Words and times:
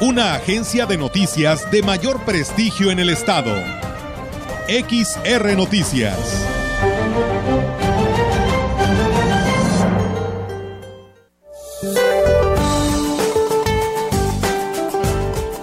Una 0.00 0.34
agencia 0.34 0.86
de 0.86 0.96
noticias 0.96 1.72
de 1.72 1.82
mayor 1.82 2.24
prestigio 2.24 2.92
en 2.92 3.00
el 3.00 3.10
estado. 3.10 3.52
XR 4.68 5.56
Noticias. 5.56 6.46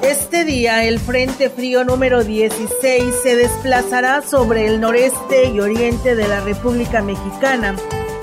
Este 0.01 0.43
día 0.43 0.83
el 0.83 0.99
Frente 0.99 1.49
Frío 1.49 1.85
número 1.85 2.25
16 2.25 3.15
se 3.23 3.37
desplazará 3.37 4.21
sobre 4.21 4.65
el 4.67 4.81
noreste 4.81 5.45
y 5.45 5.61
oriente 5.61 6.13
de 6.13 6.27
la 6.27 6.41
República 6.41 7.01
Mexicana 7.01 7.73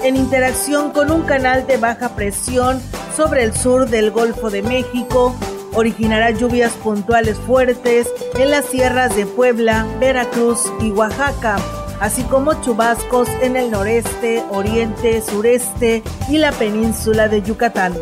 en 0.02 0.16
interacción 0.16 0.90
con 0.90 1.10
un 1.10 1.22
canal 1.22 1.66
de 1.66 1.78
baja 1.78 2.14
presión 2.14 2.82
sobre 3.16 3.44
el 3.44 3.54
sur 3.54 3.88
del 3.88 4.10
Golfo 4.10 4.50
de 4.50 4.62
México, 4.62 5.34
originará 5.74 6.30
lluvias 6.30 6.72
puntuales 6.72 7.38
fuertes 7.38 8.08
en 8.38 8.50
las 8.50 8.66
sierras 8.66 9.14
de 9.16 9.26
Puebla, 9.26 9.86
Veracruz 10.00 10.72
y 10.80 10.90
Oaxaca, 10.90 11.56
así 12.00 12.22
como 12.24 12.60
chubascos 12.62 13.28
en 13.40 13.56
el 13.56 13.70
noreste, 13.70 14.42
oriente, 14.50 15.22
sureste 15.22 16.02
y 16.28 16.38
la 16.38 16.52
península 16.52 17.28
de 17.28 17.42
Yucatán. 17.42 17.94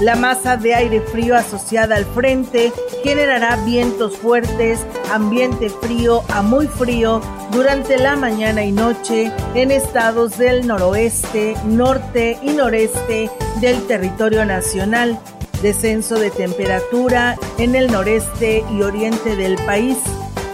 La 0.00 0.14
masa 0.14 0.58
de 0.58 0.74
aire 0.74 1.00
frío 1.00 1.34
asociada 1.36 1.96
al 1.96 2.04
frente 2.04 2.70
generará 3.02 3.56
vientos 3.64 4.18
fuertes, 4.18 4.84
ambiente 5.10 5.70
frío 5.70 6.22
a 6.28 6.42
muy 6.42 6.66
frío 6.66 7.22
durante 7.50 7.96
la 7.96 8.14
mañana 8.14 8.62
y 8.62 8.72
noche 8.72 9.32
en 9.54 9.70
estados 9.70 10.36
del 10.36 10.66
noroeste, 10.66 11.54
norte 11.64 12.38
y 12.42 12.50
noreste 12.50 13.30
del 13.62 13.86
territorio 13.86 14.44
nacional, 14.44 15.18
descenso 15.62 16.18
de 16.18 16.30
temperatura 16.30 17.36
en 17.58 17.74
el 17.74 17.90
noreste 17.90 18.64
y 18.72 18.82
oriente 18.82 19.36
del 19.36 19.56
país, 19.64 19.98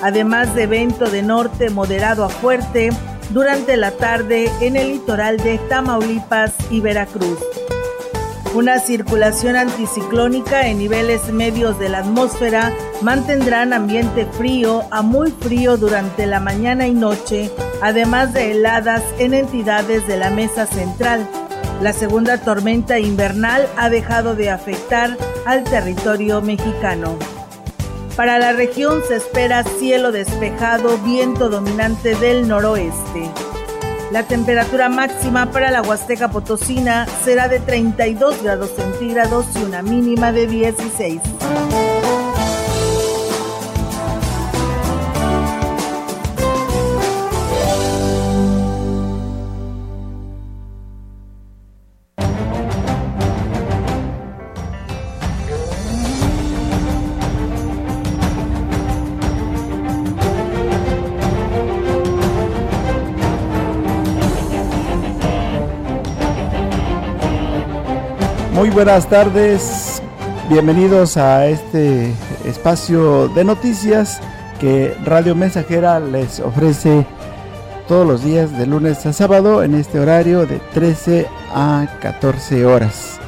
además 0.02 0.54
de 0.54 0.66
viento 0.66 1.10
de 1.10 1.22
norte 1.22 1.70
moderado 1.70 2.24
a 2.24 2.28
fuerte 2.28 2.90
durante 3.30 3.76
la 3.76 3.92
tarde 3.92 4.50
en 4.60 4.76
el 4.76 4.92
litoral 4.92 5.38
de 5.38 5.58
Tamaulipas 5.68 6.52
y 6.70 6.80
Veracruz. 6.80 7.38
Una 8.54 8.78
circulación 8.80 9.56
anticiclónica 9.56 10.68
en 10.68 10.76
niveles 10.76 11.32
medios 11.32 11.78
de 11.78 11.88
la 11.88 12.00
atmósfera 12.00 12.70
mantendrán 13.00 13.72
ambiente 13.72 14.26
frío 14.26 14.84
a 14.90 15.00
muy 15.00 15.30
frío 15.30 15.78
durante 15.78 16.26
la 16.26 16.38
mañana 16.38 16.86
y 16.86 16.92
noche, 16.92 17.50
además 17.80 18.34
de 18.34 18.50
heladas 18.50 19.02
en 19.18 19.32
entidades 19.32 20.06
de 20.06 20.18
la 20.18 20.28
mesa 20.28 20.66
central. 20.66 21.26
La 21.82 21.92
segunda 21.92 22.38
tormenta 22.38 23.00
invernal 23.00 23.68
ha 23.76 23.90
dejado 23.90 24.36
de 24.36 24.50
afectar 24.50 25.18
al 25.44 25.64
territorio 25.64 26.40
mexicano. 26.40 27.18
Para 28.14 28.38
la 28.38 28.52
región 28.52 29.02
se 29.08 29.16
espera 29.16 29.64
cielo 29.64 30.12
despejado, 30.12 30.96
viento 30.98 31.48
dominante 31.48 32.14
del 32.14 32.46
noroeste. 32.46 33.28
La 34.12 34.22
temperatura 34.22 34.88
máxima 34.88 35.50
para 35.50 35.72
la 35.72 35.82
Huasteca 35.82 36.30
Potosina 36.30 37.04
será 37.24 37.48
de 37.48 37.58
32 37.58 38.44
grados 38.44 38.70
centígrados 38.76 39.46
y 39.56 39.64
una 39.64 39.82
mínima 39.82 40.30
de 40.30 40.46
16. 40.46 41.20
Buenas 68.74 69.06
tardes, 69.06 70.02
bienvenidos 70.48 71.18
a 71.18 71.46
este 71.46 72.14
espacio 72.46 73.28
de 73.28 73.44
noticias 73.44 74.20
que 74.60 74.96
Radio 75.04 75.34
Mensajera 75.34 76.00
les 76.00 76.40
ofrece 76.40 77.04
todos 77.86 78.06
los 78.06 78.24
días 78.24 78.56
de 78.56 78.66
lunes 78.66 79.04
a 79.04 79.12
sábado 79.12 79.62
en 79.62 79.74
este 79.74 80.00
horario 80.00 80.46
de 80.46 80.58
13 80.72 81.26
a 81.54 81.86
14 82.00 82.64
horas. 82.64 83.18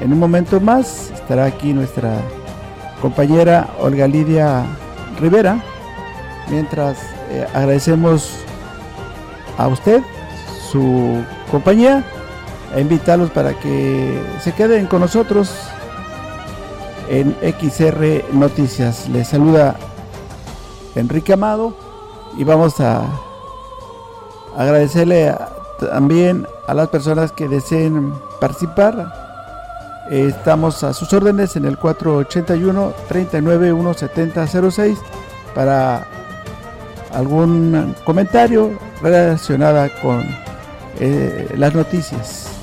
En 0.00 0.12
un 0.12 0.18
momento 0.18 0.60
más 0.60 1.10
estará 1.14 1.44
aquí 1.44 1.72
nuestra 1.72 2.20
compañera 3.00 3.68
Olga 3.80 4.08
Lidia 4.08 4.64
Rivera, 5.20 5.62
mientras 6.50 6.98
eh, 7.30 7.46
agradecemos 7.54 8.32
a 9.58 9.68
usted 9.68 10.02
su 10.72 11.22
compañía 11.52 12.04
e 12.74 12.80
invitarlos 12.80 13.30
para 13.30 13.54
que 13.54 14.20
se 14.42 14.52
queden 14.52 14.86
con 14.86 15.00
nosotros 15.00 15.50
en 17.08 17.34
XR 17.40 18.24
Noticias. 18.32 19.08
Les 19.08 19.28
saluda 19.28 19.76
Enrique 20.94 21.32
Amado 21.32 21.74
y 22.36 22.44
vamos 22.44 22.80
a 22.80 23.04
agradecerle 24.56 25.34
también 25.80 26.46
a 26.66 26.74
las 26.74 26.88
personas 26.88 27.32
que 27.32 27.48
deseen 27.48 28.12
participar. 28.40 29.14
Estamos 30.10 30.84
a 30.84 30.92
sus 30.92 31.12
órdenes 31.12 31.56
en 31.56 31.64
el 31.64 31.78
481 31.78 32.92
39 33.08 33.72
17006 33.72 34.98
para 35.54 36.06
algún 37.12 37.94
comentario 38.04 38.72
relacionada 39.02 39.88
con 40.00 40.24
eh, 41.00 41.54
las 41.56 41.74
noticias. 41.74 42.57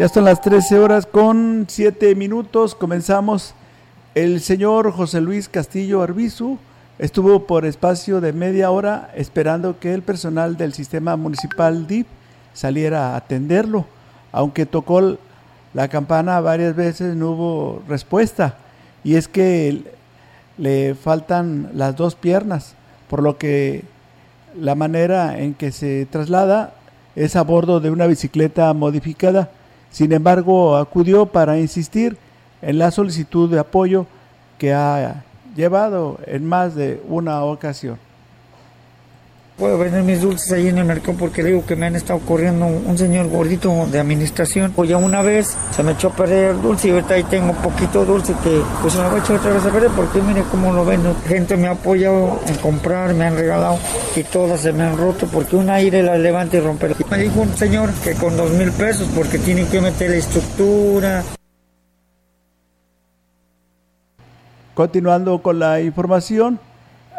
Ya 0.00 0.08
son 0.08 0.24
las 0.24 0.40
13 0.40 0.78
horas 0.78 1.04
con 1.04 1.66
7 1.68 2.14
minutos. 2.14 2.74
Comenzamos. 2.74 3.52
El 4.14 4.40
señor 4.40 4.92
José 4.92 5.20
Luis 5.20 5.46
Castillo 5.46 6.00
Arbizu 6.00 6.56
estuvo 6.98 7.46
por 7.46 7.66
espacio 7.66 8.22
de 8.22 8.32
media 8.32 8.70
hora 8.70 9.10
esperando 9.14 9.78
que 9.78 9.92
el 9.92 10.00
personal 10.00 10.56
del 10.56 10.72
sistema 10.72 11.16
municipal 11.16 11.86
DIP 11.86 12.06
saliera 12.54 13.10
a 13.10 13.16
atenderlo. 13.16 13.84
Aunque 14.32 14.64
tocó 14.64 15.18
la 15.74 15.88
campana 15.88 16.40
varias 16.40 16.74
veces 16.74 17.14
no 17.14 17.32
hubo 17.32 17.82
respuesta. 17.86 18.56
Y 19.04 19.16
es 19.16 19.28
que 19.28 19.84
le 20.56 20.94
faltan 20.94 21.72
las 21.74 21.94
dos 21.94 22.14
piernas, 22.14 22.74
por 23.06 23.22
lo 23.22 23.36
que 23.36 23.84
la 24.58 24.74
manera 24.74 25.38
en 25.38 25.52
que 25.52 25.72
se 25.72 26.06
traslada 26.06 26.72
es 27.16 27.36
a 27.36 27.42
bordo 27.42 27.80
de 27.80 27.90
una 27.90 28.06
bicicleta 28.06 28.72
modificada 28.72 29.50
sin 29.90 30.12
embargo, 30.12 30.76
acudió 30.76 31.26
para 31.26 31.58
insistir 31.58 32.16
en 32.62 32.78
la 32.78 32.90
solicitud 32.90 33.50
de 33.50 33.58
apoyo 33.58 34.06
que 34.58 34.72
ha 34.72 35.24
llevado 35.56 36.18
en 36.26 36.46
más 36.46 36.74
de 36.74 37.02
una 37.08 37.42
ocasión. 37.44 37.98
Puedo 39.60 39.76
vender 39.76 40.02
mis 40.02 40.22
dulces 40.22 40.50
ahí 40.52 40.68
en 40.68 40.78
el 40.78 40.86
mercado 40.86 41.18
porque 41.18 41.44
digo 41.44 41.66
que 41.66 41.76
me 41.76 41.84
han 41.84 41.94
estado 41.94 42.18
corriendo 42.20 42.64
un 42.64 42.96
señor 42.96 43.28
gordito 43.28 43.86
de 43.92 44.00
administración. 44.00 44.72
Ya 44.88 44.96
una 44.96 45.20
vez 45.20 45.54
se 45.76 45.82
me 45.82 45.92
echó 45.92 46.08
a 46.08 46.12
perder 46.12 46.52
el 46.52 46.62
dulce 46.62 46.88
y 46.88 46.92
ahorita 46.92 47.12
ahí 47.12 47.24
tengo 47.24 47.52
poquito 47.52 48.06
dulce 48.06 48.32
que 48.42 48.62
pues 48.80 48.96
me 48.96 49.02
lo 49.02 49.10
voy 49.10 49.20
a 49.20 49.22
echar 49.22 49.36
otra 49.36 49.52
vez 49.52 49.66
a 49.66 49.70
perder 49.70 49.90
porque 49.90 50.22
mire 50.22 50.44
cómo 50.50 50.72
lo 50.72 50.86
vendo. 50.86 51.14
Gente 51.28 51.58
me 51.58 51.68
ha 51.68 51.72
apoyado 51.72 52.40
en 52.46 52.54
comprar, 52.54 53.12
me 53.12 53.26
han 53.26 53.36
regalado 53.36 53.78
y 54.16 54.22
todas 54.22 54.62
se 54.62 54.72
me 54.72 54.82
han 54.82 54.96
roto 54.96 55.26
porque 55.26 55.56
un 55.56 55.68
aire 55.68 56.02
la 56.02 56.16
levanta 56.16 56.56
y 56.56 56.60
rompe. 56.60 56.88
Me 57.10 57.18
dijo 57.18 57.42
un 57.42 57.54
señor 57.54 57.90
que 58.02 58.14
con 58.14 58.38
dos 58.38 58.50
mil 58.52 58.72
pesos 58.72 59.10
porque 59.14 59.38
tienen 59.38 59.66
que 59.66 59.82
meter 59.82 60.08
la 60.08 60.16
estructura. 60.16 61.22
Continuando 64.72 65.42
con 65.42 65.58
la 65.58 65.82
información, 65.82 66.58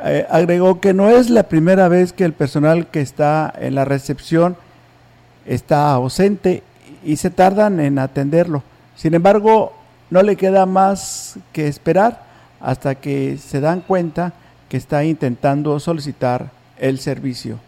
eh, 0.04 0.26
agregó 0.30 0.80
que 0.80 0.94
no 0.94 1.10
es 1.10 1.30
la 1.30 1.44
primera 1.44 1.88
vez 1.88 2.14
que 2.14 2.26
el 2.26 2.34
personal 2.34 2.88
que 2.88 3.02
está 3.02 3.54
en 3.58 3.76
la 3.76 3.86
recepción 3.86 4.56
está 5.46 5.92
ausente 5.92 6.64
y 7.04 7.18
se 7.18 7.30
tardan 7.30 7.80
en 7.80 8.00
atenderlo. 8.00 8.64
Sin 8.96 9.14
embargo, 9.14 9.74
no 10.10 10.24
le 10.24 10.36
queda 10.36 10.66
más 10.66 11.38
que 11.54 11.68
esperar 11.68 12.24
hasta 12.60 12.96
que 12.96 13.38
se 13.38 13.60
dan 13.60 13.82
cuenta 13.82 14.34
que 14.70 14.78
está 14.78 15.04
intentando 15.04 15.80
solicitar 15.80 16.52
el 16.78 17.00
servicio. 17.00 17.60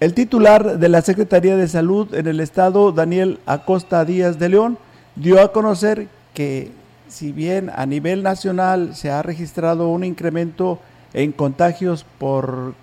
El 0.00 0.14
titular 0.14 0.78
de 0.78 0.88
la 0.88 1.02
Secretaría 1.02 1.56
de 1.56 1.68
Salud 1.68 2.14
en 2.14 2.26
el 2.26 2.40
estado, 2.40 2.92
Daniel 2.92 3.40
Acosta 3.46 4.04
Díaz 4.04 4.38
de 4.38 4.48
León, 4.48 4.78
dio 5.16 5.40
a 5.40 5.52
conocer 5.52 6.08
que 6.34 6.72
si 7.08 7.32
bien 7.32 7.70
a 7.74 7.86
nivel 7.86 8.22
nacional 8.22 8.94
se 8.94 9.10
ha 9.10 9.22
registrado 9.22 9.88
un 9.88 10.04
incremento 10.04 10.80
en 11.12 11.32
contagios 11.32 12.04
por 12.18 12.74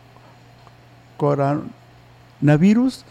coronavirus 1.18 3.04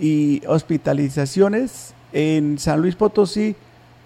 y 0.00 0.44
hospitalizaciones, 0.46 1.94
en 2.12 2.58
San 2.58 2.80
Luis 2.80 2.96
Potosí 2.96 3.56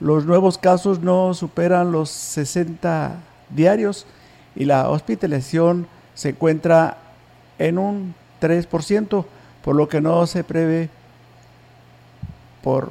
los 0.01 0.25
nuevos 0.25 0.57
casos 0.57 1.01
no 1.01 1.35
superan 1.35 1.93
los 1.93 2.11
60 2.11 3.17
diarios 3.51 4.07
y 4.57 4.65
la 4.65 4.89
hospitalización 4.89 5.87
se 6.15 6.31
encuentra 6.31 6.97
en 7.59 7.79
un 7.79 8.15
3%, 8.41 9.25
por 9.63 9.77
lo 9.77 9.89
que 9.89 10.01
no 10.01 10.27
se 10.27 10.43
prevé 10.43 10.89
por 12.63 12.91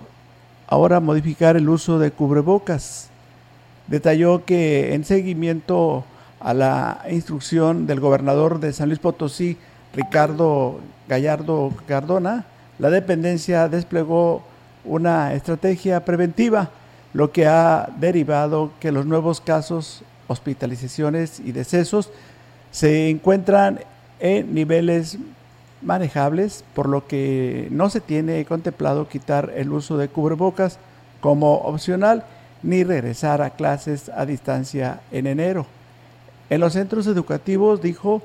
ahora 0.69 0.99
modificar 0.99 1.57
el 1.57 1.67
uso 1.67 1.97
de 1.97 2.11
cubrebocas. 2.11 3.09
Detalló 3.87 4.45
que 4.45 4.93
en 4.93 5.03
seguimiento 5.03 6.05
a 6.39 6.53
la 6.53 7.01
instrucción 7.09 7.87
del 7.87 7.99
gobernador 7.99 8.59
de 8.59 8.71
San 8.71 8.89
Luis 8.89 8.99
Potosí, 8.99 9.57
Ricardo 9.95 10.79
Gallardo 11.07 11.73
Cardona, 11.87 12.45
la 12.77 12.91
dependencia 12.91 13.67
desplegó 13.67 14.43
una 14.85 15.33
estrategia 15.33 16.05
preventiva, 16.05 16.69
lo 17.13 17.31
que 17.31 17.47
ha 17.47 17.89
derivado 17.99 18.71
que 18.79 18.91
los 18.91 19.07
nuevos 19.07 19.41
casos, 19.41 20.03
hospitalizaciones 20.27 21.39
y 21.39 21.51
decesos 21.51 22.11
se 22.69 23.09
encuentran 23.09 23.79
en 24.19 24.53
niveles 24.53 25.17
manejables, 25.81 26.63
por 26.73 26.89
lo 26.89 27.07
que 27.07 27.67
no 27.71 27.89
se 27.89 28.01
tiene 28.01 28.43
contemplado 28.45 29.07
quitar 29.07 29.53
el 29.55 29.71
uso 29.71 29.97
de 29.97 30.09
cubrebocas 30.09 30.79
como 31.21 31.55
opcional 31.55 32.23
ni 32.63 32.83
regresar 32.83 33.41
a 33.41 33.51
clases 33.51 34.09
a 34.09 34.25
distancia 34.25 35.01
en 35.11 35.27
enero. 35.27 35.65
En 36.49 36.59
los 36.59 36.73
centros 36.73 37.07
educativos, 37.07 37.81
dijo, 37.81 38.21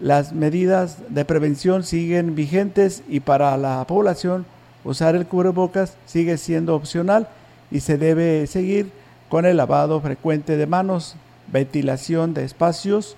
las 0.00 0.32
medidas 0.32 0.98
de 1.08 1.24
prevención 1.24 1.82
siguen 1.82 2.34
vigentes 2.34 3.02
y 3.08 3.20
para 3.20 3.56
la 3.56 3.84
población 3.86 4.46
usar 4.84 5.16
el 5.16 5.26
cubrebocas 5.26 5.96
sigue 6.06 6.38
siendo 6.38 6.74
opcional 6.74 7.28
y 7.70 7.80
se 7.80 7.98
debe 7.98 8.46
seguir 8.46 8.90
con 9.28 9.44
el 9.44 9.56
lavado 9.56 10.00
frecuente 10.00 10.56
de 10.56 10.66
manos, 10.66 11.16
ventilación 11.52 12.32
de 12.32 12.44
espacios, 12.44 13.16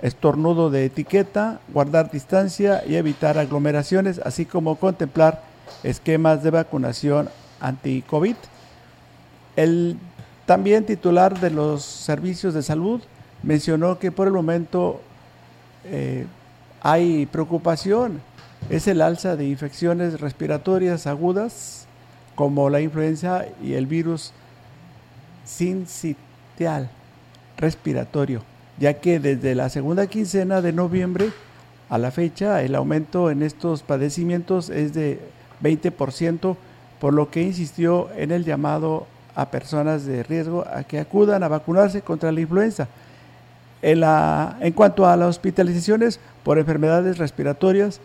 estornudo 0.00 0.70
de 0.70 0.84
etiqueta, 0.84 1.60
guardar 1.72 2.10
distancia 2.10 2.82
y 2.86 2.96
evitar 2.96 3.38
aglomeraciones, 3.38 4.20
así 4.24 4.44
como 4.44 4.76
contemplar 4.76 5.42
esquemas 5.82 6.42
de 6.42 6.50
vacunación 6.50 7.28
anti-COVID. 7.60 8.36
El 9.56 9.96
también 10.46 10.86
titular 10.86 11.38
de 11.40 11.50
los 11.50 11.82
servicios 11.82 12.54
de 12.54 12.62
salud 12.62 13.02
mencionó 13.42 13.98
que 13.98 14.12
por 14.12 14.26
el 14.26 14.32
momento 14.32 15.00
eh, 15.84 16.26
hay 16.80 17.26
preocupación, 17.26 18.20
es 18.70 18.86
el 18.86 19.02
alza 19.02 19.36
de 19.36 19.46
infecciones 19.46 20.20
respiratorias 20.20 21.06
agudas 21.06 21.86
como 22.34 22.70
la 22.70 22.80
influenza 22.80 23.44
y 23.62 23.74
el 23.74 23.86
virus 23.86 24.32
sincitial 25.44 26.88
respiratorio 27.56 28.42
ya 28.80 28.94
que 28.94 29.20
desde 29.20 29.54
la 29.54 29.68
segunda 29.68 30.06
quincena 30.06 30.60
de 30.60 30.72
noviembre 30.72 31.30
a 31.88 31.98
la 31.98 32.10
fecha 32.10 32.62
el 32.62 32.74
aumento 32.74 33.30
en 33.30 33.42
estos 33.42 33.82
padecimientos 33.82 34.70
es 34.70 34.92
de 34.92 35.20
20%, 35.62 36.56
por 37.00 37.14
lo 37.14 37.30
que 37.30 37.42
insistió 37.42 38.08
en 38.16 38.30
el 38.30 38.44
llamado 38.44 39.06
a 39.34 39.50
personas 39.50 40.04
de 40.04 40.22
riesgo 40.22 40.64
a 40.72 40.82
que 40.84 40.98
acudan 40.98 41.42
a 41.42 41.48
vacunarse 41.48 42.02
contra 42.02 42.32
la 42.32 42.40
influenza. 42.40 42.88
En, 43.82 44.00
la, 44.00 44.56
en 44.60 44.72
cuanto 44.72 45.06
a 45.06 45.16
las 45.16 45.28
hospitalizaciones 45.28 46.18
por 46.42 46.58
enfermedades 46.58 47.18
respiratorias, 47.18 48.00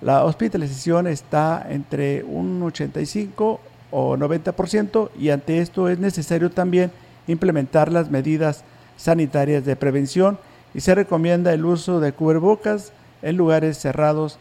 la 0.00 0.24
hospitalización 0.24 1.06
está 1.06 1.66
entre 1.68 2.22
un 2.22 2.62
85 2.62 3.60
o 3.90 4.16
90% 4.16 5.10
y 5.18 5.30
ante 5.30 5.60
esto 5.60 5.88
es 5.88 5.98
necesario 5.98 6.50
también 6.50 6.92
implementar 7.26 7.90
las 7.90 8.10
medidas 8.10 8.62
sanitarias 8.96 9.64
de 9.64 9.76
prevención 9.76 10.38
y 10.74 10.80
se 10.80 10.94
recomienda 10.94 11.52
el 11.52 11.64
uso 11.64 12.00
de 12.00 12.12
cubrebocas 12.12 12.92
en 13.22 13.36
lugares 13.36 13.78
cerrados 13.78 14.38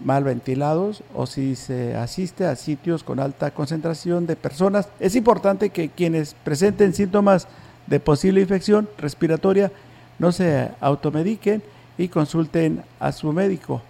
mal 0.00 0.24
ventilados 0.24 1.02
o 1.14 1.26
si 1.26 1.56
se 1.56 1.96
asiste 1.96 2.44
a 2.44 2.56
sitios 2.56 3.02
con 3.02 3.18
alta 3.18 3.50
concentración 3.50 4.26
de 4.26 4.36
personas. 4.36 4.88
Es 5.00 5.16
importante 5.16 5.70
que 5.70 5.88
quienes 5.88 6.34
presenten 6.44 6.92
síntomas 6.92 7.48
de 7.86 8.00
posible 8.00 8.40
infección 8.40 8.88
respiratoria 8.98 9.72
no 10.18 10.32
se 10.32 10.70
automediquen 10.80 11.62
y 11.98 12.08
consulten 12.08 12.82
a 13.00 13.12
su 13.12 13.32
médico. 13.32 13.80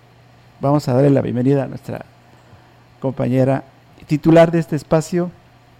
Vamos 0.61 0.89
a 0.89 0.95
darle 0.95 1.11
la 1.11 1.23
bienvenida 1.23 1.65
a 1.65 1.69
nuestra 1.69 2.05
compañera 3.01 3.65
titular 4.07 4.51
de 4.51 4.61
este 4.61 4.77
espacio, 4.77 5.31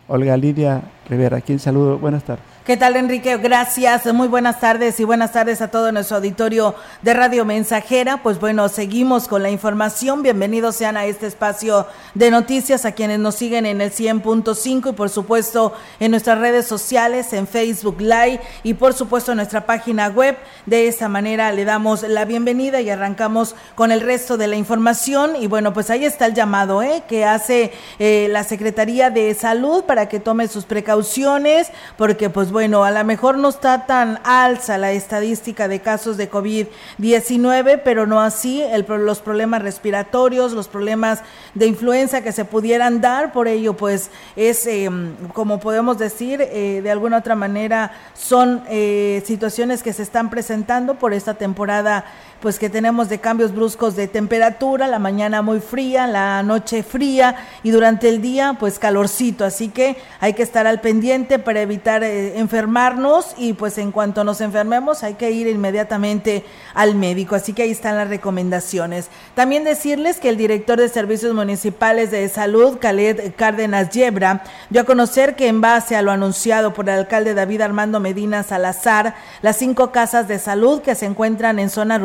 Olga 0.09 0.37
Lidia 0.37 0.83
Rivera, 1.09 1.41
quien 1.41 1.59
saludo. 1.59 1.99
Buenas 1.99 2.25
tardes. 2.25 2.56
¿Qué 2.67 2.77
tal, 2.77 2.97
Enrique? 2.97 3.37
Gracias. 3.37 4.13
Muy 4.13 4.27
buenas 4.27 4.59
tardes 4.59 4.99
y 4.99 5.05
buenas 5.05 5.31
tardes 5.31 5.61
a 5.61 5.69
todo 5.69 5.93
nuestro 5.93 6.17
auditorio 6.17 6.75
de 7.01 7.15
Radio 7.15 7.45
Mensajera. 7.45 8.25
Pues 8.25 8.41
bueno, 8.41 8.69
seguimos 8.69 9.29
con 9.29 9.45
la 9.45 9.51
información. 9.51 10.25
Bienvenidos 10.25 10.75
sean 10.75 10.97
a 10.97 11.05
este 11.05 11.29
espacio 11.29 11.87
de 12.15 12.33
noticias 12.33 12.85
a 12.85 12.91
quienes 12.91 13.21
nos 13.21 13.37
siguen 13.37 13.67
en 13.67 13.81
el 13.81 13.93
100.5 13.93 14.91
y 14.91 14.93
por 14.95 15.11
supuesto 15.11 15.75
en 16.01 16.11
nuestras 16.11 16.41
redes 16.41 16.67
sociales, 16.67 17.33
en 17.35 17.47
Facebook 17.47 18.01
Live 18.01 18.41
y 18.65 18.75
por 18.75 18.95
supuesto 18.95 19.31
en 19.31 19.37
nuestra 19.37 19.65
página 19.65 20.09
web. 20.09 20.37
De 20.67 20.89
esta 20.89 21.09
manera 21.09 21.53
le 21.53 21.65
damos 21.65 22.03
la 22.03 22.25
bienvenida 22.25 22.81
y 22.81 22.91
arrancamos 22.91 23.55
con 23.77 23.93
el 23.93 24.01
resto 24.01 24.37
de 24.37 24.49
la 24.49 24.57
información. 24.57 25.37
Y 25.37 25.47
bueno, 25.47 25.73
pues 25.73 25.89
ahí 25.89 26.05
está 26.05 26.27
el 26.27 26.35
llamado 26.35 26.83
¿eh? 26.83 27.05
que 27.07 27.25
hace 27.25 27.71
eh, 28.01 28.27
la 28.29 28.43
Secretaría 28.43 29.11
de 29.11 29.33
Salud 29.35 29.85
para 29.85 30.09
que 30.09 30.19
tome 30.19 30.49
sus 30.49 30.65
precauciones, 30.65 31.71
porque 31.97 32.29
pues 32.29 32.51
bueno, 32.57 32.85
a 32.85 32.91
lo 32.91 33.05
mejor 33.05 33.37
no 33.37 33.51
está 33.51 33.85
tan 33.85 34.19
alza 34.25 34.79
la 34.79 34.91
estadística 34.93 35.69
de 35.69 35.81
casos 35.81 36.17
de 36.17 36.31
COVID-19, 36.31 37.83
pero 37.85 38.07
no 38.07 38.23
así 38.23 38.65
los 38.89 39.19
problemas 39.19 39.61
respiratorios, 39.61 40.53
los 40.53 40.67
problemas 40.67 41.21
de 41.53 41.67
influenza 41.67 42.23
que 42.23 42.33
se 42.33 42.47
pudieran 42.47 43.03
dar. 43.03 43.31
Por 43.35 43.47
ello, 43.47 43.75
pues 43.75 44.11
es, 44.37 44.67
em, 44.67 45.17
como 45.35 45.61
podemos 45.61 45.99
decir, 45.99 46.41
eh, 46.41 46.81
de 46.83 46.91
alguna 46.91 47.19
otra 47.19 47.35
manera, 47.35 47.93
son 48.15 48.63
eh, 48.71 49.23
situaciones 49.27 49.83
que 49.83 49.93
se 49.93 50.03
están 50.03 50.31
presentando 50.31 50.95
por 50.95 51.13
esta 51.13 51.35
temporada 51.35 52.07
pues 52.41 52.59
que 52.59 52.71
tenemos 52.71 53.09
de 53.09 53.19
cambios 53.19 53.55
bruscos 53.55 53.97
de 53.97 54.09
temperatura, 54.09 54.87
la 54.87 54.99
mañana 54.99 55.43
muy 55.43 55.61
fría, 55.61 56.07
la 56.07 56.43
noche 56.43 56.83
fría 56.83 57.37
y 57.63 57.71
durante 57.71 58.09
el 58.09 58.21
día 58.21 58.57
pues 58.59 58.79
calorcito, 58.79 59.45
así 59.45 59.69
que 59.69 59.97
hay 60.21 60.35
que 60.35 60.43
estar 60.43 60.67
al 60.67 60.81
pendiente 60.81 61.39
para 61.39 61.61
evitar 61.61 62.05
eh, 62.05 62.39
enfermarnos 62.39 63.35
y 63.37 63.55
pues 63.55 63.79
en 63.79 63.93
cuanto 63.93 64.25
nos 64.25 64.41
enfermemos 64.41 65.03
hay 65.03 65.15
que 65.15 65.31
ir 65.31 65.47
inmediatamente 65.47 66.45
al 66.75 66.95
médico, 66.95 67.35
así 67.35 67.53
que 67.53 67.63
ahí 67.63 67.71
están 67.71 67.97
las 67.97 68.09
recomendaciones. 68.09 69.09
También 69.35 69.65
decirles 69.65 70.19
que 70.19 70.29
el 70.29 70.37
director 70.37 70.79
de 70.79 70.89
Servicios 70.89 71.35
Municipales 71.35 72.11
de 72.11 72.29
Salud, 72.29 72.79
Khaled 72.79 73.35
Cárdenas 73.37 73.91
Yebra, 73.91 74.45
dio 74.71 74.83
a 74.83 74.85
conocer 74.85 75.37
que 75.37 75.49
en 75.49 75.61
base 75.61 75.97
a 75.97 76.03
lo 76.03 76.11
anunciado 76.11 76.73
por 76.75 76.89
el 76.89 76.99
alcalde 76.99 77.35
David 77.35 77.63
Armando 77.63 78.01
Medina 78.01 78.43
Salazar, 78.43 79.15
las 79.43 79.57
cinco 79.57 79.91
casas 79.93 80.29
de 80.29 80.39
salud 80.39 80.83
que 80.83 80.95
se 80.95 81.07
encuentran 81.07 81.59
en 81.59 81.71
zonas 81.71 82.01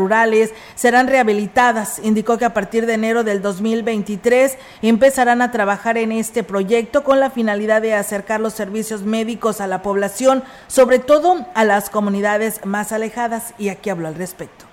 serán 0.75 1.07
rehabilitadas. 1.07 1.99
Indicó 2.03 2.37
que 2.37 2.45
a 2.45 2.53
partir 2.53 2.85
de 2.85 2.93
enero 2.93 3.23
del 3.23 3.41
2023 3.41 4.57
empezarán 4.81 5.41
a 5.41 5.51
trabajar 5.51 5.97
en 5.97 6.11
este 6.11 6.43
proyecto 6.43 7.03
con 7.03 7.19
la 7.19 7.29
finalidad 7.29 7.81
de 7.81 7.95
acercar 7.95 8.39
los 8.39 8.53
servicios 8.53 9.03
médicos 9.03 9.61
a 9.61 9.67
la 9.67 9.81
población, 9.81 10.43
sobre 10.67 10.99
todo 10.99 11.45
a 11.53 11.63
las 11.65 11.89
comunidades 11.89 12.65
más 12.65 12.91
alejadas. 12.91 13.53
Y 13.57 13.69
aquí 13.69 13.89
hablo 13.89 14.07
al 14.07 14.15
respecto. 14.15 14.70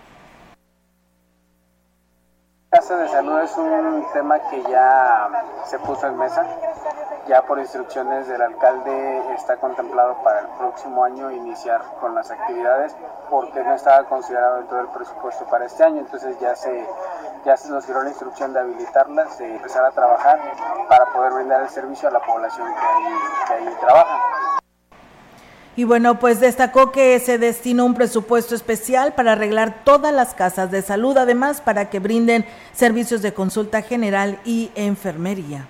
Casa 2.71 2.99
de 2.99 3.09
salud 3.09 3.41
es 3.41 3.57
un 3.57 4.07
tema 4.13 4.39
que 4.51 4.63
ya 4.65 5.27
se 5.65 5.79
puso 5.79 6.07
en 6.07 6.19
mesa. 6.19 6.45
Ya 7.27 7.41
por 7.41 7.59
instrucciones 7.59 8.29
del 8.29 8.43
alcalde 8.43 9.35
está 9.35 9.57
contemplado 9.57 10.23
para 10.23 10.41
el 10.41 10.49
próximo 10.49 11.03
año 11.03 11.31
iniciar 11.31 11.83
con 11.99 12.15
las 12.15 12.31
actividades 12.31 12.95
porque 13.31 13.65
no 13.65 13.73
estaba 13.73 14.05
considerado 14.05 14.59
dentro 14.59 14.77
del 14.77 14.89
presupuesto 14.89 15.47
para 15.47 15.65
este 15.65 15.83
año. 15.83 16.01
Entonces 16.01 16.39
ya 16.41 16.55
se, 16.55 16.87
ya 17.47 17.57
se 17.57 17.71
nos 17.71 17.87
dio 17.87 18.03
la 18.03 18.11
instrucción 18.11 18.53
de 18.53 18.61
habilitarlas, 18.61 19.39
de 19.39 19.57
empezar 19.57 19.87
a 19.87 19.91
trabajar 19.91 20.39
para 20.91 21.07
poder 21.07 21.33
brindar 21.33 21.63
el 21.63 21.71
servicio 21.71 22.09
a 22.09 22.13
la 22.13 22.21
población 22.21 22.69
que 22.75 22.87
ahí, 22.87 23.15
que 23.47 23.53
ahí 23.55 23.77
trabaja. 23.81 24.59
Y 25.79 25.85
bueno, 25.85 26.19
pues 26.19 26.41
destacó 26.41 26.91
que 26.91 27.17
se 27.21 27.39
destinó 27.39 27.85
un 27.85 27.95
presupuesto 27.95 28.57
especial 28.57 29.15
para 29.15 29.31
arreglar 29.31 29.85
todas 29.85 30.13
las 30.13 30.35
casas 30.35 30.73
de 30.73 30.83
salud, 30.83 31.17
además 31.17 31.61
para 31.61 31.89
que 31.89 32.01
brinden 32.01 32.45
servicios 32.73 33.23
de 33.23 33.33
consulta 33.33 33.81
general 33.83 34.41
y 34.45 34.73
enfermería. 34.75 35.69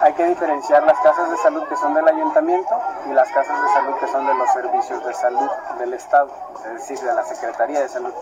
Hay 0.00 0.12
que 0.14 0.26
diferenciar 0.26 0.82
las 0.82 0.98
casas 1.00 1.30
de 1.30 1.36
salud 1.36 1.62
que 1.68 1.76
son 1.76 1.94
del 1.94 2.06
ayuntamiento 2.08 2.74
y 3.08 3.12
las 3.12 3.30
casas 3.30 3.62
de 3.62 3.68
salud 3.68 3.94
que 4.00 4.08
son 4.08 4.26
de 4.26 4.34
los 4.34 4.50
servicios 4.50 5.06
de 5.06 5.14
salud 5.14 5.48
del 5.78 5.94
Estado, 5.94 6.30
es 6.66 6.72
decir, 6.74 6.98
de 6.98 7.14
la 7.14 7.22
Secretaría 7.22 7.80
de 7.80 7.88
Salud. 7.88 8.12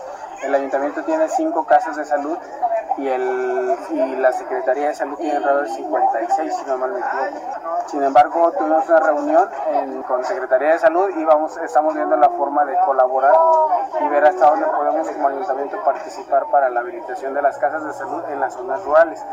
El 0.43 0.53
ayuntamiento 0.53 1.03
tiene 1.03 1.27
cinco 1.29 1.65
casas 1.65 1.95
de 1.95 2.05
salud 2.05 2.37
y, 2.97 3.07
el, 3.07 3.75
y 3.91 4.15
la 4.17 4.31
Secretaría 4.33 4.89
de 4.89 4.95
Salud 4.95 5.17
tiene 5.17 5.37
alrededor 5.37 5.63
de 5.63 5.73
56, 5.73 6.55
si 6.55 6.65
no 6.65 6.77
mal 6.77 6.91
me 6.91 6.99
equivoco. 6.99 7.87
Sin 7.87 8.03
embargo, 8.03 8.51
tuvimos 8.51 8.87
una 8.87 8.99
reunión 8.99 9.49
con 10.07 10.23
Secretaría 10.23 10.73
de 10.73 10.79
Salud 10.79 11.09
y 11.17 11.25
vamos, 11.25 11.57
estamos 11.57 11.95
viendo 11.95 12.15
la 12.15 12.29
forma 12.29 12.65
de 12.65 12.77
colaborar 12.85 13.33
y 13.99 14.07
ver 14.09 14.25
hasta 14.25 14.45
dónde 14.45 14.67
podemos 14.67 15.09
como 15.09 15.27
ayuntamiento 15.27 15.83
participar 15.83 16.45
para 16.51 16.69
la 16.69 16.81
habilitación 16.81 17.33
de 17.33 17.41
las 17.41 17.57
casas 17.57 17.83
de 17.83 17.93
salud 17.93 18.23
en 18.29 18.39
las 18.39 18.53
zonas 18.53 18.83
rurales. 18.83 19.25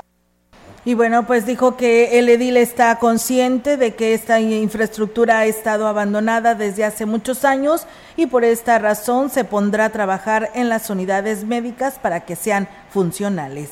Y 0.85 0.95
bueno, 0.95 1.27
pues 1.27 1.45
dijo 1.45 1.77
que 1.77 2.19
el 2.19 2.31
edil 2.31 2.57
está 2.57 2.99
consciente 2.99 3.77
de 3.77 3.95
que 3.95 4.15
esta 4.15 4.41
infraestructura 4.41 5.41
ha 5.41 5.47
estado 5.47 5.87
abandonada 5.87 6.55
desde 6.55 6.85
hace 6.85 7.05
muchos 7.05 7.45
años 7.45 7.87
y 8.17 8.27
por 8.27 8.45
esta 8.45 8.79
razón 8.79 9.29
se 9.29 9.45
pondrá 9.45 9.87
a 9.87 9.91
trabajar 9.91 10.51
en 10.55 10.71
las 10.71 10.89
unidades 10.89 11.45
médicas 11.45 11.99
para 12.01 12.21
que 12.21 12.35
sean 12.35 12.67
funcionales. 12.89 13.71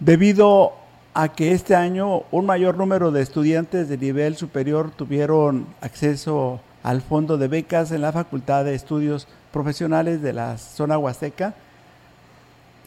Debido 0.00 0.72
a 1.14 1.28
que 1.28 1.52
este 1.52 1.76
año 1.76 2.24
un 2.32 2.46
mayor 2.46 2.76
número 2.76 3.12
de 3.12 3.22
estudiantes 3.22 3.88
de 3.88 3.98
nivel 3.98 4.36
superior 4.36 4.90
tuvieron 4.90 5.66
acceso 5.80 6.60
al 6.82 7.02
fondo 7.02 7.38
de 7.38 7.46
becas 7.46 7.92
en 7.92 8.00
la 8.00 8.10
Facultad 8.10 8.64
de 8.64 8.74
Estudios 8.74 9.28
Profesionales 9.52 10.22
de 10.22 10.32
la 10.32 10.58
zona 10.58 10.98
huasteca, 10.98 11.54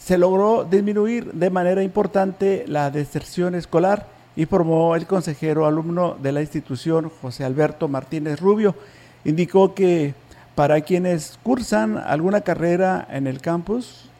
se 0.05 0.19
logró 0.19 0.65
disminuir 0.65 1.33
de 1.33 1.49
manera 1.49 1.81
importante 1.81 2.63
la 2.67 2.91
deserción 2.91 3.55
escolar, 3.55 4.05
informó 4.35 4.95
el 4.95 5.07
consejero 5.07 5.65
alumno 5.65 6.15
de 6.21 6.31
la 6.31 6.41
institución 6.41 7.09
José 7.23 7.43
Alberto 7.43 7.87
Martínez 7.87 8.39
Rubio. 8.39 8.75
Indicó 9.23 9.73
que 9.73 10.13
para 10.53 10.81
quienes 10.81 11.39
cursan 11.41 11.97
alguna 11.97 12.41
carrera 12.41 13.07
en 13.09 13.25
el 13.25 13.41
campus 13.41 14.11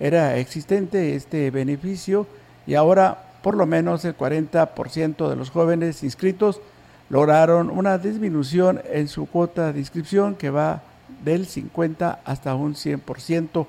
era 0.00 0.36
existente 0.36 1.14
este 1.14 1.52
beneficio 1.52 2.26
y 2.66 2.74
ahora 2.74 3.22
por 3.40 3.56
lo 3.56 3.66
menos 3.66 4.04
el 4.04 4.18
40% 4.18 5.28
de 5.28 5.36
los 5.36 5.50
jóvenes 5.50 6.02
inscritos 6.02 6.60
lograron 7.08 7.70
una 7.70 7.98
disminución 7.98 8.82
en 8.90 9.06
su 9.06 9.26
cuota 9.26 9.72
de 9.72 9.78
inscripción 9.78 10.34
que 10.34 10.50
va 10.50 10.82
del 11.24 11.46
50 11.46 12.18
hasta 12.24 12.56
un 12.56 12.74
100% 12.74 13.64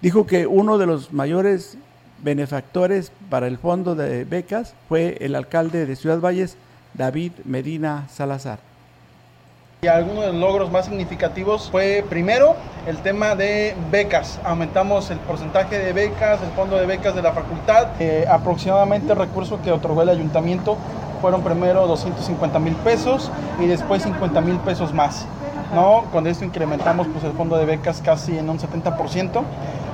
dijo 0.00 0.26
que 0.26 0.46
uno 0.46 0.78
de 0.78 0.86
los 0.86 1.12
mayores 1.12 1.76
benefactores 2.22 3.12
para 3.30 3.46
el 3.46 3.58
fondo 3.58 3.94
de 3.94 4.24
becas 4.24 4.74
fue 4.88 5.18
el 5.20 5.34
alcalde 5.34 5.86
de 5.86 5.96
Ciudad 5.96 6.20
Valles, 6.20 6.56
David 6.94 7.32
Medina 7.44 8.06
Salazar. 8.10 8.58
Y 9.82 9.86
algunos 9.86 10.26
de 10.26 10.32
los 10.32 10.40
logros 10.40 10.72
más 10.72 10.86
significativos 10.86 11.70
fue 11.70 12.04
primero 12.08 12.56
el 12.88 12.96
tema 12.98 13.36
de 13.36 13.76
becas. 13.92 14.40
Aumentamos 14.42 15.08
el 15.10 15.18
porcentaje 15.18 15.78
de 15.78 15.92
becas, 15.92 16.42
el 16.42 16.50
fondo 16.50 16.76
de 16.76 16.86
becas 16.86 17.14
de 17.14 17.22
la 17.22 17.32
facultad. 17.32 17.90
Eh, 18.00 18.26
aproximadamente 18.28 19.12
el 19.12 19.18
recurso 19.18 19.62
que 19.62 19.70
otorgó 19.70 20.02
el 20.02 20.08
ayuntamiento 20.08 20.76
fueron 21.20 21.42
primero 21.42 21.86
250 21.86 22.58
mil 22.58 22.74
pesos 22.74 23.30
y 23.60 23.66
después 23.66 24.02
50 24.02 24.40
mil 24.40 24.56
pesos 24.58 24.92
más. 24.92 25.26
¿no? 25.72 26.04
Con 26.12 26.26
esto 26.26 26.44
incrementamos 26.44 27.06
pues, 27.06 27.22
el 27.22 27.32
fondo 27.32 27.56
de 27.56 27.64
becas 27.64 28.00
casi 28.02 28.36
en 28.36 28.50
un 28.50 28.58
70%. 28.58 29.44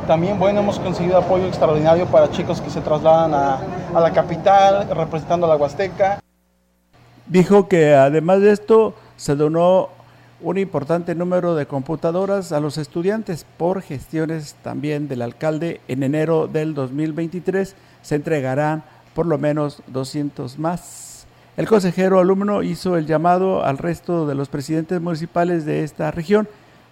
También, 0.07 0.39
bueno, 0.39 0.61
hemos 0.61 0.79
conseguido 0.79 1.17
apoyo 1.17 1.47
extraordinario 1.47 2.07
para 2.07 2.31
chicos 2.31 2.61
que 2.61 2.69
se 2.69 2.83
trasladan 2.83 3.33
a, 3.33 4.01
la 4.01 4.13
capital, 4.13 4.87
representando 4.95 5.47
a 5.47 5.49
la 5.49 5.57
Huasteca. 5.57 6.21
Dijo 7.27 7.69
que 7.69 7.95
además 7.95 8.43
de 8.43 8.53
esto, 8.53 8.95
se 9.17 9.35
donó 9.35 9.89
un 10.43 10.59
importante 10.59 11.15
número 11.15 11.55
de 11.55 11.65
computadoras 11.65 12.53
a 12.53 12.61
los 12.61 12.77
estudiantes 12.77 13.47
por 13.57 13.81
gestiones 13.81 14.57
también 14.63 15.09
del 15.09 15.23
alcalde. 15.23 15.81
En 15.89 16.03
enero 16.03 16.49
del 16.49 16.75
2023 16.75 17.75
se 18.03 18.15
entregarán 18.15 18.85
por 19.15 19.25
lo 19.25 19.39
menos 19.39 19.83
200 19.87 20.59
más. 20.59 21.27
El 21.57 21.67
consejero 21.67 22.19
alumno 22.19 22.63
hizo 22.63 22.99
el 22.99 23.07
llamado 23.07 23.65
al 23.65 23.79
resto 23.79 24.27
de 24.27 24.35
los 24.35 24.51
presidentes 24.51 25.01
municipales 25.01 25.65
de 25.65 25.83
esta 25.83 26.11
región 26.11 26.47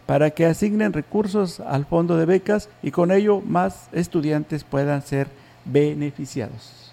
para 0.06 0.30
que 0.30 0.46
asignen 0.46 0.92
recursos 0.92 1.60
al 1.60 1.86
fondo 1.86 2.16
de 2.16 2.26
becas 2.26 2.68
y 2.82 2.90
con 2.90 3.12
ello 3.12 3.40
más 3.40 3.88
estudiantes 3.92 4.64
puedan 4.64 5.02
ser 5.02 5.28
beneficiados. 5.64 6.92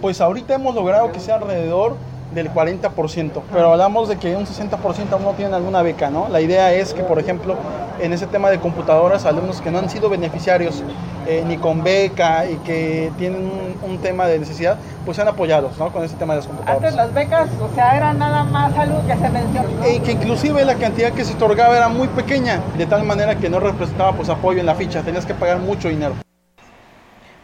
Pues 0.00 0.20
ahorita 0.20 0.54
hemos 0.54 0.74
logrado 0.74 1.10
que 1.12 1.20
sea 1.20 1.36
alrededor 1.36 1.96
del 2.34 2.52
40%, 2.52 3.42
pero 3.52 3.72
hablamos 3.72 4.08
de 4.08 4.16
que 4.16 4.36
un 4.36 4.46
60% 4.46 5.12
aún 5.12 5.24
no 5.24 5.32
tienen 5.32 5.54
alguna 5.54 5.82
beca, 5.82 6.10
¿no? 6.10 6.28
La 6.28 6.40
idea 6.40 6.72
es 6.72 6.92
que, 6.92 7.02
por 7.02 7.18
ejemplo, 7.18 7.56
en 8.00 8.12
ese 8.12 8.26
tema 8.26 8.50
de 8.50 8.58
computadoras, 8.58 9.24
alumnos 9.24 9.60
que 9.60 9.70
no 9.70 9.78
han 9.78 9.88
sido 9.88 10.08
beneficiarios 10.08 10.82
eh, 11.26 11.44
ni 11.46 11.56
con 11.56 11.82
beca 11.82 12.46
y 12.48 12.56
que 12.56 13.10
tienen 13.18 13.42
un, 13.42 13.90
un, 13.90 13.98
tema 13.98 14.26
de 14.26 14.38
necesidad, 14.38 14.76
pues 15.04 15.16
sean 15.16 15.28
apoyados, 15.28 15.76
¿no? 15.78 15.90
Con 15.92 16.04
ese 16.04 16.14
tema 16.16 16.34
de 16.34 16.40
las 16.40 16.46
computadoras. 16.46 16.84
Antes 16.84 16.96
las 16.96 17.14
becas, 17.14 17.48
o 17.60 17.74
sea, 17.74 17.96
eran 17.96 18.18
nada 18.18 18.44
más 18.44 18.76
algo 18.76 19.00
que 19.06 19.16
se 19.16 19.28
mencionó. 19.28 19.68
¿no? 19.68 19.90
Y 19.90 20.00
que 20.00 20.12
inclusive 20.12 20.64
la 20.64 20.74
cantidad 20.74 21.12
que 21.12 21.24
se 21.24 21.34
otorgaba 21.34 21.76
era 21.76 21.88
muy 21.88 22.08
pequeña, 22.08 22.60
de 22.76 22.86
tal 22.86 23.04
manera 23.04 23.36
que 23.36 23.48
no 23.48 23.60
representaba 23.60 24.12
pues 24.12 24.28
apoyo 24.28 24.60
en 24.60 24.66
la 24.66 24.74
ficha, 24.74 25.02
tenías 25.02 25.26
que 25.26 25.34
pagar 25.34 25.58
mucho 25.58 25.88
dinero. 25.88 26.14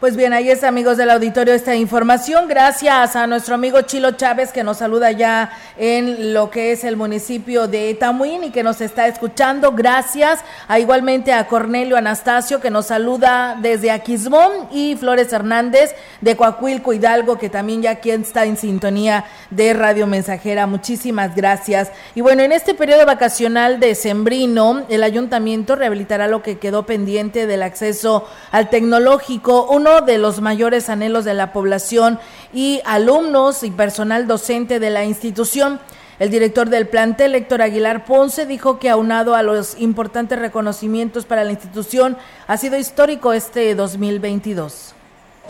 Pues 0.03 0.17
bien, 0.17 0.33
ahí 0.33 0.49
es 0.49 0.65
amigos 0.65 0.97
del 0.97 1.11
auditorio 1.11 1.53
esta 1.53 1.75
información. 1.75 2.49
Gracias 2.49 3.15
a 3.15 3.25
nuestro 3.25 3.55
amigo 3.55 3.83
Chilo 3.83 4.11
Chávez 4.11 4.51
que 4.51 4.61
nos 4.61 4.79
saluda 4.79 5.11
ya 5.11 5.57
en 5.77 6.33
lo 6.33 6.51
que 6.51 6.73
es 6.73 6.83
el 6.83 6.97
municipio 6.97 7.69
de 7.69 7.93
Tamuín 7.93 8.43
y 8.43 8.51
que 8.51 8.63
nos 8.63 8.81
está 8.81 9.07
escuchando. 9.07 9.71
Gracias 9.71 10.41
a 10.67 10.77
igualmente 10.77 11.31
a 11.31 11.47
Cornelio 11.47 11.95
Anastasio 11.95 12.59
que 12.59 12.69
nos 12.69 12.87
saluda 12.87 13.57
desde 13.61 13.91
Aquismón 13.91 14.67
y 14.73 14.97
Flores 14.97 15.31
Hernández 15.31 15.95
de 16.19 16.35
Coahuilco 16.35 16.91
Hidalgo 16.91 17.37
que 17.37 17.47
también 17.47 17.81
ya 17.81 17.91
aquí 17.91 18.11
está 18.11 18.43
en 18.43 18.57
sintonía 18.57 19.23
de 19.51 19.73
Radio 19.73 20.05
Mensajera. 20.05 20.67
Muchísimas 20.67 21.33
gracias. 21.33 21.93
Y 22.13 22.19
bueno, 22.19 22.43
en 22.43 22.51
este 22.51 22.73
periodo 22.73 23.05
vacacional 23.05 23.79
de 23.79 23.95
Sembrino, 23.95 24.83
el 24.89 25.01
ayuntamiento 25.01 25.77
rehabilitará 25.77 26.27
lo 26.27 26.43
que 26.43 26.57
quedó 26.59 26.85
pendiente 26.85 27.47
del 27.47 27.63
acceso 27.63 28.27
al 28.51 28.69
tecnológico. 28.69 29.67
Uno 29.71 29.92
de 30.01 30.17
los 30.17 30.41
mayores 30.41 30.89
anhelos 30.89 31.25
de 31.25 31.33
la 31.33 31.53
población 31.53 32.19
y 32.53 32.81
alumnos 32.85 33.63
y 33.63 33.71
personal 33.71 34.27
docente 34.27 34.79
de 34.79 34.89
la 34.89 35.05
institución. 35.05 35.79
El 36.19 36.29
director 36.29 36.69
del 36.69 36.87
plantel, 36.87 37.35
Héctor 37.35 37.61
Aguilar 37.61 38.05
Ponce, 38.05 38.45
dijo 38.45 38.79
que 38.79 38.89
aunado 38.89 39.35
a 39.35 39.43
los 39.43 39.79
importantes 39.79 40.39
reconocimientos 40.39 41.25
para 41.25 41.43
la 41.43 41.51
institución, 41.51 42.17
ha 42.47 42.57
sido 42.57 42.77
histórico 42.77 43.33
este 43.33 43.73
2022. 43.75 44.92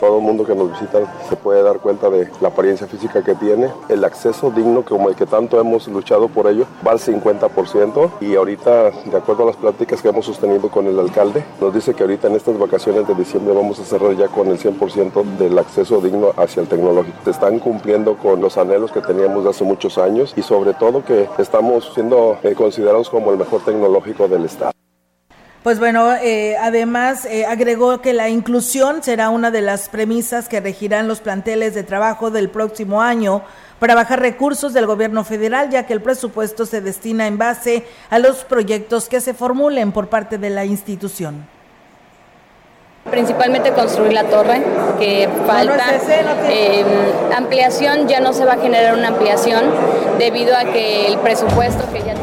Todo 0.00 0.18
el 0.18 0.24
mundo 0.24 0.44
que 0.44 0.54
nos 0.54 0.72
visita 0.72 0.98
se 1.28 1.36
puede 1.36 1.62
dar 1.62 1.78
cuenta 1.78 2.10
de 2.10 2.28
la 2.40 2.48
apariencia 2.48 2.86
física 2.86 3.22
que 3.22 3.34
tiene, 3.36 3.70
el 3.88 4.04
acceso 4.04 4.50
digno 4.50 4.84
como 4.84 5.08
el 5.08 5.14
que 5.14 5.24
tanto 5.24 5.60
hemos 5.60 5.86
luchado 5.88 6.28
por 6.28 6.48
ello, 6.48 6.66
va 6.86 6.92
al 6.92 6.98
50% 6.98 8.10
y 8.20 8.34
ahorita, 8.34 8.90
de 8.90 9.16
acuerdo 9.16 9.44
a 9.44 9.46
las 9.46 9.56
pláticas 9.56 10.02
que 10.02 10.08
hemos 10.08 10.26
sostenido 10.26 10.68
con 10.68 10.86
el 10.86 10.98
alcalde, 10.98 11.44
nos 11.60 11.72
dice 11.72 11.94
que 11.94 12.02
ahorita 12.02 12.26
en 12.26 12.34
estas 12.34 12.58
vacaciones 12.58 13.06
de 13.06 13.14
diciembre 13.14 13.54
vamos 13.54 13.78
a 13.78 13.84
cerrar 13.84 14.16
ya 14.16 14.28
con 14.28 14.48
el 14.48 14.58
100% 14.58 15.22
del 15.38 15.58
acceso 15.58 16.00
digno 16.00 16.32
hacia 16.36 16.62
el 16.62 16.68
tecnológico. 16.68 17.16
Se 17.24 17.30
están 17.30 17.60
cumpliendo 17.60 18.16
con 18.16 18.40
los 18.40 18.58
anhelos 18.58 18.90
que 18.90 19.00
teníamos 19.00 19.44
de 19.44 19.50
hace 19.50 19.64
muchos 19.64 19.96
años 19.98 20.34
y 20.36 20.42
sobre 20.42 20.74
todo 20.74 21.04
que 21.04 21.28
estamos 21.38 21.92
siendo 21.94 22.36
eh, 22.42 22.54
considerados 22.54 23.08
como 23.10 23.30
el 23.30 23.38
mejor 23.38 23.62
tecnológico 23.62 24.26
del 24.26 24.44
estado. 24.46 24.72
Pues 25.64 25.78
bueno, 25.78 26.12
eh, 26.12 26.58
además 26.60 27.24
eh, 27.24 27.46
agregó 27.46 28.02
que 28.02 28.12
la 28.12 28.28
inclusión 28.28 29.02
será 29.02 29.30
una 29.30 29.50
de 29.50 29.62
las 29.62 29.88
premisas 29.88 30.46
que 30.46 30.60
regirán 30.60 31.08
los 31.08 31.20
planteles 31.20 31.74
de 31.74 31.82
trabajo 31.82 32.30
del 32.30 32.50
próximo 32.50 33.00
año 33.00 33.40
para 33.78 33.94
bajar 33.94 34.20
recursos 34.20 34.74
del 34.74 34.84
gobierno 34.84 35.24
federal, 35.24 35.70
ya 35.70 35.86
que 35.86 35.94
el 35.94 36.02
presupuesto 36.02 36.66
se 36.66 36.82
destina 36.82 37.26
en 37.26 37.38
base 37.38 37.86
a 38.10 38.18
los 38.18 38.44
proyectos 38.44 39.08
que 39.08 39.22
se 39.22 39.32
formulen 39.32 39.92
por 39.92 40.08
parte 40.08 40.36
de 40.36 40.50
la 40.50 40.66
institución. 40.66 41.46
Principalmente 43.10 43.72
construir 43.72 44.12
la 44.12 44.24
torre, 44.24 44.62
que 44.98 45.30
falta. 45.46 45.94
Em, 46.50 46.86
ampliación, 47.34 48.06
ya 48.06 48.20
no 48.20 48.34
se 48.34 48.44
va 48.44 48.54
a 48.54 48.58
generar 48.58 48.98
una 48.98 49.08
ampliación 49.08 49.64
debido 50.18 50.54
a 50.54 50.64
que 50.64 51.06
el 51.06 51.18
presupuesto 51.20 51.90
que 51.90 52.02
ya 52.02 52.14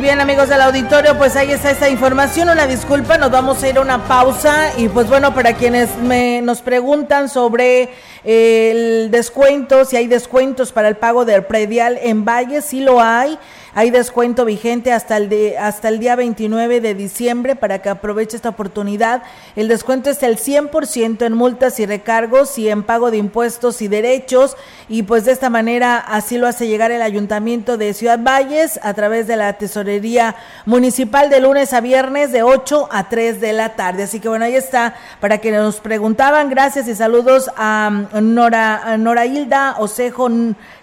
bien 0.00 0.20
amigos 0.20 0.48
del 0.48 0.62
auditorio, 0.62 1.18
pues 1.18 1.36
ahí 1.36 1.52
está 1.52 1.70
esta 1.70 1.90
información, 1.90 2.48
una 2.48 2.66
disculpa, 2.66 3.18
nos 3.18 3.30
vamos 3.30 3.62
a 3.62 3.68
ir 3.68 3.76
a 3.76 3.82
una 3.82 4.04
pausa 4.04 4.72
y 4.78 4.88
pues 4.88 5.08
bueno, 5.08 5.34
para 5.34 5.52
quienes 5.54 5.94
me, 5.98 6.40
nos 6.40 6.62
preguntan 6.62 7.28
sobre 7.28 7.90
eh, 8.24 8.70
el 8.70 9.10
descuento, 9.10 9.84
si 9.84 9.96
hay 9.96 10.06
descuentos 10.06 10.72
para 10.72 10.88
el 10.88 10.96
pago 10.96 11.26
del 11.26 11.44
predial 11.44 11.98
en 12.00 12.24
Valle, 12.24 12.62
sí 12.62 12.80
lo 12.80 13.02
hay. 13.02 13.38
Hay 13.72 13.90
descuento 13.90 14.44
vigente 14.44 14.92
hasta 14.92 15.16
el, 15.16 15.28
de, 15.28 15.56
hasta 15.56 15.88
el 15.88 16.00
día 16.00 16.16
29 16.16 16.80
de 16.80 16.94
diciembre 16.94 17.54
para 17.54 17.80
que 17.80 17.88
aproveche 17.88 18.36
esta 18.36 18.48
oportunidad. 18.48 19.22
El 19.54 19.68
descuento 19.68 20.10
es 20.10 20.22
el 20.24 20.38
100% 20.38 21.24
en 21.24 21.32
multas 21.34 21.78
y 21.78 21.86
recargos 21.86 22.58
y 22.58 22.68
en 22.68 22.82
pago 22.82 23.12
de 23.12 23.18
impuestos 23.18 23.80
y 23.80 23.86
derechos. 23.86 24.56
Y 24.88 25.04
pues 25.04 25.24
de 25.24 25.32
esta 25.32 25.50
manera 25.50 25.98
así 25.98 26.36
lo 26.36 26.48
hace 26.48 26.66
llegar 26.66 26.90
el 26.90 27.00
Ayuntamiento 27.00 27.76
de 27.76 27.94
Ciudad 27.94 28.18
Valles 28.18 28.80
a 28.82 28.92
través 28.94 29.28
de 29.28 29.36
la 29.36 29.52
Tesorería 29.52 30.34
Municipal 30.66 31.30
de 31.30 31.40
lunes 31.40 31.72
a 31.72 31.80
viernes 31.80 32.32
de 32.32 32.42
8 32.42 32.88
a 32.90 33.08
3 33.08 33.40
de 33.40 33.52
la 33.52 33.76
tarde. 33.76 34.02
Así 34.02 34.18
que 34.18 34.28
bueno, 34.28 34.46
ahí 34.46 34.56
está 34.56 34.96
para 35.20 35.38
que 35.38 35.52
nos 35.52 35.78
preguntaban. 35.78 36.50
Gracias 36.50 36.88
y 36.88 36.96
saludos 36.96 37.50
a 37.56 37.90
Nora, 38.20 38.96
Nora 38.98 39.26
Hilda 39.26 39.76
Osejo 39.78 40.28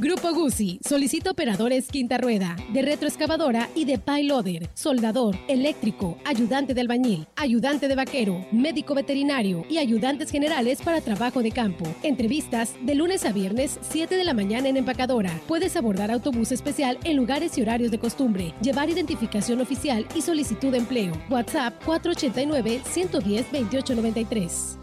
Grupo 0.00 0.32
Guzzi 0.32 0.80
solicita 0.82 1.30
operadores 1.30 1.88
quinta 1.88 2.16
rueda, 2.16 2.56
de 2.72 2.80
retroexcavadora 2.80 3.68
y 3.74 3.84
de 3.84 3.98
payloader, 3.98 4.70
soldador, 4.72 5.36
eléctrico, 5.46 6.16
ayudante 6.24 6.72
de 6.72 6.80
albañil, 6.80 7.26
ayudante 7.36 7.86
de 7.86 7.94
vaquero, 7.94 8.46
médico 8.50 8.94
veterinario 8.94 9.66
y 9.68 9.76
ayudantes 9.76 10.30
generales 10.30 10.80
para 10.80 11.02
trabajo 11.02 11.42
de 11.42 11.52
campo. 11.52 11.84
Entrevistas 12.02 12.72
de 12.80 12.94
lunes 12.94 13.26
a 13.26 13.32
viernes, 13.32 13.78
7 13.90 14.16
de 14.16 14.24
la 14.24 14.32
mañana 14.32 14.70
en 14.70 14.78
empacadora. 14.78 15.38
Puedes 15.46 15.76
abordar 15.76 16.10
autobús 16.10 16.50
especial 16.50 16.96
en 17.04 17.18
lugares 17.18 17.58
y 17.58 17.60
horarios 17.60 17.90
de 17.90 17.98
costumbre, 17.98 18.54
llevar 18.62 18.88
identificación 18.88 19.60
oficial 19.60 20.06
y 20.14 20.22
solicitud 20.22 20.72
de 20.72 20.78
empleo. 20.78 21.12
WhatsApp 21.28 21.74
489 21.84 22.80
110 22.90 23.52
2893. 23.52 24.79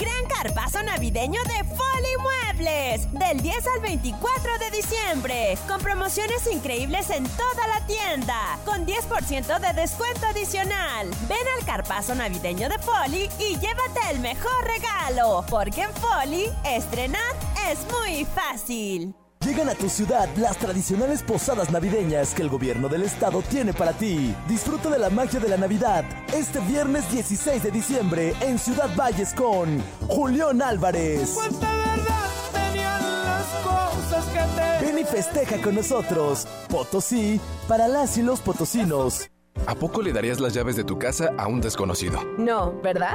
Gran 0.00 0.24
carpazo 0.28 0.82
navideño 0.82 1.42
de 1.44 1.62
Folly 1.76 2.16
Muebles. 2.22 3.12
Del 3.12 3.42
10 3.42 3.66
al 3.76 3.80
24 3.82 4.58
de 4.58 4.70
diciembre. 4.70 5.58
Con 5.68 5.78
promociones 5.82 6.50
increíbles 6.50 7.10
en 7.10 7.24
toda 7.24 7.68
la 7.68 7.86
tienda. 7.86 8.58
Con 8.64 8.86
10% 8.86 9.60
de 9.60 9.78
descuento 9.78 10.26
adicional. 10.26 11.10
Ven 11.28 11.46
al 11.58 11.66
carpazo 11.66 12.14
navideño 12.14 12.70
de 12.70 12.78
Folly 12.78 13.28
y 13.38 13.58
llévate 13.58 14.00
el 14.10 14.20
mejor 14.20 14.64
regalo. 14.64 15.44
Porque 15.50 15.82
en 15.82 15.92
Folly, 15.92 16.46
estrenar 16.64 17.36
es 17.70 17.80
muy 17.92 18.24
fácil. 18.24 19.14
Llegan 19.42 19.70
a 19.70 19.74
tu 19.74 19.88
ciudad 19.88 20.28
las 20.36 20.58
tradicionales 20.58 21.22
posadas 21.22 21.70
navideñas 21.70 22.34
que 22.34 22.42
el 22.42 22.50
gobierno 22.50 22.88
del 22.90 23.04
estado 23.04 23.40
tiene 23.40 23.72
para 23.72 23.94
ti. 23.94 24.34
Disfruta 24.46 24.90
de 24.90 24.98
la 24.98 25.08
magia 25.08 25.40
de 25.40 25.48
la 25.48 25.56
Navidad 25.56 26.04
este 26.34 26.60
viernes 26.60 27.10
16 27.10 27.62
de 27.62 27.70
diciembre 27.70 28.34
en 28.42 28.58
Ciudad 28.58 28.94
Valles 28.94 29.32
con 29.32 29.82
Julián 30.08 30.60
Álvarez. 30.60 31.38
Ven 34.82 34.98
y 34.98 35.04
festeja 35.04 35.58
con 35.62 35.74
nosotros. 35.74 36.46
Potosí 36.68 37.40
para 37.66 37.88
las 37.88 38.18
y 38.18 38.22
los 38.22 38.40
potosinos. 38.40 39.30
¿A 39.66 39.74
poco 39.74 40.02
le 40.02 40.12
darías 40.12 40.38
las 40.38 40.52
llaves 40.52 40.76
de 40.76 40.84
tu 40.84 40.98
casa 40.98 41.30
a 41.38 41.46
un 41.46 41.62
desconocido? 41.62 42.22
No, 42.36 42.78
¿verdad? 42.82 43.14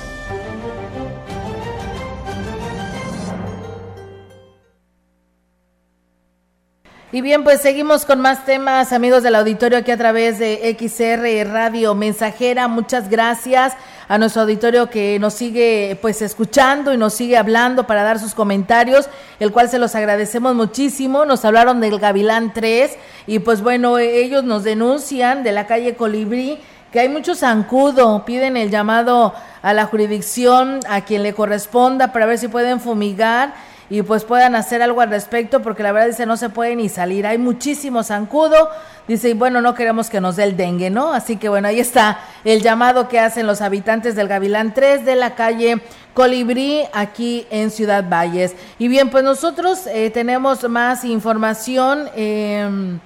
Y 7.13 7.19
bien, 7.19 7.43
pues 7.43 7.59
seguimos 7.59 8.05
con 8.05 8.21
más 8.21 8.45
temas, 8.45 8.93
amigos 8.93 9.21
del 9.21 9.35
auditorio, 9.35 9.79
aquí 9.79 9.91
a 9.91 9.97
través 9.97 10.39
de 10.39 10.77
XR 10.79 11.51
Radio 11.51 11.93
Mensajera. 11.93 12.69
Muchas 12.69 13.09
gracias 13.09 13.73
a 14.07 14.17
nuestro 14.17 14.43
auditorio 14.43 14.89
que 14.89 15.19
nos 15.19 15.33
sigue 15.33 15.99
pues 16.01 16.21
escuchando 16.21 16.93
y 16.93 16.97
nos 16.97 17.13
sigue 17.13 17.35
hablando 17.35 17.85
para 17.85 18.03
dar 18.03 18.17
sus 18.17 18.33
comentarios, 18.33 19.09
el 19.41 19.51
cual 19.51 19.67
se 19.67 19.77
los 19.77 19.93
agradecemos 19.93 20.55
muchísimo. 20.55 21.25
Nos 21.25 21.43
hablaron 21.43 21.81
del 21.81 21.99
Gavilán 21.99 22.53
3 22.53 22.97
y 23.27 23.39
pues 23.39 23.61
bueno, 23.61 23.97
ellos 23.97 24.45
nos 24.45 24.63
denuncian 24.63 25.43
de 25.43 25.51
la 25.51 25.67
calle 25.67 25.95
Colibrí 25.95 26.59
que 26.93 27.01
hay 27.01 27.09
mucho 27.09 27.35
zancudo, 27.35 28.23
piden 28.23 28.55
el 28.55 28.69
llamado 28.69 29.33
a 29.61 29.73
la 29.73 29.85
jurisdicción, 29.85 30.79
a 30.89 31.01
quien 31.01 31.23
le 31.23 31.33
corresponda, 31.33 32.11
para 32.11 32.25
ver 32.25 32.37
si 32.37 32.47
pueden 32.47 32.79
fumigar 32.79 33.53
y 33.91 34.03
pues 34.03 34.23
puedan 34.23 34.55
hacer 34.55 34.81
algo 34.81 35.01
al 35.01 35.09
respecto, 35.09 35.61
porque 35.61 35.83
la 35.83 35.91
verdad 35.91 36.07
dice 36.07 36.25
no 36.25 36.37
se 36.37 36.47
puede 36.47 36.77
ni 36.77 36.87
salir, 36.87 37.27
hay 37.27 37.37
muchísimo 37.37 38.03
zancudo, 38.03 38.69
dice, 39.05 39.31
y 39.31 39.33
bueno, 39.33 39.59
no 39.59 39.75
queremos 39.75 40.09
que 40.09 40.21
nos 40.21 40.37
dé 40.37 40.45
el 40.45 40.55
dengue, 40.55 40.89
¿no? 40.89 41.11
Así 41.11 41.35
que 41.35 41.49
bueno, 41.49 41.67
ahí 41.67 41.81
está 41.81 42.19
el 42.45 42.61
llamado 42.61 43.09
que 43.09 43.19
hacen 43.19 43.45
los 43.45 43.59
habitantes 43.59 44.15
del 44.15 44.29
Gavilán 44.29 44.73
3 44.73 45.03
de 45.03 45.15
la 45.17 45.35
calle 45.35 45.81
Colibrí 46.13 46.83
aquí 46.93 47.45
en 47.51 47.69
Ciudad 47.69 48.05
Valles. 48.09 48.55
Y 48.79 48.87
bien, 48.87 49.09
pues 49.09 49.25
nosotros 49.25 49.85
eh, 49.87 50.09
tenemos 50.09 50.67
más 50.69 51.03
información. 51.03 52.09
Eh, 52.15 52.97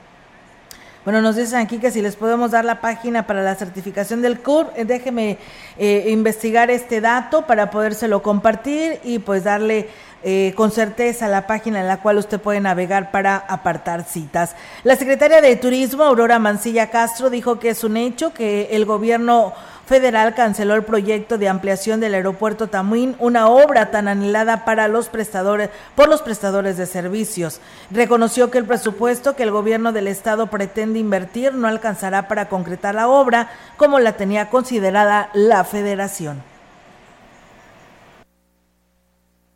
Bueno, 1.06 1.22
nos 1.22 1.36
dicen 1.36 1.60
aquí 1.60 1.78
que 1.78 1.92
si 1.92 2.02
les 2.02 2.16
podemos 2.16 2.50
dar 2.50 2.66
la 2.66 2.82
página 2.82 3.28
para 3.28 3.44
la 3.44 3.54
certificación 3.54 4.24
del 4.24 4.40
CUR, 4.40 4.72
eh, 4.76 4.86
déjeme 4.86 5.38
eh, 5.78 6.08
investigar 6.10 6.72
este 6.72 7.00
dato 7.00 7.46
para 7.46 7.70
podérselo 7.70 8.24
compartir 8.24 9.00
y 9.04 9.20
pues 9.20 9.44
darle 9.44 9.88
eh, 10.24 10.54
con 10.56 10.72
certeza 10.72 11.28
la 11.28 11.48
página 11.48 11.82
en 11.82 11.88
la 11.88 12.02
cual 12.02 12.18
usted 12.18 12.40
puede 12.40 12.60
navegar 12.60 13.12
para 13.12 13.38
apartar 13.38 14.04
citas. 14.04 14.56
La 14.84 14.96
secretaria 14.96 15.42
de 15.42 15.56
Turismo, 15.56 16.04
Aurora 16.04 16.40
Mancilla 16.40 16.90
Castro, 16.90 17.30
dijo 17.30 17.60
que 17.60 17.70
es 17.70 17.84
un 17.84 17.98
hecho 17.98 18.34
que 18.34 18.70
el 18.72 18.86
gobierno 18.86 19.54
federal 19.86 20.34
canceló 20.34 20.76
el 20.76 20.84
proyecto 20.84 21.38
de 21.38 21.48
ampliación 21.48 22.00
del 22.00 22.16
aeropuerto 22.16 22.68
Tamuín, 22.68 23.16
una 23.20 23.50
obra 23.50 23.92
tan 23.92 24.08
anhelada 24.08 24.66
para 24.66 24.88
los 24.88 25.10
prestadores 25.10 25.70
por 25.96 26.10
los 26.10 26.22
prestadores 26.22 26.78
de 26.78 26.86
servicios. 26.88 27.60
Reconoció 27.92 28.50
que 28.50 28.58
el 28.58 28.66
presupuesto 28.66 29.36
que 29.36 29.44
el 29.44 29.52
gobierno 29.52 29.92
del 29.92 30.08
estado 30.08 30.48
pretende 30.48 31.00
invertir 31.00 31.54
no 31.54 31.68
alcanzará 31.68 32.28
para 32.28 32.50
concretar 32.50 32.96
la 32.96 33.08
obra 33.08 33.50
como 33.78 34.00
la 34.00 34.14
tenía 34.14 34.50
considerada 34.50 35.30
la 35.34 35.64
federación. 35.64 36.55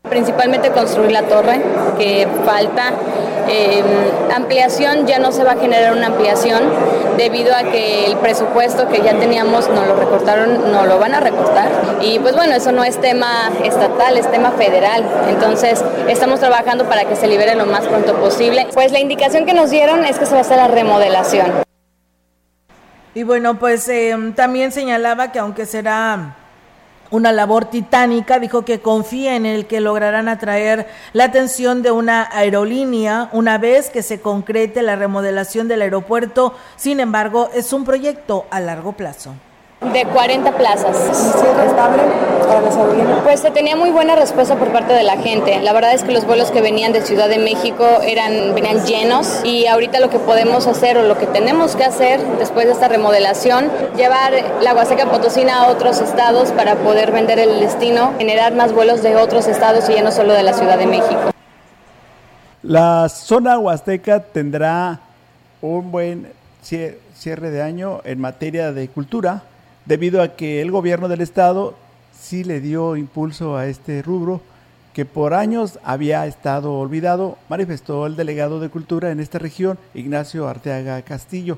Principalmente 0.09 0.71
construir 0.71 1.11
la 1.11 1.23
torre, 1.23 1.61
que 1.97 2.27
falta. 2.45 2.93
Eh, 3.51 3.83
ampliación, 4.35 5.07
ya 5.07 5.17
no 5.17 5.31
se 5.31 5.43
va 5.43 5.53
a 5.53 5.57
generar 5.57 5.93
una 5.93 6.07
ampliación 6.07 6.61
debido 7.17 7.55
a 7.55 7.63
que 7.63 8.05
el 8.05 8.15
presupuesto 8.17 8.87
que 8.87 9.01
ya 9.01 9.17
teníamos 9.19 9.67
no 9.69 9.85
lo 9.85 9.95
recortaron, 9.95 10.71
no 10.71 10.85
lo 10.85 10.99
van 10.99 11.15
a 11.15 11.19
recortar. 11.19 11.67
Y 12.01 12.19
pues 12.19 12.35
bueno, 12.35 12.53
eso 12.53 12.71
no 12.71 12.83
es 12.83 12.99
tema 13.01 13.51
estatal, 13.63 14.17
es 14.17 14.29
tema 14.31 14.51
federal. 14.51 15.03
Entonces 15.27 15.83
estamos 16.07 16.39
trabajando 16.39 16.85
para 16.85 17.05
que 17.05 17.15
se 17.15 17.27
libere 17.27 17.55
lo 17.55 17.65
más 17.65 17.87
pronto 17.87 18.15
posible. 18.15 18.67
Pues 18.73 18.91
la 18.91 18.99
indicación 18.99 19.45
que 19.45 19.53
nos 19.53 19.69
dieron 19.69 20.05
es 20.05 20.17
que 20.17 20.25
se 20.25 20.31
va 20.31 20.39
a 20.39 20.41
hacer 20.41 20.57
la 20.57 20.67
remodelación. 20.67 21.51
Y 23.13 23.23
bueno, 23.23 23.59
pues 23.59 23.89
eh, 23.89 24.15
también 24.35 24.71
señalaba 24.71 25.31
que 25.31 25.39
aunque 25.39 25.65
será 25.65 26.35
una 27.11 27.31
labor 27.31 27.65
titánica, 27.65 28.39
dijo 28.39 28.65
que 28.65 28.81
confía 28.81 29.35
en 29.35 29.45
el 29.45 29.65
que 29.65 29.81
lograrán 29.81 30.27
atraer 30.27 30.87
la 31.13 31.25
atención 31.25 31.81
de 31.81 31.91
una 31.91 32.29
aerolínea 32.31 33.29
una 33.33 33.57
vez 33.57 33.89
que 33.89 34.03
se 34.03 34.21
concrete 34.21 34.81
la 34.81 34.95
remodelación 34.95 35.67
del 35.67 35.81
aeropuerto. 35.81 36.55
Sin 36.75 36.99
embargo, 36.99 37.49
es 37.53 37.73
un 37.73 37.85
proyecto 37.85 38.45
a 38.51 38.59
largo 38.59 38.93
plazo 38.93 39.33
de 39.81 40.05
40 40.05 40.57
plazas. 40.57 40.95
estable 41.65 42.03
para 42.47 42.61
las 42.61 42.75
aerolíneas? 42.75 43.19
Pues 43.23 43.39
se 43.39 43.51
tenía 43.51 43.75
muy 43.75 43.91
buena 43.91 44.15
respuesta 44.15 44.55
por 44.55 44.71
parte 44.71 44.93
de 44.93 45.03
la 45.03 45.17
gente. 45.17 45.59
La 45.61 45.71
verdad 45.71 45.93
es 45.93 46.03
que 46.03 46.11
los 46.11 46.25
vuelos 46.25 46.51
que 46.51 46.61
venían 46.61 46.91
de 46.91 47.01
Ciudad 47.01 47.29
de 47.29 47.39
México 47.39 47.85
eran 48.03 48.53
venían 48.53 48.85
llenos 48.85 49.41
y 49.43 49.67
ahorita 49.67 49.99
lo 49.99 50.09
que 50.09 50.19
podemos 50.19 50.67
hacer 50.67 50.97
o 50.97 51.03
lo 51.03 51.17
que 51.17 51.27
tenemos 51.27 51.75
que 51.75 51.85
hacer 51.85 52.19
después 52.37 52.65
de 52.65 52.73
esta 52.73 52.87
remodelación, 52.87 53.69
llevar 53.95 54.33
la 54.61 54.73
Huasteca 54.73 55.05
Potosina 55.09 55.63
a 55.63 55.67
otros 55.69 56.01
estados 56.01 56.51
para 56.51 56.75
poder 56.75 57.11
vender 57.11 57.39
el 57.39 57.59
destino, 57.59 58.13
generar 58.17 58.53
más 58.53 58.73
vuelos 58.73 59.01
de 59.01 59.15
otros 59.15 59.47
estados 59.47 59.89
y 59.89 59.93
ya 59.93 60.03
no 60.03 60.11
solo 60.11 60.33
de 60.33 60.43
la 60.43 60.53
Ciudad 60.53 60.77
de 60.77 60.87
México. 60.87 61.31
La 62.61 63.07
zona 63.07 63.57
huasteca 63.57 64.19
tendrá 64.19 64.99
un 65.61 65.91
buen 65.91 66.33
cierre 66.61 67.51
de 67.51 67.61
año 67.61 68.01
en 68.03 68.19
materia 68.19 68.73
de 68.73 68.89
cultura, 68.89 69.43
debido 69.85 70.21
a 70.21 70.35
que 70.35 70.61
el 70.61 70.71
gobierno 70.71 71.07
del 71.07 71.21
estado 71.21 71.75
sí 72.19 72.43
le 72.43 72.59
dio 72.59 72.95
impulso 72.95 73.57
a 73.57 73.67
este 73.67 74.01
rubro 74.01 74.41
que 74.93 75.05
por 75.05 75.33
años 75.33 75.79
había 75.83 76.25
estado 76.25 76.73
olvidado, 76.73 77.37
manifestó 77.47 78.05
el 78.05 78.15
delegado 78.15 78.59
de 78.59 78.69
Cultura 78.69 79.11
en 79.11 79.19
esta 79.19 79.39
región, 79.39 79.77
Ignacio 79.93 80.47
Arteaga 80.47 81.01
Castillo. 81.03 81.57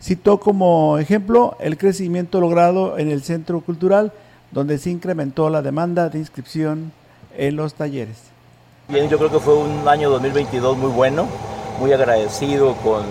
Citó 0.00 0.38
como 0.40 0.98
ejemplo 0.98 1.56
el 1.60 1.76
crecimiento 1.76 2.40
logrado 2.40 2.98
en 2.98 3.10
el 3.10 3.22
centro 3.22 3.60
cultural, 3.60 4.12
donde 4.50 4.78
se 4.78 4.90
incrementó 4.90 5.50
la 5.50 5.62
demanda 5.62 6.08
de 6.08 6.18
inscripción 6.18 6.92
en 7.36 7.56
los 7.56 7.74
talleres. 7.74 8.16
Bien, 8.88 9.08
yo 9.08 9.18
creo 9.18 9.30
que 9.30 9.40
fue 9.40 9.56
un 9.56 9.88
año 9.88 10.10
2022 10.10 10.76
muy 10.78 10.90
bueno, 10.90 11.26
muy 11.78 11.92
agradecido 11.92 12.74
con 12.76 13.04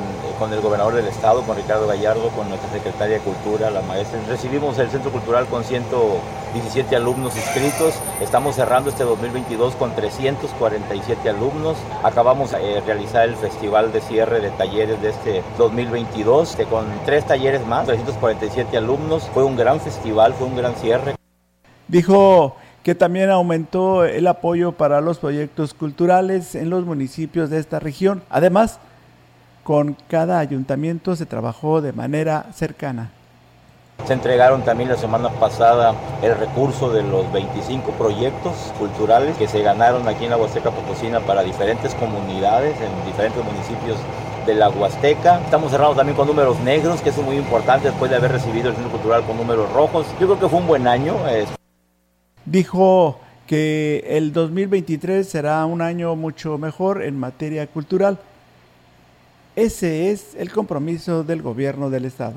con 0.44 0.52
el 0.52 0.62
gobernador 0.62 0.96
del 0.96 1.08
estado, 1.08 1.42
con 1.44 1.56
Ricardo 1.56 1.88
Gallardo, 1.88 2.30
con 2.30 2.50
nuestra 2.50 2.70
secretaria 2.72 3.16
de 3.16 3.22
Cultura, 3.22 3.70
la 3.70 3.82
maestra. 3.82 4.20
Recibimos 4.28 4.78
el 4.80 4.90
Centro 4.90 5.12
Cultural 5.12 5.46
con 5.48 5.64
117 5.64 6.96
alumnos 6.96 7.36
inscritos. 7.36 7.94
Estamos 8.20 8.56
cerrando 8.56 8.90
este 8.90 9.04
2022 9.04 9.76
con 9.76 9.96
347 9.96 11.30
alumnos. 11.30 11.78
Acabamos 12.04 12.52
de 12.52 12.78
eh, 12.78 12.82
realizar 12.82 13.28
el 13.28 13.36
festival 13.36 13.92
de 13.94 14.02
cierre 14.02 14.42
de 14.42 14.50
talleres 14.52 15.02
de 15.02 15.10
este 15.10 15.44
2022 15.58 16.56
que 16.56 16.66
con 16.66 16.86
tres 17.06 17.26
talleres 17.26 17.66
más, 17.66 17.86
347 17.86 18.76
alumnos. 18.78 19.30
Fue 19.34 19.44
un 19.44 19.56
gran 19.56 19.80
festival, 19.80 20.34
fue 20.34 20.48
un 20.48 20.58
gran 20.58 20.76
cierre. 20.76 21.16
Dijo 21.88 22.56
que 22.84 22.96
también 22.96 23.30
aumentó 23.30 24.04
el 24.04 24.28
apoyo 24.28 24.74
para 24.74 25.00
los 25.00 25.18
proyectos 25.18 25.74
culturales 25.74 26.54
en 26.54 26.70
los 26.70 26.86
municipios 26.86 27.50
de 27.50 27.60
esta 27.60 27.80
región. 27.80 28.22
Además, 28.30 28.80
con 29.64 29.96
cada 30.10 30.40
ayuntamiento 30.40 31.16
se 31.16 31.26
trabajó 31.26 31.82
de 31.82 31.94
manera 31.94 32.48
cercana. 32.54 33.12
Se 34.06 34.12
entregaron 34.12 34.64
también 34.64 34.90
la 34.90 34.98
semana 34.98 35.30
pasada 35.30 35.94
el 36.22 36.36
recurso 36.38 36.92
de 36.92 37.04
los 37.04 37.32
25 37.32 37.92
proyectos 37.92 38.74
culturales 38.78 39.38
que 39.38 39.48
se 39.48 39.62
ganaron 39.62 40.06
aquí 40.10 40.26
en 40.26 40.32
la 40.32 40.38
Huasteca 40.38 40.72
Potosina 40.72 41.22
para 41.22 41.42
diferentes 41.42 41.96
comunidades 41.96 42.76
en 42.82 43.06
diferentes 43.06 43.42
municipios 43.46 43.98
de 44.46 44.56
la 44.56 44.68
Huasteca. 44.68 45.40
Estamos 45.46 45.72
cerrados 45.72 45.96
también 45.96 46.18
con 46.18 46.28
números 46.28 46.60
negros, 46.60 47.02
que 47.02 47.12
es 47.12 47.18
muy 47.20 47.38
importante 47.38 47.88
después 47.88 48.12
de 48.12 48.18
haber 48.18 48.34
recibido 48.34 48.70
el 48.70 48.76
Centro 48.76 48.92
Cultural 48.92 49.24
con 49.24 49.38
números 49.38 49.72
rojos. 49.72 50.06
Yo 50.20 50.28
creo 50.28 50.40
que 50.40 50.50
fue 50.50 50.60
un 50.60 50.68
buen 50.68 50.86
año. 50.86 51.16
Dijo 52.46 53.20
que 53.48 54.04
el 54.08 54.34
2023 54.34 55.28
será 55.28 55.66
un 55.66 55.82
año 55.82 56.16
mucho 56.16 56.58
mejor 56.58 57.04
en 57.04 57.20
materia 57.20 57.68
cultural 57.68 58.20
ese 59.56 60.10
es 60.10 60.34
el 60.36 60.52
compromiso 60.52 61.24
del 61.24 61.44
gobierno 61.44 61.92
del 61.92 62.06
estado. 62.06 62.34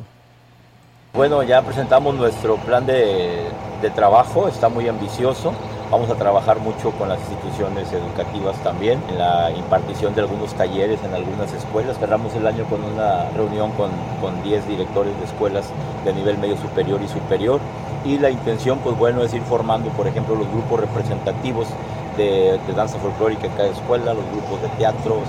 Bueno, 1.14 1.42
ya 1.42 1.62
presentamos 1.62 2.14
nuestro 2.14 2.56
plan 2.56 2.84
de, 2.84 3.48
trabajo, 3.94 4.48
está 4.48 4.68
muy 4.68 4.86
ambicioso. 4.86 5.54
Vamos 5.90 6.10
a 6.10 6.16
trabajar 6.16 6.58
mucho 6.58 6.90
con 6.90 7.08
las 7.08 7.18
instituciones 7.20 7.90
educativas 7.90 8.62
también, 8.62 9.00
en 9.08 9.16
la 9.16 9.50
impartición 9.50 10.14
de 10.14 10.20
algunos 10.20 10.52
talleres 10.54 11.00
en 11.04 11.14
algunas 11.14 11.50
escuelas. 11.54 11.98
Cerramos 11.98 12.34
el 12.34 12.46
año 12.46 12.64
con 12.64 12.84
una 12.84 13.30
reunión 13.30 13.70
con, 13.72 13.90
10 14.42 14.68
directores 14.68 15.18
de 15.18 15.24
escuelas 15.24 15.70
de 16.04 16.12
nivel 16.12 16.36
medio 16.36 16.58
superior 16.58 17.00
y 17.02 17.08
superior. 17.08 17.60
Y 18.06 18.18
la 18.18 18.30
intención, 18.30 18.78
pues 18.78 18.96
bueno, 18.96 19.22
es 19.24 19.34
ir 19.34 19.42
formando, 19.42 19.90
por 19.90 20.06
ejemplo, 20.06 20.36
los 20.36 20.48
grupos 20.48 20.78
representativos 20.80 21.66
de, 22.16 22.58
danza 22.76 22.98
folclórica 22.98 23.46
en 23.46 23.52
cada 23.52 23.68
escuela, 23.68 24.14
los 24.14 24.24
grupos 24.30 24.62
de 24.62 24.68
teatro. 24.78 25.22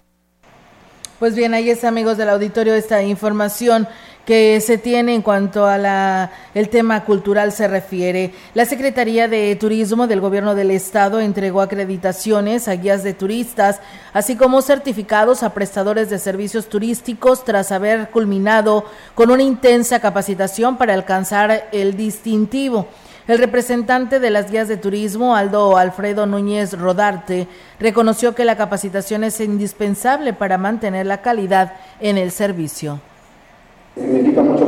Pues 1.18 1.36
bien, 1.36 1.56
ahí 1.56 1.72
está, 1.72 1.88
amigos 1.88 2.18
del 2.18 2.30
auditorio, 2.30 2.76
esta 2.76 3.02
información 3.02 3.88
que 4.28 4.60
se 4.60 4.78
tiene 4.78 5.14
en 5.14 5.22
cuanto 5.22 5.66
a 5.68 5.78
la 5.78 6.32
el 6.54 6.68
tema 6.68 7.06
cultural 7.06 7.54
se 7.54 7.66
refiere. 7.70 8.34
La 8.54 8.66
Secretaría 8.66 9.30
de 9.30 9.56
Turismo 9.56 10.06
del 10.06 10.20
Gobierno 10.20 10.54
del 10.54 10.72
Estado 10.72 11.22
entregó 11.22 11.62
acreditaciones 11.62 12.68
a 12.68 12.74
guías 12.74 13.06
de 13.06 13.14
turistas, 13.14 13.80
así 14.12 14.36
como 14.36 14.62
certificados 14.62 15.44
a 15.44 15.54
prestadores 15.54 16.10
de 16.10 16.20
servicios 16.20 16.68
turísticos 16.68 17.46
tras 17.46 17.72
haber 17.72 18.10
culminado 18.10 18.84
con 19.16 19.32
una 19.32 19.44
intensa 19.44 20.02
capacitación 20.02 20.78
para 20.78 20.94
alcanzar 20.94 21.70
el 21.72 21.96
distintivo. 21.96 22.88
El 23.30 23.38
representante 23.38 24.20
de 24.20 24.30
las 24.30 24.52
guías 24.52 24.68
de 24.68 24.76
turismo, 24.76 25.38
Aldo 25.38 25.78
Alfredo 25.78 26.26
Núñez 26.26 26.78
Rodarte, 26.78 27.48
reconoció 27.80 28.36
que 28.36 28.44
la 28.44 28.58
capacitación 28.58 29.24
es 29.24 29.40
indispensable 29.40 30.34
para 30.34 30.58
mantener 30.58 31.06
la 31.06 31.22
calidad 31.22 31.76
en 32.02 32.18
el 32.18 32.32
servicio. 32.32 33.00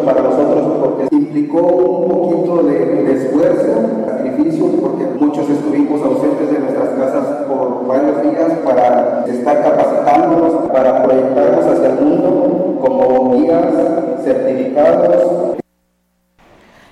Para 0.06 0.22
nosotros 0.22 0.78
porque 0.80 1.16
implicó 1.16 1.62
un 1.62 2.10
poquito 2.10 2.64
de, 2.64 3.12
esfuerzo, 3.12 3.68
sacrificio, 4.08 4.66
porque 4.82 5.06
muchos 5.20 5.50
estuvimos 5.50 6.02
ausentes 6.02 6.52
de 6.52 6.60
nuestras 6.60 6.90
casas 6.90 7.46
por 7.48 7.86
varios 7.88 8.22
días 8.24 8.52
para 8.66 9.26
estar 9.28 9.64
capacitándonos, 9.64 10.72
para 10.72 11.04
proyectarnos 11.04 11.66
hacia 11.66 11.90
el 11.90 12.06
mundo 12.06 12.80
como 12.82 13.36
guías 13.36 13.66
certificados. 14.24 15.60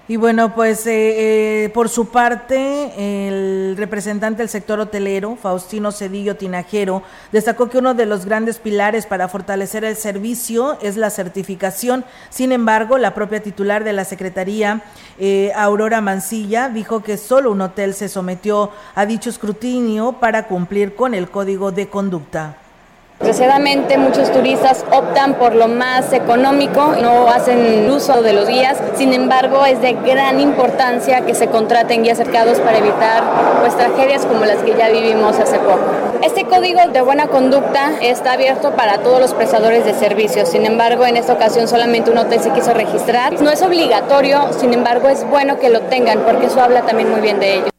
Y 0.10 0.16
bueno, 0.16 0.56
pues 0.56 0.88
eh, 0.88 1.66
eh, 1.66 1.70
por 1.70 1.90
su 1.90 2.08
parte, 2.08 3.28
el 3.28 3.76
representante 3.76 4.42
del 4.42 4.48
sector 4.48 4.80
hotelero, 4.80 5.36
Faustino 5.36 5.92
Cedillo 5.92 6.38
Tinajero, 6.38 7.04
destacó 7.34 7.70
que 7.70 7.80
uno 7.80 7.94
de 7.94 8.06
los 8.06 8.26
grandes 8.26 8.58
pilares 8.58 9.06
para 9.06 9.28
fortalecer 9.28 9.84
el 9.84 9.98
servicio 9.98 10.78
es 10.82 10.96
la 10.96 11.10
certificación. 11.10 12.06
Sin 12.30 12.54
embargo, 12.54 12.98
la 12.98 13.14
propia 13.14 13.44
titular 13.44 13.84
de 13.84 13.92
la 13.92 14.06
Secretaría, 14.06 14.82
eh, 15.20 15.52
Aurora 15.58 16.00
Mancilla, 16.00 16.70
dijo 16.70 17.04
que 17.04 17.18
solo 17.18 17.52
un 17.52 17.60
hotel 17.60 17.94
se 17.94 18.08
sometió 18.08 18.72
a 18.96 19.06
dicho 19.06 19.30
escrutinio 19.30 20.14
para 20.14 20.48
cumplir 20.48 20.96
con 20.96 21.16
el 21.16 21.30
código 21.30 21.74
de 21.74 21.90
conducta. 21.90 22.56
Desgraciadamente 23.20 23.98
muchos 23.98 24.32
turistas 24.32 24.86
optan 24.92 25.34
por 25.34 25.56
lo 25.56 25.68
más 25.68 26.14
económico, 26.14 26.94
no 27.02 27.28
hacen 27.28 27.90
uso 27.90 28.22
de 28.22 28.32
los 28.32 28.48
guías, 28.48 28.78
sin 28.96 29.12
embargo 29.12 29.66
es 29.66 29.82
de 29.82 29.94
gran 29.94 30.40
importancia 30.40 31.26
que 31.26 31.34
se 31.34 31.48
contraten 31.48 32.04
guías 32.04 32.20
cercados 32.20 32.60
para 32.60 32.78
evitar 32.78 33.24
pues 33.60 33.76
tragedias 33.76 34.24
como 34.24 34.46
las 34.46 34.58
que 34.58 34.76
ya 34.76 34.90
vivimos 34.90 35.38
hace 35.40 35.58
poco. 35.58 35.80
Este 36.22 36.46
código 36.46 36.80
de 36.94 37.02
buena 37.02 37.28
conducta 37.28 37.92
está 38.02 38.34
abierto 38.34 38.76
para 38.76 39.00
todos 39.00 39.20
los 39.20 39.34
prestadores 39.34 39.84
de 39.84 39.96
servicios, 39.96 40.50
sin 40.50 40.68
embargo 40.68 41.04
en 41.06 41.18
esta 41.18 41.34
ocasión 41.34 41.68
solamente 41.68 42.12
un 42.12 42.20
hotel 42.20 42.40
se 42.40 42.52
quiso 42.52 42.72
registrar. 42.76 43.42
No 43.42 43.50
es 43.50 43.64
obligatorio, 43.64 44.54
sin 44.54 44.74
embargo 44.76 45.10
es 45.10 45.28
bueno 45.28 45.58
que 45.60 45.70
lo 45.70 45.82
tengan 45.82 46.20
porque 46.20 46.46
eso 46.46 46.62
habla 46.62 46.84
también 46.84 47.10
muy 47.10 47.22
bien 47.22 47.40
de 47.40 47.56
ellos. 47.56 47.70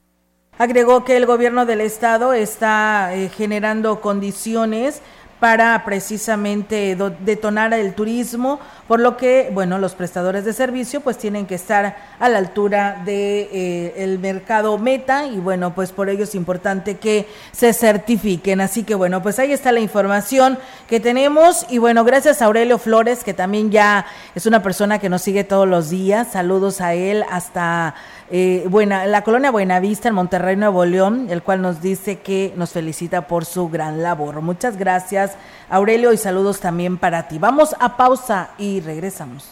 Agregó 0.58 1.04
que 1.04 1.16
el 1.16 1.24
gobierno 1.24 1.66
del 1.66 1.80
estado 1.80 2.32
está 2.32 3.14
eh, 3.14 3.28
generando 3.28 4.00
condiciones 4.00 5.02
para 5.40 5.84
precisamente 5.84 6.96
detonar 7.20 7.72
el 7.72 7.94
turismo, 7.94 8.58
por 8.88 9.00
lo 9.00 9.16
que, 9.16 9.50
bueno, 9.52 9.78
los 9.78 9.94
prestadores 9.94 10.44
de 10.44 10.52
servicio 10.52 11.00
pues 11.00 11.16
tienen 11.16 11.46
que 11.46 11.54
estar 11.54 11.96
a 12.18 12.28
la 12.28 12.38
altura 12.38 13.02
de 13.04 13.48
eh, 13.52 14.18
mercado 14.20 14.78
meta 14.78 15.26
y 15.26 15.38
bueno, 15.38 15.74
pues 15.74 15.92
por 15.92 16.08
ello 16.08 16.24
es 16.24 16.34
importante 16.34 16.96
que 16.96 17.28
se 17.52 17.72
certifiquen. 17.72 18.60
Así 18.60 18.82
que 18.82 18.94
bueno, 18.94 19.22
pues 19.22 19.38
ahí 19.38 19.52
está 19.52 19.70
la 19.70 19.80
información 19.80 20.58
que 20.88 21.00
tenemos 21.00 21.66
y 21.68 21.78
bueno, 21.78 22.04
gracias 22.04 22.42
a 22.42 22.46
Aurelio 22.46 22.78
Flores, 22.78 23.22
que 23.22 23.34
también 23.34 23.70
ya 23.70 24.06
es 24.34 24.46
una 24.46 24.62
persona 24.62 24.98
que 24.98 25.08
nos 25.08 25.22
sigue 25.22 25.44
todos 25.44 25.68
los 25.68 25.90
días. 25.90 26.32
Saludos 26.32 26.80
a 26.80 26.94
él 26.94 27.24
hasta 27.30 27.94
eh, 28.30 28.68
la 28.70 29.22
colonia 29.22 29.50
Buenavista 29.50 30.08
en 30.08 30.14
Monterrey, 30.14 30.56
Nuevo 30.56 30.84
León, 30.84 31.28
el 31.30 31.42
cual 31.42 31.62
nos 31.62 31.80
dice 31.80 32.18
que 32.18 32.52
nos 32.56 32.70
felicita 32.70 33.26
por 33.26 33.44
su 33.44 33.68
gran 33.68 34.02
labor. 34.02 34.40
Muchas 34.42 34.76
gracias, 34.76 35.32
Aurelio, 35.68 36.12
y 36.12 36.16
saludos 36.16 36.60
también 36.60 36.98
para 36.98 37.28
ti. 37.28 37.38
Vamos 37.38 37.74
a 37.80 37.96
pausa 37.96 38.50
y 38.58 38.80
regresamos. 38.80 39.50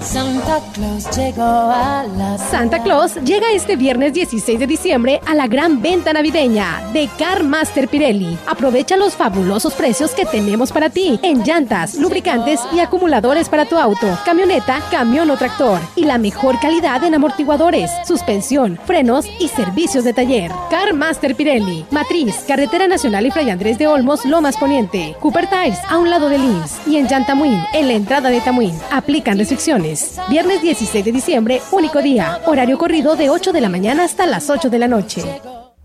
Santa 0.00 0.58
Claus 0.72 1.16
llegó 1.16 1.42
a 1.42 2.04
la 2.16 2.36
Santa 2.36 2.82
Claus 2.82 3.14
llega 3.24 3.52
este 3.52 3.76
viernes 3.76 4.12
16 4.12 4.58
de 4.58 4.66
diciembre 4.66 5.20
a 5.26 5.34
la 5.34 5.46
gran 5.46 5.80
venta 5.80 6.12
navideña 6.12 6.82
de 6.92 7.08
Car 7.18 7.44
Master 7.44 7.88
Pirelli. 7.88 8.36
Aprovecha 8.46 8.96
los 8.96 9.14
fabulosos 9.14 9.74
precios 9.74 10.12
que 10.12 10.24
tenemos 10.24 10.72
para 10.72 10.90
ti 10.90 11.20
en 11.22 11.42
llantas, 11.44 11.94
lubricantes 11.94 12.60
y 12.74 12.80
acumuladores 12.80 13.48
para 13.48 13.66
tu 13.66 13.76
auto, 13.76 14.18
camioneta, 14.24 14.80
camión 14.90 15.30
o 15.30 15.36
tractor 15.36 15.80
y 15.94 16.04
la 16.04 16.18
mejor 16.18 16.58
calidad 16.58 17.04
en 17.04 17.14
amortiguadores, 17.14 17.90
suspensión, 18.06 18.78
frenos 18.84 19.26
y 19.40 19.48
servicios 19.48 20.04
de 20.04 20.14
taller. 20.14 20.50
Car 20.70 20.94
Master 20.94 21.36
Pirelli, 21.36 21.84
Matriz, 21.90 22.44
Carretera 22.48 22.88
Nacional 22.88 23.26
y 23.26 23.30
Fray 23.30 23.50
Andrés 23.50 23.78
de 23.78 23.86
Olmos, 23.86 24.24
Lomas 24.24 24.56
Poniente, 24.56 25.16
Cooper 25.20 25.48
Tires 25.48 25.78
a 25.88 25.98
un 25.98 26.08
lado 26.10 26.28
de 26.28 26.38
Lins 26.38 26.80
y 26.86 26.96
en 26.96 27.08
Yantamuín, 27.08 27.62
en 27.74 27.88
la 27.88 27.94
entrada 27.94 28.30
de 28.30 28.40
Tamuín. 28.40 28.74
Aplican 28.90 29.38
restricciones. 29.38 29.91
Viernes 30.28 30.62
16 30.62 31.04
de 31.04 31.12
diciembre, 31.12 31.60
único 31.72 32.02
día. 32.02 32.40
Horario 32.46 32.78
corrido 32.78 33.16
de 33.16 33.30
8 33.30 33.52
de 33.52 33.60
la 33.60 33.68
mañana 33.68 34.04
hasta 34.04 34.26
las 34.26 34.50
8 34.50 34.70
de 34.70 34.78
la 34.78 34.88
noche. 34.88 35.22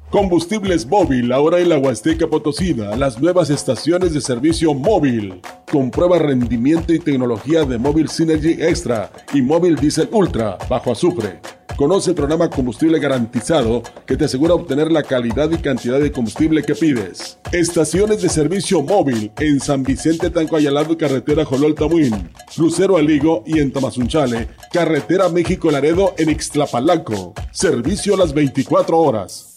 Combustibles 0.09 0.87
Móvil, 0.87 1.33
ahora 1.33 1.59
en 1.59 1.67
la 1.67 1.77
Huasteca 1.77 2.27
Potosina, 2.27 2.95
las 2.95 3.19
nuevas 3.19 3.49
estaciones 3.49 4.13
de 4.13 4.21
servicio 4.21 4.73
móvil. 4.73 5.41
Comprueba 5.69 6.17
rendimiento 6.17 6.93
y 6.93 6.99
tecnología 6.99 7.65
de 7.65 7.77
Móvil 7.77 8.07
Synergy 8.07 8.53
Extra 8.53 9.11
y 9.33 9.41
Móvil 9.41 9.75
Diesel 9.75 10.07
Ultra 10.13 10.57
bajo 10.69 10.93
azufre. 10.93 11.41
Conoce 11.75 12.11
el 12.11 12.15
programa 12.15 12.49
Combustible 12.49 12.99
Garantizado 12.99 13.83
que 14.05 14.15
te 14.15 14.25
asegura 14.25 14.53
obtener 14.53 14.93
la 14.93 15.03
calidad 15.03 15.51
y 15.51 15.57
cantidad 15.57 15.99
de 15.99 16.13
combustible 16.13 16.63
que 16.63 16.73
pides. 16.73 17.37
Estaciones 17.51 18.21
de 18.21 18.29
servicio 18.29 18.81
móvil 18.81 19.33
en 19.39 19.59
San 19.59 19.83
Vicente 19.83 20.29
Tanco 20.29 20.55
Ayalado, 20.55 20.97
carretera 20.97 21.43
Jolol 21.43 21.75
Tamuín, 21.75 22.29
Lucero 22.57 22.95
Aligo 22.95 23.43
y 23.45 23.59
en 23.59 23.73
Tamazunchale, 23.73 24.47
carretera 24.71 25.27
México 25.27 25.69
Laredo 25.69 26.13
en 26.17 26.29
Ixtlapalaco. 26.29 27.33
Servicio 27.51 28.15
las 28.15 28.33
24 28.33 28.97
horas. 28.97 29.56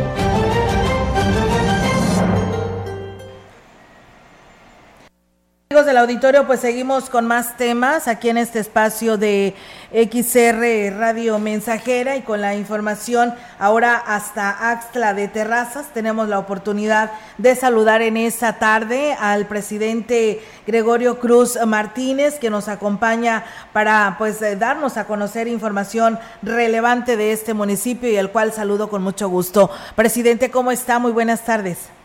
Del 5.91 5.97
auditorio, 5.97 6.47
pues 6.47 6.61
seguimos 6.61 7.09
con 7.09 7.27
más 7.27 7.57
temas 7.57 8.07
aquí 8.07 8.29
en 8.29 8.37
este 8.37 8.59
espacio 8.59 9.17
de 9.17 9.53
XR 9.91 10.97
Radio 10.97 11.37
Mensajera 11.37 12.15
y 12.15 12.21
con 12.21 12.39
la 12.39 12.55
información 12.55 13.33
ahora 13.59 13.97
hasta 13.97 14.71
Axtla 14.71 15.13
de 15.13 15.27
Terrazas. 15.27 15.87
Tenemos 15.93 16.29
la 16.29 16.39
oportunidad 16.39 17.11
de 17.37 17.55
saludar 17.55 18.01
en 18.01 18.15
esta 18.15 18.57
tarde 18.57 19.17
al 19.19 19.47
presidente 19.47 20.41
Gregorio 20.65 21.19
Cruz 21.19 21.59
Martínez 21.67 22.39
que 22.39 22.49
nos 22.49 22.69
acompaña 22.69 23.43
para 23.73 24.15
pues 24.17 24.41
eh, 24.41 24.55
darnos 24.55 24.95
a 24.95 25.03
conocer 25.03 25.49
información 25.49 26.17
relevante 26.41 27.17
de 27.17 27.33
este 27.33 27.53
municipio 27.53 28.09
y 28.09 28.15
el 28.15 28.29
cual 28.29 28.53
saludo 28.53 28.89
con 28.89 29.03
mucho 29.03 29.27
gusto. 29.27 29.69
Presidente, 29.97 30.51
¿cómo 30.51 30.71
está? 30.71 30.99
Muy 30.99 31.11
buenas 31.11 31.43
tardes. 31.43 32.00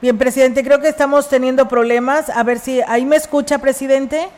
Bien, 0.00 0.16
presidente, 0.16 0.62
creo 0.62 0.80
que 0.80 0.88
estamos 0.88 1.28
teniendo 1.28 1.66
problemas. 1.66 2.30
A 2.30 2.44
ver 2.44 2.60
si 2.60 2.80
ahí 2.82 3.04
me 3.04 3.16
escucha, 3.16 3.58
presidente. 3.58 4.28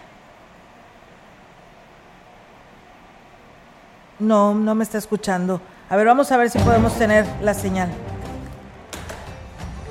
No, 4.19 4.55
no 4.55 4.75
me 4.75 4.85
está 4.85 4.97
escuchando. 4.97 5.61
A 5.91 5.97
ver, 5.97 6.07
vamos 6.07 6.33
a 6.33 6.39
ver 6.39 6.49
si 6.49 6.59
podemos 6.61 6.97
tener 6.97 7.27
la 7.43 7.53
señal. 7.53 7.91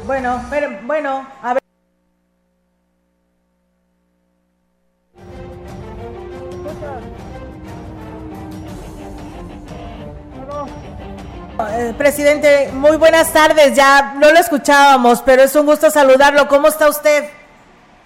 Bueno, 0.08 0.42
bueno, 0.88 1.28
a 1.44 1.54
ver. 1.54 1.69
Presidente, 11.98 12.70
muy 12.74 12.98
buenas 12.98 13.34
tardes. 13.34 13.76
Ya 13.76 14.14
no 14.16 14.32
lo 14.32 14.40
escuchábamos, 14.40 15.22
pero 15.22 15.42
es 15.42 15.56
un 15.56 15.66
gusto 15.66 15.90
saludarlo. 15.90 16.48
¿Cómo 16.48 16.68
está 16.68 16.90
usted? 16.90 17.26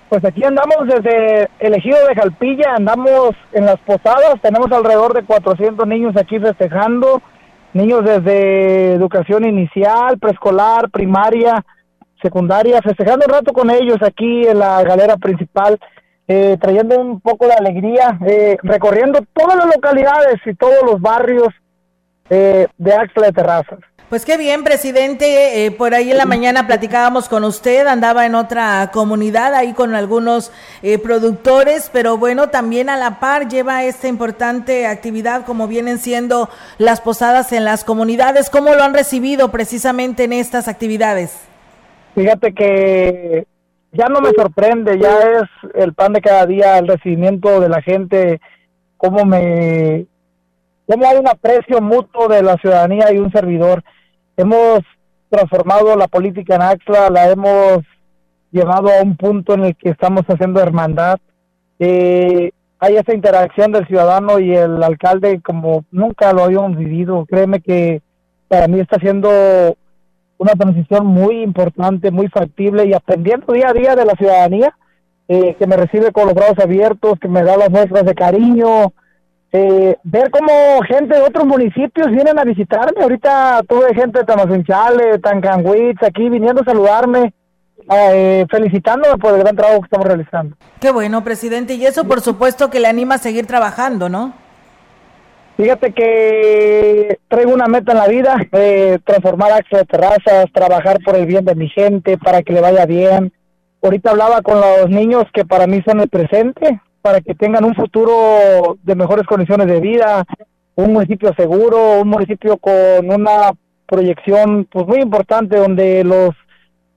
Pues 0.09 0.23
aquí 0.25 0.43
andamos 0.43 0.87
desde 0.87 1.49
el 1.59 1.73
ejido 1.73 1.97
de 2.07 2.15
Jalpilla, 2.15 2.75
andamos 2.75 3.31
en 3.51 3.65
las 3.65 3.79
posadas, 3.79 4.39
tenemos 4.41 4.71
alrededor 4.71 5.13
de 5.13 5.23
400 5.23 5.87
niños 5.87 6.15
aquí 6.15 6.39
festejando, 6.39 7.21
niños 7.73 8.03
desde 8.03 8.93
educación 8.93 9.45
inicial, 9.45 10.19
preescolar, 10.19 10.91
primaria, 10.91 11.65
secundaria, 12.21 12.79
festejando 12.83 13.25
un 13.25 13.33
rato 13.33 13.53
con 13.53 13.71
ellos 13.71 13.97
aquí 14.01 14.45
en 14.45 14.59
la 14.59 14.83
galera 14.83 15.17
principal, 15.17 15.79
eh, 16.27 16.57
trayendo 16.61 16.99
un 16.99 17.19
poco 17.19 17.47
de 17.47 17.53
alegría, 17.53 18.19
eh, 18.27 18.57
recorriendo 18.61 19.19
todas 19.33 19.57
las 19.57 19.75
localidades 19.75 20.39
y 20.45 20.53
todos 20.53 20.83
los 20.85 21.01
barrios 21.01 21.49
eh, 22.29 22.67
de 22.77 22.93
Axla 22.93 23.27
de 23.27 23.33
Terrazas. 23.33 23.79
Pues 24.13 24.25
qué 24.25 24.37
bien, 24.37 24.63
presidente. 24.63 25.65
Eh, 25.65 25.71
por 25.71 25.95
ahí 25.95 26.11
en 26.11 26.17
la 26.17 26.27
mañana 26.27 26.67
platicábamos 26.67 27.27
con 27.27 27.43
usted, 27.43 27.87
andaba 27.87 28.27
en 28.27 28.35
otra 28.35 28.91
comunidad 28.93 29.55
ahí 29.55 29.73
con 29.73 29.95
algunos 29.95 30.51
eh, 30.83 30.99
productores, 30.99 31.89
pero 31.91 32.19
bueno, 32.19 32.49
también 32.49 32.91
a 32.91 32.97
la 32.97 33.19
par 33.19 33.47
lleva 33.47 33.83
esta 33.85 34.07
importante 34.07 34.85
actividad 34.85 35.45
como 35.45 35.67
vienen 35.67 35.97
siendo 35.97 36.47
las 36.77 37.01
posadas 37.01 37.53
en 37.53 37.65
las 37.65 37.83
comunidades. 37.83 38.51
¿Cómo 38.51 38.75
lo 38.75 38.83
han 38.83 38.93
recibido 38.93 39.49
precisamente 39.49 40.25
en 40.25 40.33
estas 40.33 40.67
actividades? 40.67 41.35
Fíjate 42.13 42.53
que 42.53 43.47
ya 43.93 44.09
no 44.09 44.21
me 44.21 44.29
sorprende, 44.33 44.99
ya 44.99 45.17
es 45.21 45.49
el 45.73 45.95
pan 45.95 46.13
de 46.13 46.21
cada 46.21 46.45
día, 46.45 46.77
el 46.77 46.87
recibimiento 46.87 47.59
de 47.59 47.69
la 47.69 47.81
gente, 47.81 48.39
cómo 48.97 49.25
me 49.25 50.05
cómo 50.87 51.07
hay 51.07 51.17
un 51.17 51.27
aprecio 51.27 51.81
mutuo 51.81 52.27
de 52.27 52.41
la 52.41 52.57
ciudadanía 52.57 53.11
y 53.13 53.17
un 53.17 53.31
servidor. 53.31 53.83
Hemos 54.37 54.79
transformado 55.29 55.95
la 55.95 56.07
política 56.07 56.55
en 56.55 56.61
Axla, 56.61 57.09
la 57.09 57.29
hemos 57.29 57.83
llevado 58.51 58.89
a 58.89 59.01
un 59.01 59.17
punto 59.17 59.53
en 59.53 59.65
el 59.65 59.75
que 59.75 59.89
estamos 59.89 60.23
haciendo 60.27 60.61
hermandad. 60.61 61.19
Eh, 61.79 62.51
hay 62.79 62.95
esa 62.97 63.13
interacción 63.13 63.71
del 63.71 63.87
ciudadano 63.87 64.39
y 64.39 64.53
el 64.53 64.83
alcalde 64.83 65.41
como 65.41 65.85
nunca 65.91 66.33
lo 66.33 66.43
habíamos 66.43 66.77
vivido. 66.77 67.25
Créeme 67.25 67.61
que 67.61 68.01
para 68.47 68.67
mí 68.67 68.79
está 68.79 68.99
siendo 68.99 69.29
una 70.37 70.53
transición 70.53 71.07
muy 71.07 71.41
importante, 71.41 72.11
muy 72.11 72.27
factible 72.27 72.85
y 72.85 72.93
aprendiendo 72.93 73.53
día 73.53 73.69
a 73.69 73.73
día 73.73 73.95
de 73.95 74.05
la 74.05 74.13
ciudadanía, 74.13 74.75
eh, 75.29 75.55
que 75.57 75.65
me 75.65 75.77
recibe 75.77 76.11
con 76.11 76.25
los 76.25 76.35
brazos 76.35 76.59
abiertos, 76.59 77.17
que 77.19 77.29
me 77.29 77.43
da 77.43 77.55
las 77.55 77.69
muestras 77.69 78.05
de 78.05 78.13
cariño, 78.13 78.93
eh, 79.55 79.95
ver 80.03 80.31
cómo 80.31 80.81
gente 80.81 81.15
de 81.15 81.21
otros 81.21 81.45
municipios 81.45 82.07
vienen 82.07 82.39
a 82.39 82.43
visitarme. 82.43 83.03
Ahorita 83.03 83.61
tuve 83.67 83.93
gente 83.93 84.19
de 84.19 84.25
Tamazunchale, 84.25 85.19
Tancanguitz, 85.19 86.01
aquí 86.01 86.27
viniendo 86.27 86.61
a 86.61 86.65
saludarme, 86.65 87.33
eh, 87.91 88.47
felicitándome 88.49 89.17
por 89.19 89.35
el 89.35 89.41
gran 89.41 89.55
trabajo 89.55 89.81
que 89.81 89.85
estamos 89.85 90.07
realizando. 90.07 90.57
Qué 90.81 90.91
bueno, 90.91 91.23
presidente. 91.23 91.75
Y 91.75 91.85
eso, 91.85 92.05
por 92.05 92.21
supuesto, 92.21 92.71
que 92.71 92.79
le 92.79 92.87
anima 92.87 93.15
a 93.15 93.19
seguir 93.19 93.45
trabajando, 93.45 94.09
¿no? 94.09 94.33
Fíjate 95.55 95.93
que 95.93 97.19
traigo 97.27 97.53
una 97.53 97.67
meta 97.67 97.91
en 97.91 97.97
la 97.99 98.07
vida, 98.07 98.35
eh, 98.53 98.97
transformar 99.05 99.51
acceso 99.51 99.77
de 99.77 99.85
terrazas, 99.85 100.51
trabajar 100.51 100.97
por 101.05 101.15
el 101.15 101.27
bien 101.27 101.45
de 101.45 101.53
mi 101.53 101.69
gente, 101.69 102.17
para 102.17 102.41
que 102.41 102.53
le 102.53 102.61
vaya 102.61 102.87
bien. 102.87 103.31
Ahorita 103.83 104.09
hablaba 104.09 104.41
con 104.41 104.59
los 104.59 104.89
niños 104.89 105.25
que 105.31 105.45
para 105.45 105.67
mí 105.67 105.83
son 105.85 105.99
el 105.99 106.09
presente, 106.09 106.81
para 107.03 107.19
que 107.19 107.35
tengan 107.35 107.65
un 107.65 107.75
futuro 107.75 108.77
de 108.81 108.95
mejores 108.95 109.27
condiciones 109.27 109.67
de 109.67 109.81
vida, 109.81 110.23
un 110.75 110.93
municipio 110.93 111.33
seguro, 111.35 111.99
un 111.99 112.07
municipio 112.07 112.55
con 112.57 112.73
una 113.03 113.51
proyección 113.85 114.65
pues 114.71 114.87
muy 114.87 115.01
importante 115.01 115.57
donde 115.57 116.05
los 116.05 116.29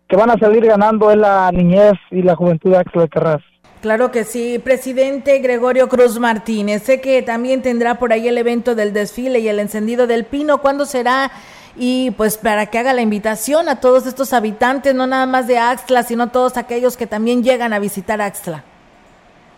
que 0.08 0.14
van 0.14 0.30
a 0.30 0.38
salir 0.38 0.64
ganando 0.64 1.10
es 1.10 1.16
la 1.16 1.50
niñez 1.52 1.94
y 2.12 2.22
la 2.22 2.36
juventud 2.36 2.70
de 2.70 2.78
Axel 2.78 3.10
Terraz. 3.10 3.42
Claro 3.82 4.12
que 4.12 4.22
sí, 4.22 4.60
presidente 4.60 5.40
Gregorio 5.40 5.88
Cruz 5.88 6.20
Martínez. 6.20 6.84
Sé 6.84 7.00
que 7.00 7.20
también 7.22 7.60
tendrá 7.60 7.96
por 7.96 8.12
ahí 8.12 8.28
el 8.28 8.38
evento 8.38 8.76
del 8.76 8.92
desfile 8.92 9.40
y 9.40 9.48
el 9.48 9.58
encendido 9.58 10.06
del 10.06 10.24
pino. 10.24 10.58
¿Cuándo 10.58 10.86
será 10.86 11.32
y 11.76 12.12
pues 12.12 12.38
para 12.38 12.66
que 12.66 12.78
haga 12.78 12.94
la 12.94 13.02
invitación 13.02 13.68
a 13.68 13.80
todos 13.80 14.06
estos 14.06 14.32
habitantes, 14.32 14.94
no 14.94 15.08
nada 15.08 15.26
más 15.26 15.48
de 15.48 15.58
Axtla, 15.58 16.04
sino 16.04 16.28
todos 16.28 16.56
aquellos 16.56 16.96
que 16.96 17.08
también 17.08 17.42
llegan 17.42 17.72
a 17.72 17.80
visitar 17.80 18.20
Axtla. 18.20 18.64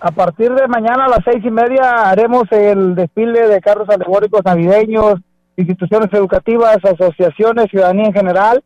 A 0.00 0.12
partir 0.12 0.54
de 0.54 0.68
mañana 0.68 1.06
a 1.06 1.08
las 1.08 1.24
seis 1.24 1.44
y 1.44 1.50
media 1.50 2.08
haremos 2.08 2.44
el 2.52 2.94
desfile 2.94 3.48
de 3.48 3.60
carros 3.60 3.88
alegóricos 3.88 4.44
navideños, 4.44 5.14
instituciones 5.56 6.08
educativas, 6.12 6.78
asociaciones, 6.84 7.66
ciudadanía 7.68 8.06
en 8.06 8.12
general, 8.12 8.62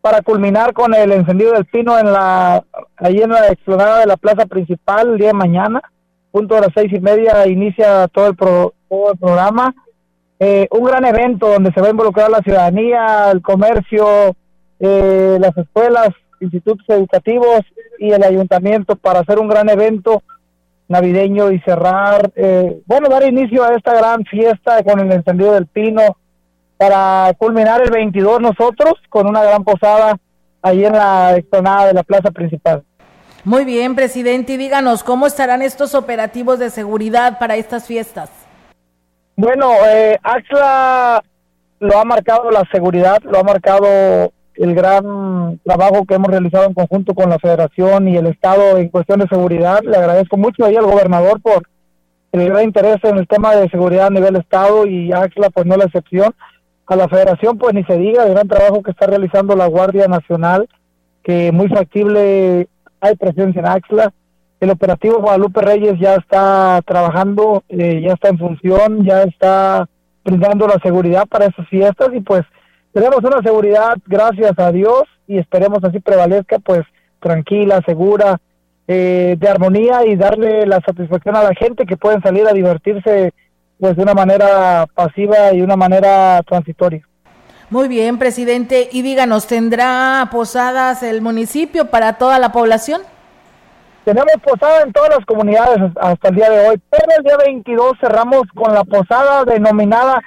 para 0.00 0.22
culminar 0.22 0.72
con 0.74 0.94
el 0.94 1.10
encendido 1.10 1.52
del 1.54 1.64
pino 1.64 1.98
en 1.98 2.12
la, 2.12 2.62
ahí 2.96 3.18
en 3.18 3.30
la 3.30 3.48
explanada 3.48 3.98
de 3.98 4.06
la 4.06 4.16
plaza 4.16 4.46
principal 4.46 5.08
el 5.08 5.18
día 5.18 5.28
de 5.28 5.34
mañana, 5.34 5.82
punto 6.30 6.56
a 6.56 6.60
las 6.60 6.70
seis 6.72 6.92
y 6.92 7.00
media 7.00 7.44
inicia 7.48 8.06
todo 8.08 8.28
el, 8.28 8.36
todo 8.36 9.12
el 9.12 9.18
programa. 9.18 9.74
Eh, 10.38 10.68
un 10.70 10.84
gran 10.84 11.04
evento 11.04 11.48
donde 11.48 11.72
se 11.72 11.80
va 11.80 11.88
a 11.88 11.90
involucrar 11.90 12.30
la 12.30 12.38
ciudadanía, 12.38 13.32
el 13.32 13.42
comercio, 13.42 14.06
eh, 14.78 15.38
las 15.40 15.56
escuelas, 15.56 16.10
institutos 16.40 16.88
educativos 16.88 17.62
y 17.98 18.12
el 18.12 18.22
ayuntamiento 18.22 18.94
para 18.94 19.20
hacer 19.20 19.40
un 19.40 19.48
gran 19.48 19.68
evento 19.68 20.22
navideño 20.88 21.52
y 21.52 21.60
cerrar, 21.60 22.32
eh, 22.34 22.80
bueno, 22.86 23.08
dar 23.08 23.22
inicio 23.24 23.62
a 23.62 23.74
esta 23.74 23.94
gran 23.94 24.24
fiesta 24.24 24.82
con 24.82 24.98
el 25.00 25.12
encendido 25.12 25.52
del 25.52 25.66
pino 25.66 26.16
para 26.78 27.32
culminar 27.36 27.82
el 27.82 27.90
22 27.90 28.40
nosotros 28.40 28.94
con 29.08 29.26
una 29.26 29.42
gran 29.42 29.64
posada 29.64 30.16
ahí 30.62 30.84
en 30.84 30.92
la 30.92 31.36
explanada 31.36 31.86
de 31.88 31.94
la 31.94 32.02
plaza 32.02 32.30
principal. 32.30 32.82
Muy 33.44 33.64
bien, 33.64 33.94
presidente, 33.94 34.54
y 34.54 34.56
díganos, 34.56 35.04
¿cómo 35.04 35.26
estarán 35.26 35.62
estos 35.62 35.94
operativos 35.94 36.58
de 36.58 36.70
seguridad 36.70 37.38
para 37.38 37.56
estas 37.56 37.86
fiestas? 37.86 38.30
Bueno, 39.36 39.72
eh, 39.86 40.18
Axla 40.22 41.22
lo 41.80 41.98
ha 41.98 42.04
marcado 42.04 42.50
la 42.50 42.64
seguridad, 42.72 43.18
lo 43.22 43.38
ha 43.38 43.44
marcado 43.44 44.32
el 44.58 44.74
gran 44.74 45.60
trabajo 45.64 46.04
que 46.04 46.14
hemos 46.14 46.30
realizado 46.30 46.66
en 46.66 46.74
conjunto 46.74 47.14
con 47.14 47.30
la 47.30 47.38
federación 47.38 48.08
y 48.08 48.16
el 48.16 48.26
estado 48.26 48.76
en 48.76 48.88
cuestión 48.88 49.20
de 49.20 49.28
seguridad. 49.28 49.80
Le 49.82 49.96
agradezco 49.96 50.36
mucho 50.36 50.64
ahí 50.64 50.74
al 50.74 50.86
gobernador 50.86 51.40
por 51.40 51.62
el 52.32 52.48
gran 52.48 52.64
interés 52.64 52.96
en 53.04 53.18
el 53.18 53.28
tema 53.28 53.54
de 53.54 53.68
seguridad 53.68 54.08
a 54.08 54.10
nivel 54.10 54.36
estado 54.36 54.86
y 54.86 55.12
Axla 55.12 55.50
pues 55.50 55.64
no 55.64 55.76
la 55.76 55.84
excepción. 55.84 56.34
A 56.86 56.96
la 56.96 57.08
federación 57.08 57.56
pues 57.56 57.74
ni 57.74 57.84
se 57.84 57.96
diga 57.96 58.24
el 58.24 58.32
gran 58.32 58.48
trabajo 58.48 58.82
que 58.82 58.90
está 58.90 59.06
realizando 59.06 59.54
la 59.54 59.66
Guardia 59.66 60.08
Nacional, 60.08 60.68
que 61.22 61.52
muy 61.52 61.68
factible 61.68 62.68
hay 63.00 63.14
presencia 63.14 63.60
en 63.60 63.66
Axla. 63.66 64.12
El 64.58 64.70
operativo 64.70 65.20
Guadalupe 65.20 65.60
Reyes 65.60 66.00
ya 66.00 66.16
está 66.16 66.82
trabajando, 66.84 67.62
eh, 67.68 68.02
ya 68.04 68.14
está 68.14 68.30
en 68.30 68.38
función, 68.38 69.04
ya 69.04 69.22
está 69.22 69.88
brindando 70.24 70.66
la 70.66 70.80
seguridad 70.82 71.26
para 71.28 71.46
esas 71.46 71.68
fiestas 71.68 72.08
y 72.12 72.20
pues 72.20 72.42
tenemos 72.98 73.22
una 73.22 73.40
seguridad, 73.42 73.96
gracias 74.06 74.58
a 74.58 74.72
Dios, 74.72 75.04
y 75.28 75.38
esperemos 75.38 75.78
así 75.84 76.00
prevalezca, 76.00 76.58
pues 76.58 76.80
tranquila, 77.20 77.80
segura, 77.86 78.40
eh, 78.88 79.36
de 79.38 79.48
armonía 79.48 80.04
y 80.04 80.16
darle 80.16 80.66
la 80.66 80.80
satisfacción 80.80 81.36
a 81.36 81.44
la 81.44 81.54
gente 81.54 81.86
que 81.86 81.96
pueden 81.96 82.20
salir 82.22 82.48
a 82.48 82.52
divertirse 82.52 83.32
pues 83.78 83.96
de 83.96 84.02
una 84.02 84.14
manera 84.14 84.86
pasiva 84.92 85.52
y 85.52 85.62
una 85.62 85.76
manera 85.76 86.42
transitoria. 86.42 87.06
Muy 87.70 87.86
bien, 87.86 88.18
presidente. 88.18 88.88
Y 88.90 89.02
díganos, 89.02 89.46
¿tendrá 89.46 90.28
posadas 90.32 91.04
el 91.04 91.22
municipio 91.22 91.90
para 91.90 92.14
toda 92.14 92.40
la 92.40 92.50
población? 92.50 93.02
Tenemos 94.04 94.32
posada 94.42 94.82
en 94.82 94.92
todas 94.92 95.10
las 95.10 95.24
comunidades 95.24 95.78
hasta 96.00 96.30
el 96.30 96.34
día 96.34 96.50
de 96.50 96.68
hoy, 96.68 96.80
pero 96.90 97.04
el 97.16 97.22
día 97.22 97.36
22 97.36 97.92
cerramos 98.00 98.42
con 98.56 98.74
la 98.74 98.82
posada 98.82 99.44
denominada 99.44 100.20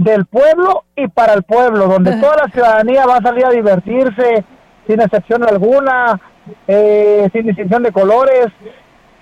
del 0.00 0.24
pueblo 0.24 0.84
y 0.96 1.08
para 1.08 1.34
el 1.34 1.42
pueblo, 1.42 1.86
donde 1.86 2.16
toda 2.16 2.46
la 2.46 2.50
ciudadanía 2.50 3.04
va 3.04 3.16
a 3.16 3.22
salir 3.22 3.44
a 3.44 3.50
divertirse 3.50 4.44
sin 4.86 4.98
excepción 4.98 5.44
alguna, 5.44 6.18
eh, 6.66 7.28
sin 7.34 7.46
distinción 7.46 7.82
de 7.82 7.92
colores, 7.92 8.46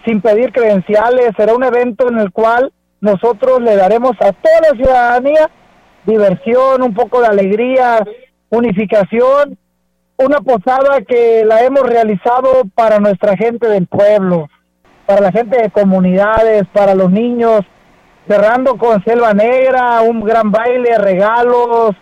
sin 0.07 0.21
pedir 0.21 0.53
credenciales. 0.53 1.33
Será 1.37 1.57
un 1.57 1.65
evento 1.65 2.09
en 2.09 2.21
el 2.21 2.31
cual 2.31 2.73
nosotros 3.01 3.61
le 3.61 3.75
daremos 3.75 4.13
a 4.21 4.33
toda 4.33 4.71
la 4.71 4.77
ciudadanía 4.77 5.51
diversión, 6.07 6.83
un 6.83 6.95
poco 6.95 7.23
de 7.23 7.27
alegría, 7.27 7.99
unificación, 8.49 9.59
una 10.17 10.41
posada 10.41 11.01
que 11.01 11.45
la 11.45 11.65
hemos 11.65 11.83
realizado 11.83 12.63
para 12.77 13.01
nuestra 13.01 13.37
gente 13.37 13.69
del 13.69 13.89
pueblo, 13.89 14.49
para 15.07 15.23
la 15.23 15.33
gente 15.33 15.61
de 15.61 15.71
comunidades, 15.71 16.69
para 16.73 16.95
los 16.95 17.11
niños, 17.11 17.63
cerrando 18.29 18.77
con 18.77 19.03
Selva 19.03 19.33
Negra, 19.33 20.03
un 20.03 20.21
gran 20.21 20.51
baile, 20.51 20.99
regalos, 20.99 21.97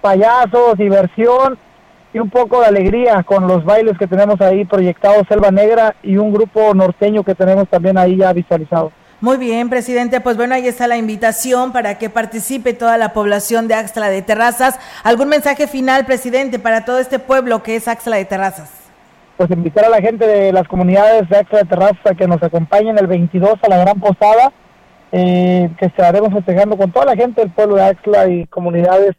payasos, 0.00 0.76
diversión 0.76 1.56
y 2.12 2.18
un 2.18 2.28
poco 2.28 2.60
de 2.60 2.66
alegría 2.66 3.22
con 3.22 3.46
los 3.46 3.64
bailes 3.64 3.96
que 3.96 4.08
tenemos 4.08 4.40
ahí 4.40 4.64
proyectados 4.64 5.26
Selva 5.28 5.50
Negra 5.50 5.94
y 6.02 6.16
un 6.16 6.32
grupo 6.32 6.74
norteño 6.74 7.22
que 7.22 7.34
tenemos 7.34 7.68
también 7.68 7.96
ahí 7.96 8.16
ya 8.16 8.32
visualizado. 8.32 8.90
Muy 9.20 9.36
bien, 9.36 9.68
presidente. 9.68 10.20
Pues 10.20 10.36
bueno, 10.36 10.54
ahí 10.54 10.66
está 10.66 10.86
la 10.86 10.96
invitación 10.96 11.72
para 11.72 11.98
que 11.98 12.08
participe 12.08 12.72
toda 12.72 12.96
la 12.98 13.12
población 13.12 13.66
de 13.66 13.74
Axtla 13.74 14.08
de 14.10 14.22
Terrazas. 14.22 14.78
¿Algún 15.02 15.28
mensaje 15.28 15.66
final, 15.66 16.06
presidente, 16.06 16.58
para 16.58 16.84
todo 16.84 16.98
este 16.98 17.18
pueblo 17.18 17.62
que 17.62 17.76
es 17.76 17.88
Axtla 17.88 18.16
de 18.16 18.24
Terrazas? 18.24 18.70
Pues 19.36 19.50
invitar 19.50 19.84
a 19.84 19.88
la 19.88 20.00
gente 20.00 20.26
de 20.26 20.52
las 20.52 20.66
comunidades 20.68 21.28
de 21.28 21.36
Axtla 21.36 21.58
de 21.58 21.64
Terrazas 21.64 22.06
a 22.06 22.14
que 22.14 22.28
nos 22.28 22.42
acompañen 22.42 22.96
el 22.98 23.08
22 23.08 23.54
a 23.62 23.68
la 23.68 23.78
Gran 23.78 23.98
Posada 23.98 24.52
eh, 25.12 25.70
que 25.78 25.86
estaremos 25.86 26.32
festejando 26.32 26.76
con 26.76 26.92
toda 26.92 27.06
la 27.06 27.16
gente 27.16 27.40
del 27.40 27.50
pueblo 27.50 27.76
de 27.76 27.82
Axla 27.82 28.28
y 28.28 28.46
comunidades. 28.46 29.16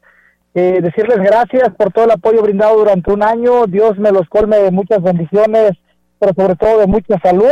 Eh, 0.53 0.79
decirles 0.81 1.17
gracias 1.17 1.69
por 1.75 1.91
todo 1.91 2.05
el 2.05 2.11
apoyo 2.11 2.41
brindado 2.41 2.77
durante 2.77 3.11
un 3.11 3.23
año. 3.23 3.65
Dios 3.65 3.97
me 3.97 4.11
los 4.11 4.27
colme 4.29 4.57
de 4.57 4.71
muchas 4.71 5.01
bendiciones, 5.01 5.71
pero 6.19 6.33
sobre 6.33 6.55
todo 6.55 6.79
de 6.79 6.87
mucha 6.87 7.19
salud. 7.19 7.51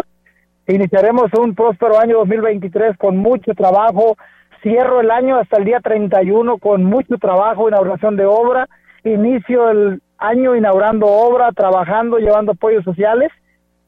Iniciaremos 0.68 1.32
un 1.40 1.56
próspero 1.56 2.00
año 2.00 2.18
2023 2.18 2.98
con 2.98 3.18
mucho 3.18 3.54
trabajo. 3.54 4.18
Cierro 4.62 5.02
el 5.02 5.12
año 5.12 5.38
hasta 5.38 5.58
el 5.58 5.66
día 5.66 5.80
31 5.80 6.58
con 6.58 6.84
mucho 6.84 7.18
trabajo, 7.18 7.70
inauguración 7.70 8.18
de 8.18 8.26
obra. 8.26 8.68
Inicio 9.04 9.70
el 9.70 10.02
año 10.18 10.56
inaugurando 10.56 11.08
obra, 11.08 11.52
trabajando, 11.54 12.18
llevando 12.18 12.52
apoyos 12.52 12.84
sociales 12.84 13.32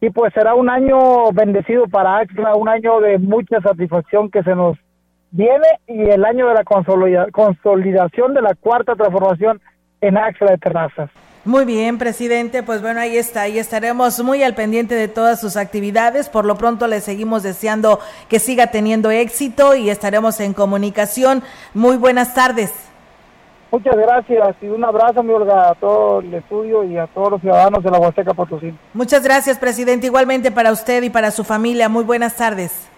y 0.01 0.09
pues 0.09 0.33
será 0.33 0.55
un 0.55 0.69
año 0.69 1.31
bendecido 1.33 1.87
para 1.87 2.19
Axla, 2.19 2.55
un 2.55 2.69
año 2.69 2.99
de 3.01 3.17
mucha 3.17 3.59
satisfacción 3.61 4.29
que 4.31 4.43
se 4.43 4.55
nos 4.55 4.77
viene 5.31 5.67
y 5.87 6.01
el 6.01 6.25
año 6.25 6.47
de 6.47 6.53
la 6.55 6.63
consolidación 6.63 8.33
de 8.33 8.41
la 8.41 8.55
cuarta 8.55 8.95
transformación 8.95 9.61
en 10.01 10.17
Axla 10.17 10.51
de 10.51 10.57
Terrazas. 10.57 11.09
Muy 11.45 11.65
bien, 11.65 11.97
presidente. 11.97 12.63
Pues 12.63 12.81
bueno, 12.81 12.99
ahí 12.99 13.17
está. 13.17 13.43
Ahí 13.43 13.59
estaremos 13.59 14.21
muy 14.23 14.43
al 14.43 14.55
pendiente 14.55 14.95
de 14.95 15.07
todas 15.07 15.39
sus 15.39 15.55
actividades. 15.55 16.29
Por 16.29 16.45
lo 16.45 16.57
pronto 16.57 16.87
le 16.87 16.99
seguimos 16.99 17.43
deseando 17.43 17.99
que 18.27 18.39
siga 18.39 18.67
teniendo 18.67 19.09
éxito 19.09 19.73
y 19.75 19.89
estaremos 19.89 20.39
en 20.41 20.53
comunicación. 20.53 21.41
Muy 21.73 21.95
buenas 21.97 22.33
tardes. 22.33 22.88
Muchas 23.72 23.95
gracias 23.95 24.55
y 24.61 24.67
un 24.67 24.84
abrazo, 24.84 25.22
mi 25.22 25.32
Olga, 25.32 25.70
a 25.70 25.76
todo 25.76 26.22
el 26.22 26.34
estudio 26.34 26.84
y 26.84 26.97
a 26.97 27.05
todos 27.07 27.32
los 27.32 27.41
ciudadanos 27.41 27.84
de 27.84 27.91
la 27.91 27.99
Huasteca 27.99 28.34
Potosí. 28.34 28.74
Muchas 28.93 29.24
gracias, 29.24 29.59
presidente. 29.59 30.07
Igualmente 30.07 30.51
para 30.51 30.72
usted 30.72 31.03
y 31.03 31.11
para 31.11 31.30
su 31.30 31.43
familia. 31.43 31.88
Muy 31.88 32.03
buenas 32.03 32.36
tardes. 32.36 32.89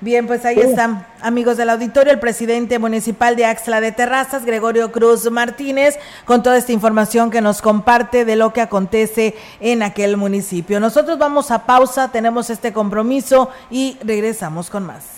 Bien, 0.00 0.28
pues 0.28 0.44
ahí 0.44 0.60
están, 0.60 1.06
amigos 1.20 1.56
del 1.56 1.70
auditorio, 1.70 2.12
el 2.12 2.20
presidente 2.20 2.78
municipal 2.78 3.34
de 3.34 3.46
Axla 3.46 3.80
de 3.80 3.90
Terrazas, 3.90 4.44
Gregorio 4.44 4.92
Cruz 4.92 5.28
Martínez, 5.28 5.98
con 6.24 6.44
toda 6.44 6.56
esta 6.56 6.72
información 6.72 7.32
que 7.32 7.40
nos 7.40 7.60
comparte 7.60 8.24
de 8.24 8.36
lo 8.36 8.52
que 8.52 8.60
acontece 8.60 9.34
en 9.58 9.82
aquel 9.82 10.16
municipio. 10.16 10.78
Nosotros 10.78 11.18
vamos 11.18 11.50
a 11.50 11.66
pausa, 11.66 12.12
tenemos 12.12 12.48
este 12.48 12.72
compromiso 12.72 13.50
y 13.72 13.98
regresamos 14.04 14.70
con 14.70 14.86
más. 14.86 15.17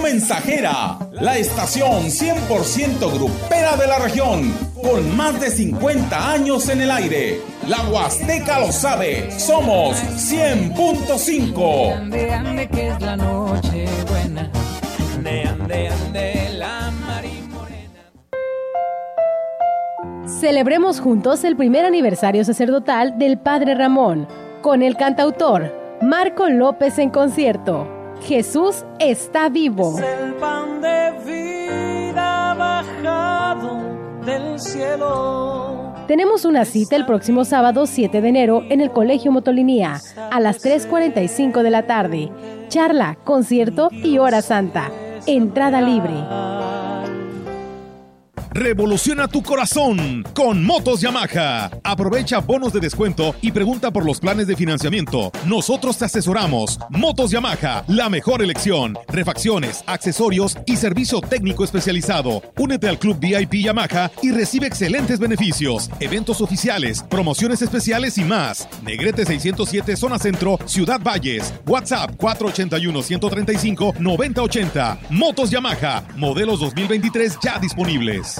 Mensajera, 0.00 0.98
la 1.12 1.36
estación 1.36 2.06
100% 2.06 3.12
grupera 3.12 3.76
de 3.76 3.86
la 3.86 3.98
región, 3.98 4.52
con 4.74 5.16
más 5.16 5.40
de 5.40 5.50
50 5.50 6.32
años 6.32 6.68
en 6.68 6.80
el 6.80 6.90
aire. 6.90 7.40
La 7.68 7.82
Huasteca 7.88 8.60
lo 8.60 8.72
sabe, 8.72 9.30
somos 9.38 9.96
100.5. 9.96 11.96
Ande, 11.96 12.32
ande, 12.32 12.68
que 12.68 12.88
es 12.88 13.00
la 13.00 13.16
noche 13.16 13.86
buena. 14.08 14.50
Ande, 15.14 15.44
ande, 15.44 15.88
ande, 15.88 16.48
la 16.56 16.90
Celebremos 20.40 21.00
juntos 21.00 21.44
el 21.44 21.54
primer 21.54 21.84
aniversario 21.84 22.44
sacerdotal 22.44 23.18
del 23.18 23.38
Padre 23.38 23.74
Ramón 23.74 24.26
con 24.62 24.82
el 24.82 24.96
cantautor 24.96 25.70
Marco 26.00 26.48
López 26.48 26.98
en 26.98 27.10
concierto. 27.10 27.99
Jesús 28.22 28.84
está 28.98 29.48
vivo. 29.48 29.98
el 29.98 30.34
pan 30.34 30.80
de 30.80 31.12
vida 31.24 32.54
bajado 32.54 33.80
del 34.24 34.58
cielo. 34.60 35.94
Tenemos 36.06 36.44
una 36.44 36.64
cita 36.64 36.96
el 36.96 37.06
próximo 37.06 37.44
sábado 37.44 37.86
7 37.86 38.20
de 38.20 38.28
enero 38.28 38.62
en 38.68 38.80
el 38.80 38.90
Colegio 38.90 39.30
Motolinía 39.30 40.00
a 40.30 40.40
las 40.40 40.64
3.45 40.64 41.62
de 41.62 41.70
la 41.70 41.86
tarde. 41.86 42.30
Charla, 42.68 43.16
concierto 43.24 43.90
y 43.92 44.18
hora 44.18 44.42
santa. 44.42 44.90
Entrada 45.26 45.80
libre. 45.80 46.14
Revoluciona 48.52 49.28
tu 49.28 49.44
corazón 49.44 50.24
con 50.34 50.64
Motos 50.64 51.00
Yamaha. 51.00 51.70
Aprovecha 51.84 52.40
bonos 52.40 52.72
de 52.72 52.80
descuento 52.80 53.36
y 53.42 53.52
pregunta 53.52 53.92
por 53.92 54.04
los 54.04 54.18
planes 54.18 54.48
de 54.48 54.56
financiamiento. 54.56 55.30
Nosotros 55.46 55.96
te 55.98 56.06
asesoramos. 56.06 56.78
Motos 56.90 57.30
Yamaha, 57.30 57.84
la 57.86 58.08
mejor 58.08 58.42
elección. 58.42 58.98
Refacciones, 59.06 59.84
accesorios 59.86 60.58
y 60.66 60.76
servicio 60.76 61.20
técnico 61.20 61.62
especializado. 61.62 62.42
Únete 62.58 62.88
al 62.88 62.98
Club 62.98 63.18
VIP 63.20 63.62
Yamaha 63.62 64.10
y 64.20 64.32
recibe 64.32 64.66
excelentes 64.66 65.20
beneficios, 65.20 65.88
eventos 66.00 66.40
oficiales, 66.40 67.04
promociones 67.04 67.62
especiales 67.62 68.18
y 68.18 68.24
más. 68.24 68.68
Negrete 68.82 69.26
607 69.26 69.96
Zona 69.96 70.18
Centro, 70.18 70.58
Ciudad 70.66 71.00
Valles. 71.00 71.54
WhatsApp 71.66 72.16
481 72.16 73.02
135 73.02 73.94
9080. 74.00 74.98
Motos 75.10 75.50
Yamaha, 75.50 76.02
modelos 76.16 76.58
2023 76.58 77.38
ya 77.40 77.58
disponibles. 77.60 78.39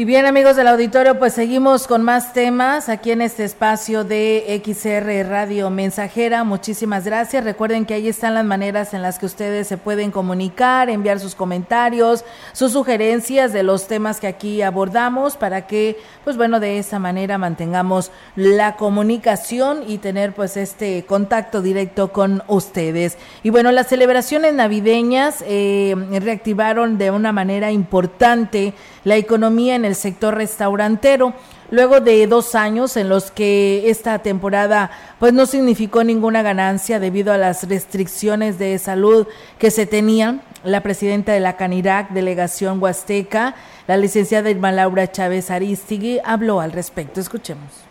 Y 0.00 0.06
bien 0.06 0.24
amigos 0.24 0.56
del 0.56 0.66
auditorio, 0.66 1.18
pues 1.18 1.34
seguimos 1.34 1.86
con 1.86 2.00
más 2.02 2.32
temas 2.32 2.88
aquí 2.88 3.10
en 3.10 3.20
este 3.20 3.44
espacio 3.44 4.02
de 4.02 4.62
XR 4.64 5.28
Radio 5.28 5.68
Mensajera. 5.68 6.42
Muchísimas 6.42 7.04
gracias. 7.04 7.44
Recuerden 7.44 7.84
que 7.84 7.92
ahí 7.92 8.08
están 8.08 8.32
las 8.32 8.46
maneras 8.46 8.94
en 8.94 9.02
las 9.02 9.18
que 9.18 9.26
ustedes 9.26 9.68
se 9.68 9.76
pueden 9.76 10.10
comunicar, 10.10 10.88
enviar 10.88 11.20
sus 11.20 11.34
comentarios, 11.34 12.24
sus 12.54 12.72
sugerencias 12.72 13.52
de 13.52 13.62
los 13.62 13.88
temas 13.88 14.20
que 14.20 14.26
aquí 14.26 14.62
abordamos 14.62 15.36
para 15.36 15.66
que, 15.66 15.98
pues 16.24 16.38
bueno, 16.38 16.60
de 16.60 16.78
esa 16.78 16.98
manera 16.98 17.36
mantengamos 17.36 18.10
la 18.36 18.76
comunicación 18.76 19.82
y 19.86 19.98
tener 19.98 20.32
pues 20.32 20.56
este 20.56 21.04
contacto 21.04 21.60
directo 21.60 22.10
con 22.10 22.42
ustedes. 22.46 23.18
Y 23.42 23.50
bueno, 23.50 23.70
las 23.70 23.88
celebraciones 23.88 24.54
navideñas 24.54 25.44
eh, 25.46 25.94
reactivaron 26.22 26.96
de 26.96 27.10
una 27.10 27.32
manera 27.32 27.70
importante 27.70 28.72
la 29.04 29.16
economía 29.16 29.74
en 29.74 29.84
el 29.84 29.89
sector 29.94 30.34
restaurantero. 30.34 31.34
Luego 31.70 32.00
de 32.00 32.26
dos 32.26 32.54
años 32.54 32.96
en 32.96 33.08
los 33.08 33.30
que 33.30 33.90
esta 33.90 34.18
temporada 34.18 34.90
pues 35.18 35.32
no 35.32 35.46
significó 35.46 36.02
ninguna 36.02 36.42
ganancia 36.42 36.98
debido 36.98 37.32
a 37.32 37.38
las 37.38 37.68
restricciones 37.68 38.58
de 38.58 38.78
salud 38.78 39.26
que 39.58 39.70
se 39.70 39.86
tenían, 39.86 40.42
la 40.64 40.82
presidenta 40.82 41.32
de 41.32 41.40
la 41.40 41.56
Canirac, 41.56 42.10
delegación 42.10 42.82
Huasteca, 42.82 43.54
la 43.86 43.96
licenciada 43.96 44.50
Irma 44.50 44.72
Laura 44.72 45.10
Chávez 45.10 45.50
Aristigui, 45.50 46.20
habló 46.24 46.60
al 46.60 46.72
respecto. 46.72 47.20
Escuchemos. 47.20 47.89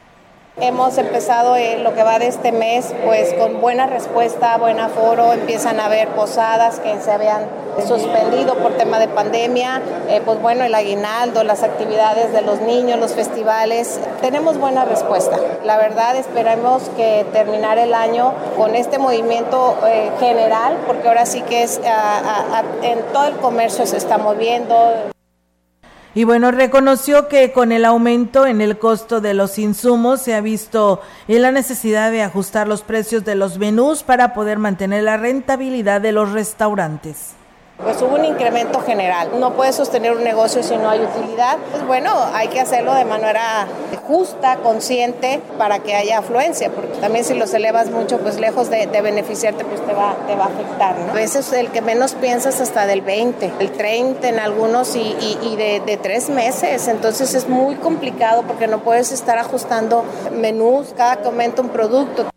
Hemos 0.62 0.98
empezado 0.98 1.56
en 1.56 1.86
lo 1.86 1.94
que 1.94 2.04
va 2.04 2.20
de 2.20 2.28
este 2.28 2.52
mes 2.52 2.94
pues 3.06 3.34
con 3.34 3.62
buena 3.62 3.88
respuesta, 3.88 4.58
buen 4.58 4.80
aforo, 4.80 5.32
empiezan 5.32 5.80
a 5.80 5.86
haber 5.86 6.10
posadas 6.10 6.80
que 6.80 7.00
se 7.00 7.12
habían 7.12 7.48
suspendido 7.88 8.56
por 8.56 8.74
tema 8.74 9.00
de 9.00 9.08
pandemia, 9.08 9.82
eh, 10.10 10.22
pues 10.26 10.42
bueno, 10.42 10.66
el 10.66 10.76
aguinaldo, 10.76 11.44
las 11.46 11.64
actividades 11.64 12.34
de 12.34 12.42
los 12.42 12.60
niños, 12.60 13.00
los 13.00 13.14
festivales, 13.14 14.02
tenemos 14.22 14.58
buena 14.58 14.84
respuesta. 14.84 15.38
La 15.64 15.78
verdad 15.78 16.18
esperamos 16.18 16.84
que 16.98 17.26
terminar 17.32 17.78
el 17.78 17.94
año 17.94 18.34
con 18.58 18.76
este 18.76 19.00
movimiento 19.00 19.78
eh, 19.88 20.12
general, 20.20 20.78
porque 20.88 21.08
ahora 21.08 21.26
sí 21.26 21.42
que 21.42 21.64
es 21.64 21.80
en 22.82 23.02
todo 23.14 23.28
el 23.28 23.36
comercio 23.38 23.86
se 23.86 23.96
está 23.96 24.18
moviendo. 24.18 24.76
Y 26.16 26.24
bueno, 26.24 26.52
reconoció 26.52 27.28
que 27.28 27.52
con 27.52 27.72
el 27.72 27.86
aumento 27.86 28.48
en 28.48 28.62
el 28.62 28.78
costo 28.80 29.22
de 29.22 29.34
los 29.34 29.60
insumos 29.60 30.22
se 30.22 30.34
ha 30.34 30.42
visto 30.42 31.02
en 31.28 31.44
la 31.44 31.52
necesidad 31.52 32.12
de 32.12 32.24
ajustar 32.24 32.68
los 32.68 32.82
precios 32.82 33.26
de 33.26 33.36
los 33.36 33.60
menús 33.60 34.04
para 34.04 34.34
poder 34.34 34.58
mantener 34.58 35.04
la 35.04 35.18
rentabilidad 35.18 36.02
de 36.02 36.12
los 36.12 36.32
restaurantes 36.32 37.39
pues 37.84 38.02
hubo 38.02 38.16
un 38.16 38.26
incremento 38.26 38.82
general. 38.82 39.30
No 39.40 39.54
puedes 39.54 39.76
sostener 39.76 40.12
un 40.12 40.24
negocio 40.24 40.64
si 40.64 40.76
no 40.76 40.90
hay 40.90 41.02
utilidad. 41.02 41.58
Pues 41.72 41.86
bueno, 41.88 42.12
hay 42.34 42.50
que 42.50 42.60
hacerlo 42.60 42.94
de 42.94 43.06
manera 43.06 43.68
justa, 44.06 44.58
consciente, 44.58 45.40
para 45.58 45.80
que 45.80 45.96
haya 45.96 46.18
afluencia, 46.18 46.72
porque 46.72 46.98
también 46.98 47.24
si 47.24 47.36
los 47.36 47.54
elevas 47.54 47.90
mucho, 47.92 48.18
pues 48.20 48.40
lejos 48.40 48.70
de, 48.70 48.88
beneficiarte, 48.88 49.64
pues 49.64 49.86
te 49.86 49.94
va, 49.94 50.16
te 50.28 50.36
va 50.36 50.46
a 50.46 50.48
afectar. 50.48 50.96
A 51.10 51.14
veces 51.14 51.54
el 51.54 51.70
que 51.70 51.82
menos 51.82 52.16
piensas 52.16 52.60
hasta 52.60 52.86
del 52.86 53.02
20, 53.02 53.54
el 53.60 53.72
30 53.72 54.28
en 54.28 54.40
algunos 54.40 54.96
y, 54.96 55.56
de, 55.56 55.82
de 55.86 55.98
tres 55.98 56.30
meses. 56.30 56.88
Entonces 56.88 57.34
es 57.34 57.48
muy 57.48 57.76
complicado 57.76 58.44
porque 58.44 58.68
no 58.68 58.80
puedes 58.80 59.12
estar 59.12 59.38
ajustando 59.38 60.04
menús 60.34 60.94
cada 60.98 61.18
que 61.18 61.28
aumenta 61.28 61.62
un 61.62 61.70
producto. 61.70 62.30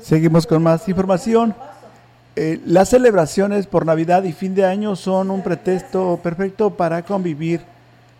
Seguimos 0.00 0.46
con 0.46 0.62
más 0.62 0.88
información. 0.88 1.54
Eh, 2.40 2.60
las 2.64 2.90
celebraciones 2.90 3.66
por 3.66 3.84
Navidad 3.84 4.22
y 4.22 4.32
fin 4.32 4.54
de 4.54 4.64
año 4.64 4.94
son 4.94 5.32
un 5.32 5.42
pretexto 5.42 6.20
perfecto 6.22 6.70
para 6.70 7.02
convivir 7.02 7.62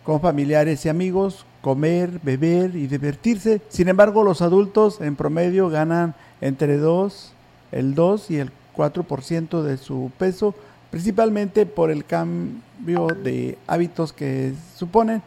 con 0.03 0.19
familiares 0.19 0.85
y 0.85 0.89
amigos, 0.89 1.45
comer, 1.61 2.19
beber 2.21 2.75
y 2.75 2.87
divertirse. 2.87 3.61
Sin 3.69 3.87
embargo, 3.87 4.25
los 4.25 4.41
adultos 4.41 4.99
en 4.99 5.15
promedio 5.15 5.69
ganan 5.69 6.15
entre 6.41 6.75
2, 6.75 7.31
el 7.71 7.95
2 7.95 8.31
y 8.31 8.39
el 8.39 8.51
4% 8.75 9.61
de 9.61 9.77
su 9.77 10.11
peso, 10.17 10.53
principalmente 10.91 11.65
por 11.65 11.89
el 11.89 12.03
cambio 12.03 13.07
de 13.23 13.57
hábitos 13.67 14.11
que 14.11 14.53
suponen 14.75 15.23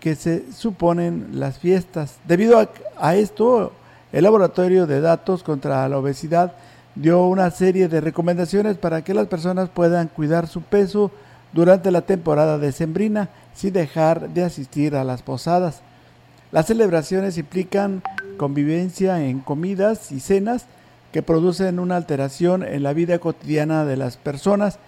que 0.00 0.16
se 0.16 0.52
suponen 0.52 1.28
las 1.34 1.60
fiestas. 1.60 2.18
Debido 2.26 2.58
a, 2.58 2.68
a 2.98 3.14
esto, 3.14 3.70
el 4.10 4.24
Laboratorio 4.24 4.88
de 4.88 5.00
Datos 5.00 5.44
contra 5.44 5.88
la 5.88 5.96
Obesidad 5.96 6.54
dio 6.94 7.26
una 7.26 7.50
serie 7.50 7.88
de 7.88 8.00
recomendaciones 8.00 8.76
para 8.76 9.02
que 9.02 9.14
las 9.14 9.26
personas 9.28 9.68
puedan 9.68 10.08
cuidar 10.08 10.46
su 10.46 10.62
peso 10.62 11.10
durante 11.52 11.90
la 11.90 12.02
temporada 12.02 12.58
decembrina 12.58 13.28
sin 13.54 13.72
dejar 13.72 14.30
de 14.30 14.44
asistir 14.44 14.94
a 14.96 15.04
las 15.04 15.22
posadas. 15.22 15.82
Las 16.50 16.66
celebraciones 16.66 17.38
implican 17.38 18.02
convivencia 18.36 19.24
en 19.24 19.40
comidas 19.40 20.12
y 20.12 20.20
cenas 20.20 20.66
que 21.12 21.22
producen 21.22 21.78
una 21.78 21.96
alteración 21.96 22.62
en 22.62 22.82
la 22.82 22.92
vida 22.92 23.18
cotidiana 23.18 23.84
de 23.84 23.96
las 23.96 24.16
personas, 24.16 24.78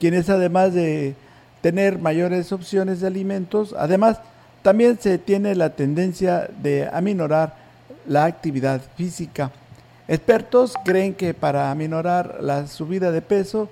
quienes 0.00 0.28
además 0.30 0.74
de 0.74 1.14
tener 1.60 1.98
mayores 1.98 2.52
opciones 2.52 3.00
de 3.00 3.06
alimentos. 3.06 3.74
Además, 3.78 4.18
también 4.62 4.98
se 4.98 5.18
tiene 5.18 5.54
la 5.54 5.70
tendencia 5.70 6.48
de 6.62 6.88
aminorar 6.92 7.56
la 8.06 8.24
actividad 8.24 8.82
física. 8.96 9.50
Expertos 10.06 10.74
creen 10.84 11.14
que 11.14 11.32
para 11.32 11.70
aminorar 11.70 12.38
la 12.42 12.66
subida 12.66 13.10
de 13.10 13.22
peso 13.22 13.70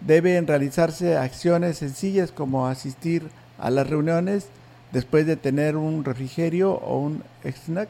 deben 0.00 0.46
realizarse 0.46 1.16
acciones 1.16 1.78
sencillas 1.78 2.30
como 2.30 2.68
asistir 2.68 3.28
a 3.58 3.70
las 3.70 3.88
reuniones 3.88 4.46
después 4.92 5.26
de 5.26 5.36
tener 5.36 5.76
un 5.76 6.04
refrigerio 6.04 6.74
o 6.74 7.00
un 7.00 7.24
snack 7.44 7.88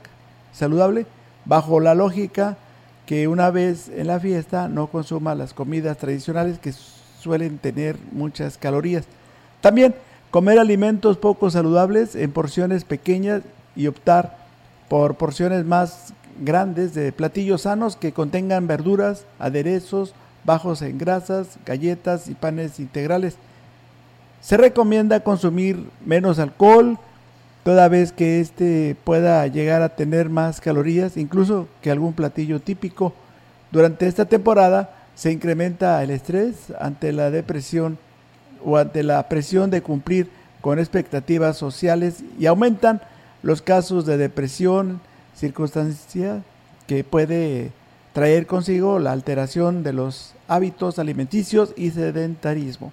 saludable, 0.52 1.06
bajo 1.44 1.78
la 1.78 1.94
lógica 1.94 2.56
que 3.04 3.28
una 3.28 3.50
vez 3.50 3.90
en 3.90 4.06
la 4.06 4.18
fiesta 4.18 4.68
no 4.68 4.86
consuma 4.86 5.34
las 5.34 5.52
comidas 5.52 5.98
tradicionales 5.98 6.58
que 6.58 6.72
suelen 6.72 7.58
tener 7.58 7.98
muchas 8.12 8.56
calorías. 8.56 9.04
También 9.60 9.94
comer 10.30 10.58
alimentos 10.58 11.18
poco 11.18 11.50
saludables 11.50 12.14
en 12.14 12.32
porciones 12.32 12.84
pequeñas 12.84 13.42
y 13.76 13.88
optar 13.88 14.38
por 14.88 15.16
porciones 15.16 15.66
más 15.66 16.14
grandes 16.40 16.94
de 16.94 17.12
platillos 17.12 17.62
sanos 17.62 17.96
que 17.96 18.12
contengan 18.12 18.66
verduras, 18.66 19.26
aderezos, 19.38 20.14
bajos 20.44 20.82
en 20.82 20.98
grasas, 20.98 21.58
galletas 21.64 22.28
y 22.28 22.34
panes 22.34 22.78
integrales. 22.80 23.36
Se 24.40 24.56
recomienda 24.56 25.20
consumir 25.20 25.84
menos 26.04 26.38
alcohol, 26.38 26.98
toda 27.62 27.88
vez 27.88 28.12
que 28.12 28.40
éste 28.40 28.94
pueda 29.04 29.46
llegar 29.46 29.82
a 29.82 29.96
tener 29.96 30.28
más 30.28 30.60
calorías, 30.60 31.16
incluso 31.16 31.66
que 31.80 31.90
algún 31.90 32.12
platillo 32.12 32.60
típico. 32.60 33.14
Durante 33.70 34.06
esta 34.06 34.26
temporada 34.26 34.94
se 35.14 35.32
incrementa 35.32 36.02
el 36.02 36.10
estrés 36.10 36.72
ante 36.78 37.12
la 37.12 37.30
depresión 37.30 37.98
o 38.64 38.76
ante 38.76 39.02
la 39.02 39.28
presión 39.28 39.70
de 39.70 39.82
cumplir 39.82 40.28
con 40.60 40.78
expectativas 40.78 41.56
sociales 41.56 42.22
y 42.38 42.46
aumentan 42.46 43.00
los 43.42 43.62
casos 43.62 44.06
de 44.06 44.16
depresión, 44.16 45.00
circunstancia 45.34 46.42
que 46.86 47.04
puede 47.04 47.72
traer 48.12 48.46
consigo 48.46 48.98
la 48.98 49.12
alteración 49.12 49.82
de 49.82 49.92
los 49.92 50.34
hábitos 50.48 50.98
alimenticios 50.98 51.72
y 51.76 51.90
sedentarismo. 51.90 52.92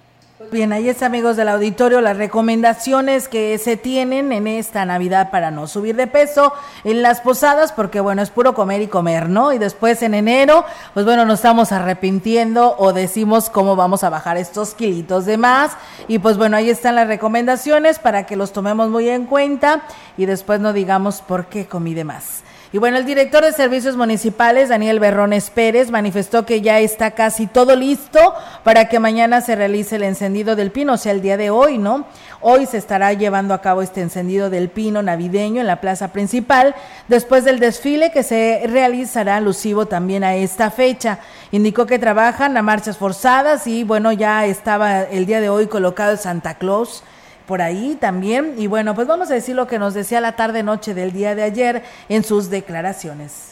Bien, 0.52 0.70
ahí 0.74 0.90
está, 0.90 1.06
amigos 1.06 1.38
del 1.38 1.48
auditorio, 1.48 2.02
las 2.02 2.18
recomendaciones 2.18 3.26
que 3.26 3.56
se 3.56 3.78
tienen 3.78 4.32
en 4.32 4.46
esta 4.46 4.84
Navidad 4.84 5.30
para 5.30 5.50
no 5.50 5.66
subir 5.66 5.96
de 5.96 6.06
peso 6.06 6.52
en 6.84 7.00
las 7.00 7.22
posadas, 7.22 7.72
porque 7.72 8.00
bueno, 8.00 8.20
es 8.20 8.28
puro 8.28 8.52
comer 8.52 8.82
y 8.82 8.86
comer, 8.86 9.30
¿no? 9.30 9.54
Y 9.54 9.58
después 9.58 10.02
en 10.02 10.12
enero, 10.12 10.66
pues 10.92 11.06
bueno, 11.06 11.24
nos 11.24 11.38
estamos 11.38 11.72
arrepintiendo 11.72 12.76
o 12.76 12.92
decimos 12.92 13.48
cómo 13.48 13.76
vamos 13.76 14.04
a 14.04 14.10
bajar 14.10 14.36
estos 14.36 14.74
kilitos 14.74 15.24
de 15.24 15.38
más. 15.38 15.72
Y 16.06 16.18
pues 16.18 16.36
bueno, 16.36 16.58
ahí 16.58 16.68
están 16.68 16.96
las 16.96 17.08
recomendaciones 17.08 17.98
para 17.98 18.26
que 18.26 18.36
los 18.36 18.52
tomemos 18.52 18.90
muy 18.90 19.08
en 19.08 19.24
cuenta 19.24 19.84
y 20.18 20.26
después 20.26 20.60
no 20.60 20.74
digamos 20.74 21.22
por 21.22 21.46
qué 21.46 21.64
comí 21.64 21.94
de 21.94 22.04
más. 22.04 22.42
Y 22.74 22.78
bueno, 22.78 22.96
el 22.96 23.04
director 23.04 23.44
de 23.44 23.52
Servicios 23.52 23.98
Municipales, 23.98 24.70
Daniel 24.70 24.98
Berrones 24.98 25.50
Pérez, 25.50 25.90
manifestó 25.90 26.46
que 26.46 26.62
ya 26.62 26.80
está 26.80 27.10
casi 27.10 27.46
todo 27.46 27.76
listo 27.76 28.18
para 28.64 28.88
que 28.88 28.98
mañana 28.98 29.42
se 29.42 29.54
realice 29.56 29.96
el 29.96 30.04
encendido 30.04 30.56
del 30.56 30.70
pino, 30.70 30.94
o 30.94 30.96
sea, 30.96 31.12
el 31.12 31.20
día 31.20 31.36
de 31.36 31.50
hoy, 31.50 31.76
¿no? 31.76 32.06
Hoy 32.40 32.64
se 32.64 32.78
estará 32.78 33.12
llevando 33.12 33.52
a 33.52 33.60
cabo 33.60 33.82
este 33.82 34.00
encendido 34.00 34.48
del 34.48 34.70
pino 34.70 35.02
navideño 35.02 35.60
en 35.60 35.66
la 35.66 35.82
plaza 35.82 36.14
principal, 36.14 36.74
después 37.08 37.44
del 37.44 37.60
desfile 37.60 38.10
que 38.10 38.22
se 38.22 38.62
realizará 38.66 39.36
alusivo 39.36 39.84
también 39.84 40.24
a 40.24 40.34
esta 40.34 40.70
fecha. 40.70 41.18
Indicó 41.50 41.84
que 41.84 41.98
trabajan 41.98 42.56
a 42.56 42.62
marchas 42.62 42.96
forzadas 42.96 43.66
y 43.66 43.84
bueno, 43.84 44.12
ya 44.12 44.46
estaba 44.46 45.02
el 45.02 45.26
día 45.26 45.42
de 45.42 45.50
hoy 45.50 45.66
colocado 45.66 46.16
Santa 46.16 46.54
Claus 46.54 47.04
por 47.52 47.60
ahí 47.60 47.98
también. 48.00 48.54
Y 48.56 48.66
bueno, 48.66 48.94
pues 48.94 49.06
vamos 49.06 49.30
a 49.30 49.34
decir 49.34 49.54
lo 49.54 49.66
que 49.66 49.78
nos 49.78 49.92
decía 49.92 50.22
la 50.22 50.36
tarde-noche 50.36 50.94
del 50.94 51.12
día 51.12 51.34
de 51.34 51.42
ayer 51.42 51.82
en 52.08 52.24
sus 52.24 52.48
declaraciones. 52.48 53.50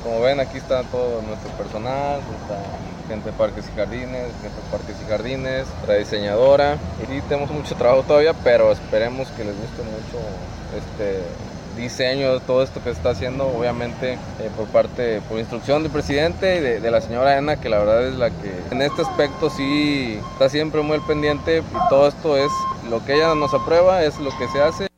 Como 0.00 0.20
ven, 0.20 0.38
aquí 0.38 0.58
está 0.58 0.84
todo 0.84 1.20
nuestro 1.22 1.50
personal, 1.58 2.20
está 2.20 2.62
gente 3.08 3.32
de 3.32 3.36
parques 3.36 3.64
y 3.66 3.76
jardines, 3.76 4.28
gente 4.40 4.60
de 4.62 4.70
parques 4.70 4.94
y 5.04 5.10
jardines, 5.10 5.66
la 5.88 5.94
diseñadora. 5.94 6.78
Y 7.02 7.20
tenemos 7.22 7.50
mucho 7.50 7.74
trabajo 7.74 8.04
todavía, 8.04 8.32
pero 8.32 8.70
esperemos 8.70 9.26
que 9.30 9.42
les 9.42 9.56
guste 9.56 9.82
mucho 9.82 10.24
este 10.78 11.22
diseño 11.76 12.40
todo 12.40 12.62
esto 12.62 12.80
que 12.82 12.90
se 12.90 12.96
está 12.96 13.10
haciendo, 13.10 13.46
obviamente 13.46 14.12
eh, 14.12 14.50
por 14.56 14.66
parte, 14.68 15.20
por 15.28 15.38
instrucción 15.38 15.82
del 15.82 15.92
presidente 15.92 16.56
y 16.56 16.60
de, 16.80 16.90
la 16.90 17.00
señora 17.00 17.36
Ana, 17.36 17.56
que 17.56 17.68
la 17.68 17.78
verdad 17.78 18.06
es 18.06 18.14
la 18.14 18.30
que 18.30 18.52
en 18.70 18.82
este 18.82 19.02
aspecto 19.02 19.50
sí 19.50 20.18
está 20.32 20.48
siempre 20.48 20.82
muy 20.82 20.96
al 20.96 21.06
pendiente 21.06 21.58
y 21.58 21.88
todo 21.88 22.08
esto 22.08 22.36
es 22.36 22.50
lo 22.88 23.04
que 23.04 23.14
ella 23.14 23.34
nos 23.34 23.54
aprueba, 23.54 24.02
es 24.02 24.18
lo 24.18 24.30
que 24.36 24.48
se 24.48 24.60
hace. 24.60 24.88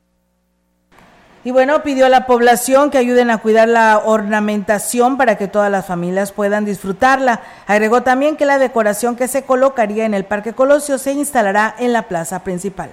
Y 1.47 1.51
bueno, 1.51 1.83
pidió 1.83 2.07
a 2.07 2.09
la 2.09 2.27
población 2.27 2.91
que 2.91 2.97
ayuden 2.97 3.31
a 3.31 3.37
cuidar 3.39 3.68
la 3.68 3.99
ornamentación 3.99 5.18
para 5.18 5.37
que 5.37 5.47
todas 5.47 5.70
las 5.70 5.85
familias 5.85 6.33
puedan 6.33 6.64
disfrutarla. 6.64 7.43
Agregó 7.66 8.03
también 8.03 8.37
que 8.37 8.47
la 8.47 8.57
decoración 8.57 9.14
que 9.14 9.29
se 9.29 9.43
colocaría 9.45 10.07
en 10.07 10.14
el 10.14 10.25
Parque 10.25 10.55
Colosio 10.55 10.97
se 10.97 11.12
instalará 11.12 11.75
en 11.79 11.93
la 11.93 12.09
plaza 12.09 12.45
principal 12.45 12.91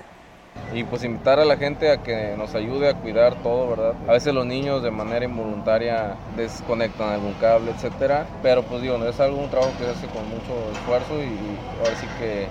y 0.74 0.84
pues 0.84 1.03
invitar 1.03 1.39
a 1.39 1.45
la 1.45 1.57
gente 1.57 1.91
a 1.91 1.97
que 1.97 2.36
nos 2.38 2.55
ayude 2.55 2.89
a 2.89 2.93
cuidar 2.93 3.36
todo, 3.43 3.70
¿verdad? 3.70 3.95
A 4.07 4.14
veces 4.14 4.34
los 4.34 4.45
niños 4.45 4.82
de 4.82 4.91
manera 4.91 5.26
involuntaria 5.26 6.16
desconectan 6.38 7.09
algún 7.09 7.34
cable, 7.34 7.72
etcétera, 7.72 8.26
pero 8.41 8.64
pues 8.64 8.82
digo, 8.82 8.95
es 9.05 9.20
algo 9.20 9.38
un 9.38 9.49
trabajo 9.49 9.74
que 9.78 9.86
se 9.86 9.91
hace 9.91 10.07
con 10.07 10.30
mucho 10.30 10.72
esfuerzo 10.72 11.22
y, 11.22 11.57
ahora 11.80 11.95
sí 11.95 12.07
que, 12.18 12.47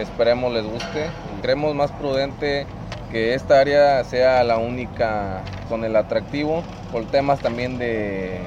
esperemos 0.00 0.52
les 0.52 0.64
guste. 0.64 1.08
Creemos 1.40 1.74
más 1.74 1.90
prudente 1.92 2.66
que 3.10 3.32
esta 3.34 3.60
área 3.60 4.04
sea 4.04 4.44
la 4.44 4.58
única 4.58 5.42
con 5.70 5.84
el 5.84 5.96
atractivo, 5.96 6.62
por 6.92 7.04
temas 7.06 7.40
también 7.40 7.78
de, 7.78 8.40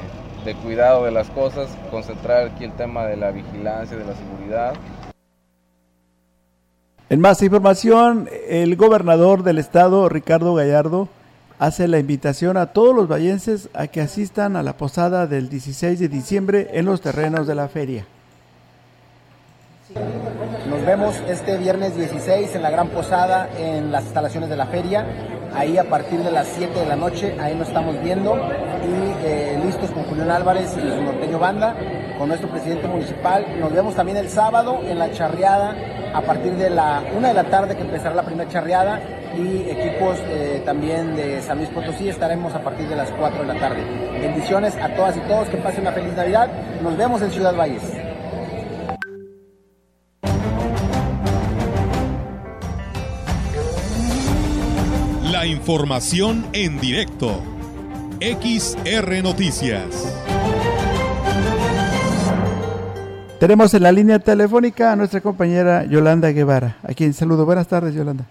de 0.46 0.56
cuidado 0.56 1.06
de 1.06 1.12
las 1.12 1.30
cosas, 1.32 1.76
concentrar 1.90 2.48
aquí 2.48 2.66
el 2.66 2.74
tema 2.74 3.06
de 3.08 3.18
la 3.18 3.32
vigilancia, 3.32 3.98
de 3.98 4.06
la 4.06 4.14
seguridad 4.14 4.76
en 7.10 7.20
más 7.20 7.42
información, 7.42 8.30
el 8.48 8.76
gobernador 8.76 9.42
del 9.42 9.58
estado, 9.58 10.10
Ricardo 10.10 10.54
Gallardo, 10.54 11.08
hace 11.58 11.88
la 11.88 11.98
invitación 11.98 12.56
a 12.56 12.68
todos 12.68 12.96
los 12.96 13.08
vallenses 13.08 13.70
a 13.74 13.88
que 13.88 14.02
asistan 14.02 14.56
a 14.56 14.62
la 14.62 14.74
posada 14.74 15.26
del 15.26 15.50
16 15.50 16.00
de 16.00 16.08
diciembre 16.08 16.70
en 16.74 16.86
los 16.86 17.02
terrenos 17.02 17.48
de 17.48 17.56
la 17.56 17.68
feria. 17.68 18.06
Nos 20.70 20.86
vemos 20.86 21.16
este 21.28 21.58
viernes 21.58 21.96
16 21.96 22.54
en 22.56 22.62
la 22.62 22.70
gran 22.70 22.90
posada 22.90 23.50
en 23.58 23.92
las 23.92 24.04
instalaciones 24.04 24.50
de 24.50 24.56
la 24.56 24.68
feria. 24.68 25.06
Ahí 25.54 25.78
a 25.78 25.84
partir 25.84 26.20
de 26.20 26.32
las 26.32 26.48
7 26.48 26.80
de 26.80 26.86
la 26.86 26.96
noche, 26.96 27.36
ahí 27.40 27.56
nos 27.56 27.68
estamos 27.68 28.02
viendo 28.02 28.36
y 28.36 29.26
eh, 29.26 29.60
listos 29.64 29.90
con 29.92 30.04
Julián 30.04 30.32
Álvarez 30.32 30.76
y 30.78 30.80
su 30.80 31.02
norteño 31.02 31.40
banda, 31.40 31.76
con 32.18 32.28
nuestro 32.30 32.50
presidente 32.50 32.88
municipal. 32.88 33.46
Nos 33.60 33.74
vemos 33.74 33.96
también 33.96 34.18
el 34.18 34.30
sábado 34.30 34.80
en 34.88 35.00
la 35.00 35.12
charreada 35.12 35.76
a 36.14 36.22
partir 36.22 36.54
de 36.54 36.70
la 36.70 37.04
1 37.16 37.28
de 37.28 37.34
la 37.34 37.44
tarde 37.46 37.76
que 37.76 37.82
empezará 37.82 38.16
la 38.16 38.24
primera 38.24 38.50
charreada 38.50 39.00
y 39.38 39.70
equipos 39.70 40.18
eh, 40.28 40.62
también 40.66 41.16
de 41.16 41.42
San 41.42 41.58
Luis 41.58 41.70
Potosí 41.70 42.10
estaremos 42.10 42.54
a 42.56 42.60
partir 42.62 42.88
de 42.88 42.96
las 42.96 43.10
4 43.12 43.42
de 43.42 43.54
la 43.54 43.60
tarde. 43.60 43.84
Bendiciones 44.20 44.76
a 44.78 44.90
todas 44.96 45.18
y 45.18 45.20
todos, 45.22 45.48
que 45.50 45.58
pasen 45.58 45.82
una 45.82 45.92
feliz 45.92 46.14
Navidad. 46.16 46.50
Nos 46.82 46.98
vemos 46.98 47.22
en 47.22 47.32
Ciudad 47.32 47.56
Valles. 47.56 47.99
Información 55.50 56.46
en 56.54 56.80
directo. 56.80 57.42
XR 58.22 59.24
Noticias. 59.24 60.16
Tenemos 63.40 63.74
en 63.74 63.84
la 63.84 63.92
línea 63.92 64.20
telefónica 64.20 64.92
a 64.92 64.96
nuestra 64.96 65.22
compañera 65.22 65.86
Yolanda 65.86 66.30
Guevara, 66.32 66.78
a 66.84 66.94
quien 66.94 67.14
saludo. 67.14 67.46
Buenas 67.46 67.68
tardes, 67.68 67.96
Yolanda. 67.96 68.26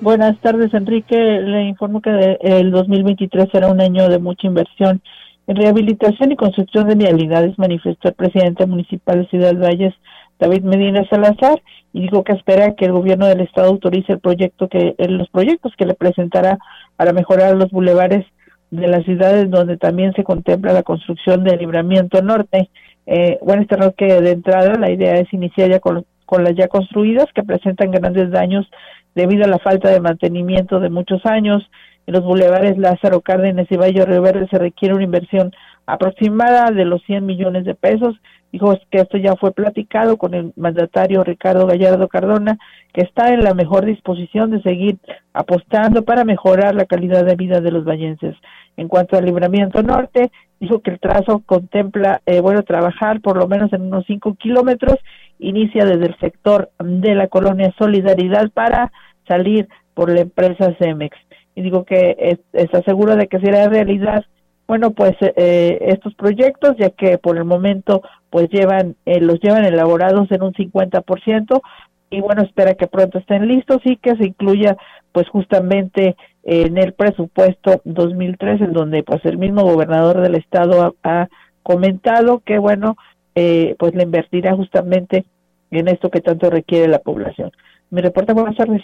Buenas 0.00 0.38
tardes, 0.40 0.74
Enrique. 0.74 1.16
Le 1.16 1.64
informo 1.64 2.02
que 2.02 2.36
el 2.42 2.70
2023 2.70 3.48
será 3.50 3.68
un 3.68 3.80
año 3.80 4.08
de 4.08 4.18
mucha 4.18 4.46
inversión 4.46 5.00
en 5.46 5.56
rehabilitación 5.56 6.32
y 6.32 6.36
construcción 6.36 6.86
de 6.88 6.94
vialidades, 6.94 7.58
manifestó 7.58 8.08
el 8.08 8.14
presidente 8.14 8.66
municipal 8.66 9.22
de 9.22 9.28
Ciudad 9.28 9.54
Valles, 9.56 9.94
David 10.40 10.64
Medina 10.64 11.06
Salazar, 11.08 11.62
y 11.92 12.02
dijo 12.02 12.24
que 12.24 12.32
espera 12.32 12.74
que 12.74 12.86
el 12.86 12.92
gobierno 12.92 13.26
del 13.26 13.40
estado 13.40 13.68
autorice 13.68 14.12
el 14.12 14.20
proyecto 14.20 14.68
que 14.68 14.94
los 14.98 15.28
proyectos 15.28 15.72
que 15.76 15.86
le 15.86 15.94
presentará 15.94 16.58
para 16.96 17.12
mejorar 17.12 17.54
los 17.56 17.70
bulevares 17.70 18.24
de 18.70 18.86
las 18.86 19.04
ciudades 19.04 19.50
donde 19.50 19.76
también 19.76 20.12
se 20.14 20.22
contempla 20.24 20.72
la 20.72 20.84
construcción 20.84 21.42
del 21.42 21.58
libramiento 21.58 22.22
norte 22.22 22.70
eh, 23.12 23.38
bueno, 23.42 23.62
este 23.62 23.76
que 23.96 24.20
de 24.20 24.30
entrada 24.30 24.74
la 24.78 24.90
idea 24.90 25.14
es 25.14 25.32
iniciar 25.32 25.68
ya 25.68 25.80
con, 25.80 26.04
las 26.38 26.54
ya 26.54 26.68
construidas 26.68 27.26
que 27.34 27.42
presentan 27.42 27.90
grandes 27.90 28.30
daños 28.30 28.70
debido 29.16 29.44
a 29.44 29.48
la 29.48 29.58
falta 29.58 29.90
de 29.90 30.00
mantenimiento 30.00 30.78
de 30.78 30.90
muchos 30.90 31.26
años. 31.26 31.68
En 32.06 32.14
los 32.14 32.24
bulevares 32.24 32.78
Lázaro 32.78 33.20
Cárdenas 33.20 33.66
y 33.68 33.76
Valle 33.76 34.04
Río 34.04 34.22
Verde 34.22 34.46
se 34.48 34.58
requiere 34.58 34.94
una 34.94 35.02
inversión 35.02 35.52
aproximada 35.86 36.70
de 36.70 36.84
los 36.84 37.02
100 37.02 37.26
millones 37.26 37.64
de 37.64 37.74
pesos. 37.74 38.14
Dijo 38.52 38.76
que 38.90 38.98
esto 38.98 39.16
ya 39.16 39.36
fue 39.36 39.52
platicado 39.52 40.16
con 40.16 40.34
el 40.34 40.52
mandatario 40.56 41.22
Ricardo 41.22 41.66
Gallardo 41.66 42.08
Cardona, 42.08 42.58
que 42.92 43.02
está 43.02 43.32
en 43.32 43.44
la 43.44 43.54
mejor 43.54 43.84
disposición 43.84 44.50
de 44.50 44.60
seguir 44.62 44.98
apostando 45.32 46.02
para 46.02 46.24
mejorar 46.24 46.74
la 46.74 46.84
calidad 46.84 47.24
de 47.24 47.36
vida 47.36 47.60
de 47.60 47.70
los 47.70 47.84
vallenses. 47.84 48.34
En 48.76 48.88
cuanto 48.88 49.16
al 49.16 49.24
libramiento 49.24 49.82
norte, 49.82 50.32
dijo 50.58 50.80
que 50.80 50.90
el 50.90 50.98
trazo 50.98 51.42
contempla, 51.46 52.22
eh, 52.26 52.40
bueno, 52.40 52.62
trabajar 52.62 53.20
por 53.20 53.36
lo 53.36 53.46
menos 53.46 53.72
en 53.72 53.82
unos 53.82 54.04
5 54.06 54.34
kilómetros, 54.34 54.96
inicia 55.38 55.84
desde 55.84 56.06
el 56.06 56.18
sector 56.18 56.70
de 56.78 57.14
la 57.14 57.28
colonia 57.28 57.72
Solidaridad 57.78 58.50
para 58.50 58.92
salir 59.28 59.68
por 59.94 60.10
la 60.10 60.22
empresa 60.22 60.74
Cemex. 60.78 61.16
Y 61.54 61.62
digo 61.62 61.84
que 61.84 62.38
está 62.52 62.82
seguro 62.82 63.16
de 63.16 63.26
que 63.28 63.38
será 63.40 63.68
realidad 63.68 64.24
bueno, 64.70 64.92
pues 64.92 65.16
eh, 65.20 65.78
estos 65.80 66.14
proyectos, 66.14 66.76
ya 66.78 66.90
que 66.90 67.18
por 67.18 67.36
el 67.36 67.44
momento 67.44 68.02
pues 68.30 68.48
llevan, 68.50 68.94
eh, 69.04 69.18
los 69.18 69.40
llevan 69.40 69.64
elaborados 69.64 70.30
en 70.30 70.44
un 70.44 70.52
50% 70.52 71.60
y 72.08 72.20
bueno, 72.20 72.42
espera 72.42 72.74
que 72.74 72.86
pronto 72.86 73.18
estén 73.18 73.48
listos 73.48 73.78
y 73.84 73.96
que 73.96 74.14
se 74.14 74.28
incluya 74.28 74.76
pues 75.10 75.28
justamente 75.28 76.14
en 76.44 76.78
el 76.78 76.92
presupuesto 76.92 77.80
2003 77.84 78.60
en 78.60 78.72
donde 78.72 79.02
pues 79.02 79.24
el 79.24 79.38
mismo 79.38 79.64
gobernador 79.64 80.20
del 80.20 80.36
estado 80.36 80.94
ha, 81.02 81.26
comentado 81.64 82.38
que 82.46 82.58
bueno, 82.60 82.96
eh, 83.34 83.74
pues 83.76 83.92
le 83.96 84.04
invertirá 84.04 84.54
justamente 84.54 85.24
en 85.72 85.88
esto 85.88 86.10
que 86.10 86.20
tanto 86.20 86.48
requiere 86.48 86.86
la 86.86 87.00
población. 87.00 87.50
Mi 87.90 88.02
reporte, 88.02 88.34
buenas 88.34 88.54
tardes. 88.54 88.82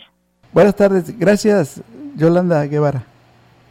Buenas 0.53 0.75
tardes, 0.75 1.17
gracias 1.17 1.81
Yolanda 2.17 2.67
Guevara. 2.67 3.05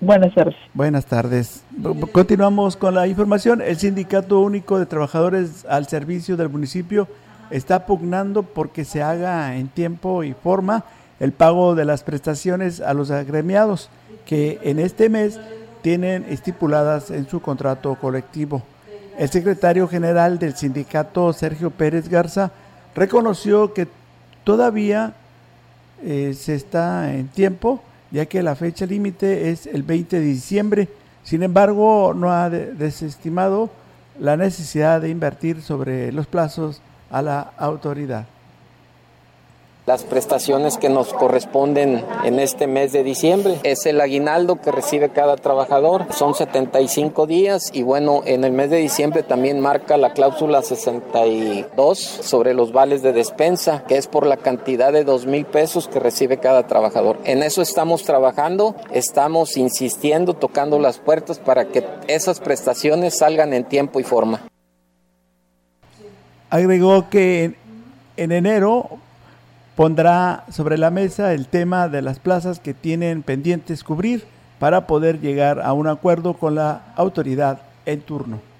Buenas 0.05 0.35
tardes. 0.35 0.55
Buenas 0.75 1.05
tardes. 1.07 1.63
Continuamos 2.11 2.77
con 2.77 2.93
la 2.93 3.07
información. 3.07 3.59
El 3.59 3.75
Sindicato 3.77 4.39
Único 4.39 4.77
de 4.77 4.85
Trabajadores 4.85 5.65
al 5.67 5.87
Servicio 5.87 6.37
del 6.37 6.49
Municipio 6.49 7.07
está 7.49 7.87
pugnando 7.87 8.43
porque 8.43 8.85
se 8.85 9.01
haga 9.01 9.55
en 9.55 9.67
tiempo 9.67 10.23
y 10.23 10.33
forma 10.33 10.83
el 11.19 11.31
pago 11.31 11.73
de 11.73 11.85
las 11.85 12.03
prestaciones 12.03 12.81
a 12.81 12.93
los 12.93 13.09
agremiados 13.09 13.89
que 14.27 14.59
en 14.61 14.77
este 14.77 15.09
mes 15.09 15.39
tienen 15.81 16.23
estipuladas 16.29 17.09
en 17.09 17.27
su 17.27 17.41
contrato 17.41 17.95
colectivo. 17.95 18.61
El 19.17 19.29
secretario 19.29 19.87
general 19.87 20.37
del 20.37 20.55
sindicato, 20.55 21.33
Sergio 21.33 21.71
Pérez 21.71 22.09
Garza, 22.09 22.51
reconoció 22.93 23.73
que 23.73 23.87
todavía 24.43 25.13
eh, 26.03 26.35
se 26.37 26.53
está 26.53 27.11
en 27.15 27.27
tiempo 27.27 27.81
ya 28.11 28.25
que 28.25 28.43
la 28.43 28.55
fecha 28.55 28.85
límite 28.85 29.49
es 29.49 29.67
el 29.67 29.83
20 29.83 30.19
de 30.19 30.25
diciembre. 30.25 30.87
Sin 31.23 31.43
embargo, 31.43 32.13
no 32.15 32.31
ha 32.31 32.49
desestimado 32.49 33.69
la 34.19 34.37
necesidad 34.37 35.01
de 35.01 35.09
invertir 35.09 35.61
sobre 35.61 36.11
los 36.11 36.27
plazos 36.27 36.81
a 37.09 37.21
la 37.21 37.39
autoridad 37.57 38.25
las 39.85 40.03
prestaciones 40.03 40.77
que 40.77 40.89
nos 40.89 41.13
corresponden 41.13 42.03
en 42.23 42.39
este 42.39 42.67
mes 42.67 42.91
de 42.91 43.03
diciembre. 43.03 43.59
Es 43.63 43.85
el 43.85 44.01
aguinaldo 44.01 44.55
que 44.55 44.71
recibe 44.71 45.09
cada 45.09 45.35
trabajador, 45.35 46.07
son 46.11 46.33
75 46.33 47.27
días 47.27 47.69
y 47.71 47.83
bueno, 47.83 48.21
en 48.25 48.43
el 48.43 48.51
mes 48.51 48.71
de 48.71 48.77
diciembre 48.77 49.23
también 49.23 49.59
marca 49.59 49.97
la 49.97 50.13
cláusula 50.13 50.63
62 50.63 51.99
sobre 51.99 52.53
los 52.53 52.71
vales 52.71 53.03
de 53.03 53.13
despensa, 53.13 53.83
que 53.87 53.97
es 53.97 54.07
por 54.07 54.25
la 54.25 54.37
cantidad 54.37 54.91
de 54.91 55.03
2 55.03 55.27
mil 55.27 55.45
pesos 55.45 55.87
que 55.87 55.99
recibe 55.99 56.39
cada 56.39 56.65
trabajador. 56.65 57.19
En 57.23 57.43
eso 57.43 57.61
estamos 57.61 58.03
trabajando, 58.03 58.75
estamos 58.91 59.55
insistiendo, 59.57 60.33
tocando 60.33 60.79
las 60.79 60.97
puertas 60.97 61.39
para 61.39 61.65
que 61.65 61.85
esas 62.07 62.39
prestaciones 62.39 63.17
salgan 63.17 63.53
en 63.53 63.65
tiempo 63.65 63.99
y 63.99 64.03
forma. 64.03 64.41
Agregó 66.49 67.09
que 67.09 67.55
en 68.17 68.31
enero 68.31 68.99
pondrá 69.75 70.45
sobre 70.49 70.77
la 70.77 70.89
mesa 70.89 71.33
el 71.33 71.47
tema 71.47 71.89
de 71.89 72.01
las 72.01 72.19
plazas 72.19 72.59
que 72.59 72.73
tienen 72.73 73.23
pendientes 73.23 73.83
cubrir 73.83 74.23
para 74.59 74.87
poder 74.87 75.19
llegar 75.19 75.61
a 75.61 75.73
un 75.73 75.87
acuerdo 75.87 76.33
con 76.33 76.55
la 76.55 76.93
autoridad 76.95 77.59
en 77.85 78.01
turno. 78.01 78.54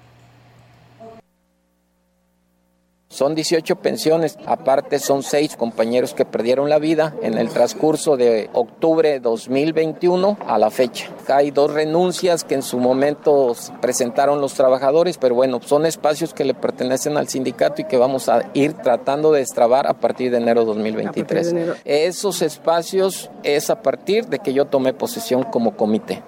Son 3.07 3.33
18 3.33 3.77
pensiones, 3.77 4.37
aparte 4.45 4.99
son 4.99 5.23
6 5.23 5.55
compañeros 5.55 6.13
que 6.13 6.25
perdieron 6.25 6.69
la 6.69 6.79
vida 6.79 7.15
en 7.21 7.37
el 7.37 7.49
transcurso 7.49 8.17
de 8.17 8.49
octubre 8.51 9.19
2021 9.19 10.37
a 10.45 10.57
la 10.57 10.69
fecha. 10.69 11.09
Hay 11.27 11.51
dos 11.51 11.71
renuncias 11.71 12.43
que 12.43 12.55
en 12.55 12.61
su 12.61 12.77
momento 12.77 13.55
presentaron 13.79 14.41
los 14.41 14.55
trabajadores, 14.55 15.17
pero 15.17 15.33
bueno, 15.33 15.61
son 15.63 15.85
espacios 15.85 16.33
que 16.33 16.43
le 16.43 16.55
pertenecen 16.55 17.15
al 17.15 17.29
sindicato 17.29 17.81
y 17.81 17.85
que 17.85 17.95
vamos 17.97 18.27
a 18.27 18.49
ir 18.53 18.73
tratando 18.73 19.31
de 19.31 19.39
destrabar 19.39 19.87
a 19.87 19.93
partir 19.93 20.31
de 20.31 20.37
enero 20.37 20.65
2023. 20.65 21.55
Esos 21.85 22.41
espacios 22.41 23.29
es 23.43 23.69
a 23.69 23.81
partir 23.81 24.25
de 24.25 24.39
que 24.39 24.51
yo 24.51 24.65
tomé 24.65 24.93
posesión 24.93 25.43
como 25.43 25.77
comité. 25.77 26.21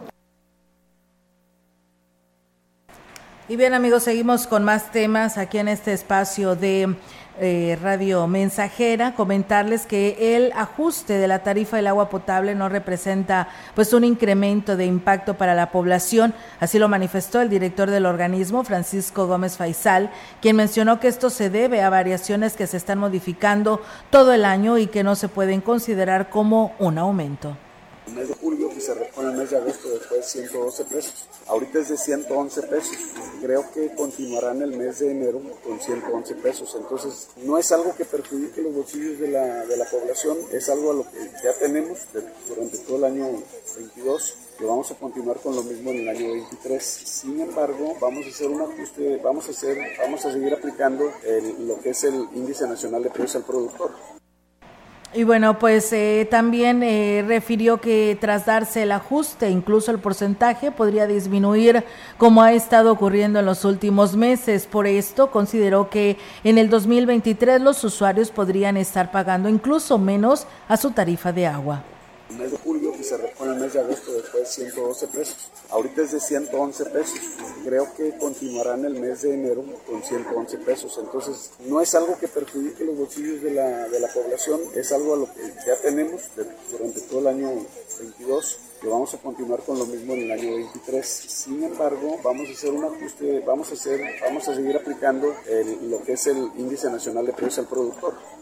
Y 3.49 3.55
bien 3.55 3.73
amigos, 3.73 4.03
seguimos 4.03 4.45
con 4.45 4.65
más 4.65 4.91
temas 4.91 5.37
aquí 5.37 5.57
en 5.57 5.69
este 5.69 5.93
espacio 5.93 6.57
de 6.57 6.97
eh, 7.39 7.79
Radio 7.81 8.27
Mensajera. 8.27 9.15
Comentarles 9.15 9.85
que 9.85 10.35
el 10.35 10.51
ajuste 10.51 11.13
de 11.13 11.29
la 11.29 11.43
tarifa 11.43 11.77
del 11.77 11.87
agua 11.87 12.09
potable 12.09 12.55
no 12.55 12.67
representa 12.67 13.47
pues 13.73 13.93
un 13.93 14.03
incremento 14.03 14.75
de 14.75 14.85
impacto 14.85 15.35
para 15.35 15.55
la 15.55 15.71
población. 15.71 16.33
Así 16.59 16.77
lo 16.77 16.89
manifestó 16.89 17.39
el 17.39 17.49
director 17.49 17.89
del 17.89 18.05
organismo, 18.05 18.65
Francisco 18.65 19.27
Gómez 19.27 19.55
Faisal, 19.55 20.11
quien 20.41 20.57
mencionó 20.57 20.99
que 20.99 21.07
esto 21.07 21.29
se 21.29 21.49
debe 21.49 21.81
a 21.81 21.89
variaciones 21.89 22.57
que 22.57 22.67
se 22.67 22.75
están 22.75 22.99
modificando 22.99 23.81
todo 24.09 24.33
el 24.33 24.43
año 24.43 24.77
y 24.77 24.87
que 24.87 25.03
no 25.03 25.15
se 25.15 25.29
pueden 25.29 25.61
considerar 25.61 26.29
como 26.29 26.75
un 26.79 26.97
aumento 26.97 27.55
el 28.07 28.13
mes 28.13 28.27
de 28.29 28.35
julio 28.35 28.69
y 28.75 28.81
se 28.81 28.93
repone 28.93 29.31
el 29.31 29.37
mes 29.37 29.51
de 29.51 29.57
agosto 29.57 29.89
después 29.89 30.25
112 30.25 30.83
pesos. 30.85 31.27
Ahorita 31.47 31.79
es 31.79 31.89
de 31.89 31.97
111 31.97 32.63
pesos. 32.63 32.97
Creo 33.41 33.71
que 33.73 33.93
continuará 33.95 34.51
en 34.51 34.61
el 34.61 34.77
mes 34.77 34.99
de 34.99 35.11
enero 35.11 35.41
con 35.63 35.79
111 35.79 36.35
pesos. 36.35 36.75
Entonces, 36.77 37.29
no 37.37 37.57
es 37.57 37.71
algo 37.71 37.95
que 37.95 38.05
perjudique 38.05 38.61
los 38.61 38.73
bolsillos 38.73 39.19
de 39.19 39.29
la, 39.29 39.65
de 39.65 39.77
la 39.77 39.85
población, 39.85 40.37
es 40.51 40.69
algo 40.69 40.91
a 40.91 40.93
lo 40.95 41.03
que 41.03 41.19
ya 41.43 41.53
tenemos 41.59 41.99
durante 42.47 42.77
todo 42.79 42.97
el 42.97 43.03
año 43.05 43.27
22 43.75 44.35
que 44.57 44.65
vamos 44.65 44.89
a 44.89 44.95
continuar 44.95 45.37
con 45.37 45.55
lo 45.55 45.63
mismo 45.63 45.91
en 45.91 45.99
el 45.99 46.09
año 46.09 46.31
23. 46.31 46.83
Sin 46.83 47.39
embargo, 47.39 47.95
vamos 48.01 48.25
a 48.25 48.29
hacer 48.29 48.47
un 48.49 48.61
ajuste, 48.61 49.17
vamos 49.17 49.47
a 49.47 49.51
hacer, 49.51 49.77
vamos 49.99 50.25
a 50.25 50.31
seguir 50.31 50.53
aplicando 50.53 51.11
lo 51.59 51.79
que 51.79 51.91
es 51.91 52.03
el 52.03 52.27
índice 52.33 52.67
nacional 52.67 53.03
de 53.03 53.09
precios 53.09 53.35
al 53.35 53.43
productor. 53.43 54.16
Y 55.17 55.23
bueno, 55.23 55.57
pues 55.57 55.91
eh, 55.93 56.27
también 56.29 56.83
eh, 56.83 57.25
refirió 57.27 57.81
que 57.81 58.15
tras 58.21 58.45
darse 58.45 58.83
el 58.83 58.91
ajuste, 58.91 59.49
incluso 59.49 59.89
el 59.89 59.97
porcentaje 59.97 60.69
podría 60.69 61.07
disminuir 61.07 61.83
como 62.19 62.43
ha 62.43 62.53
estado 62.53 62.91
ocurriendo 62.91 63.39
en 63.39 63.47
los 63.47 63.65
últimos 63.65 64.15
meses. 64.15 64.67
Por 64.67 64.85
esto, 64.85 65.31
consideró 65.31 65.89
que 65.89 66.19
en 66.43 66.59
el 66.59 66.69
2023 66.69 67.59
los 67.61 67.83
usuarios 67.83 68.29
podrían 68.29 68.77
estar 68.77 69.11
pagando 69.11 69.49
incluso 69.49 69.97
menos 69.97 70.45
a 70.67 70.77
su 70.77 70.91
tarifa 70.91 71.31
de 71.31 71.47
agua 71.47 71.81
el 72.29 72.37
mes 72.37 72.51
de 72.51 72.57
julio 72.57 72.93
y 72.99 73.03
se 73.03 73.17
repone 73.17 73.53
el 73.53 73.59
mes 73.59 73.73
de 73.73 73.79
agosto 73.79 74.13
después 74.13 74.49
112 74.49 75.07
pesos. 75.07 75.51
Ahorita 75.69 76.01
es 76.01 76.11
de 76.11 76.19
111 76.19 76.85
pesos. 76.85 77.19
Creo 77.63 77.93
que 77.95 78.17
continuará 78.17 78.75
en 78.75 78.85
el 78.85 78.99
mes 78.99 79.21
de 79.21 79.33
enero 79.33 79.63
con 79.85 80.03
111 80.03 80.57
pesos. 80.59 80.97
Entonces, 81.01 81.51
no 81.65 81.81
es 81.81 81.93
algo 81.95 82.17
que 82.17 82.27
perjudique 82.27 82.83
los 82.83 82.97
bolsillos 82.97 83.41
de 83.41 83.51
la, 83.51 83.87
de 83.87 83.99
la 83.99 84.07
población, 84.07 84.59
es 84.75 84.91
algo 84.91 85.13
a 85.13 85.17
lo 85.17 85.33
que 85.33 85.41
ya 85.65 85.75
tenemos 85.81 86.21
durante 86.71 87.01
todo 87.01 87.19
el 87.19 87.27
año 87.27 87.51
22 87.99 88.59
que 88.81 88.87
vamos 88.87 89.13
a 89.13 89.17
continuar 89.17 89.61
con 89.61 89.79
lo 89.79 89.85
mismo 89.85 90.13
en 90.13 90.21
el 90.21 90.31
año 90.31 90.55
23. 90.55 91.05
Sin 91.05 91.63
embargo, 91.63 92.19
vamos 92.23 92.47
a 92.49 92.51
hacer 92.51 92.71
un 92.71 92.85
ajuste, 92.85 93.39
vamos 93.39 93.71
a 93.71 93.73
hacer, 93.73 94.01
vamos 94.21 94.47
a 94.47 94.55
seguir 94.55 94.75
aplicando 94.75 95.33
lo 95.83 96.03
que 96.03 96.13
es 96.13 96.27
el 96.27 96.51
índice 96.57 96.89
nacional 96.89 97.25
de 97.25 97.33
precios 97.33 97.59
al 97.59 97.67
productor. 97.67 98.36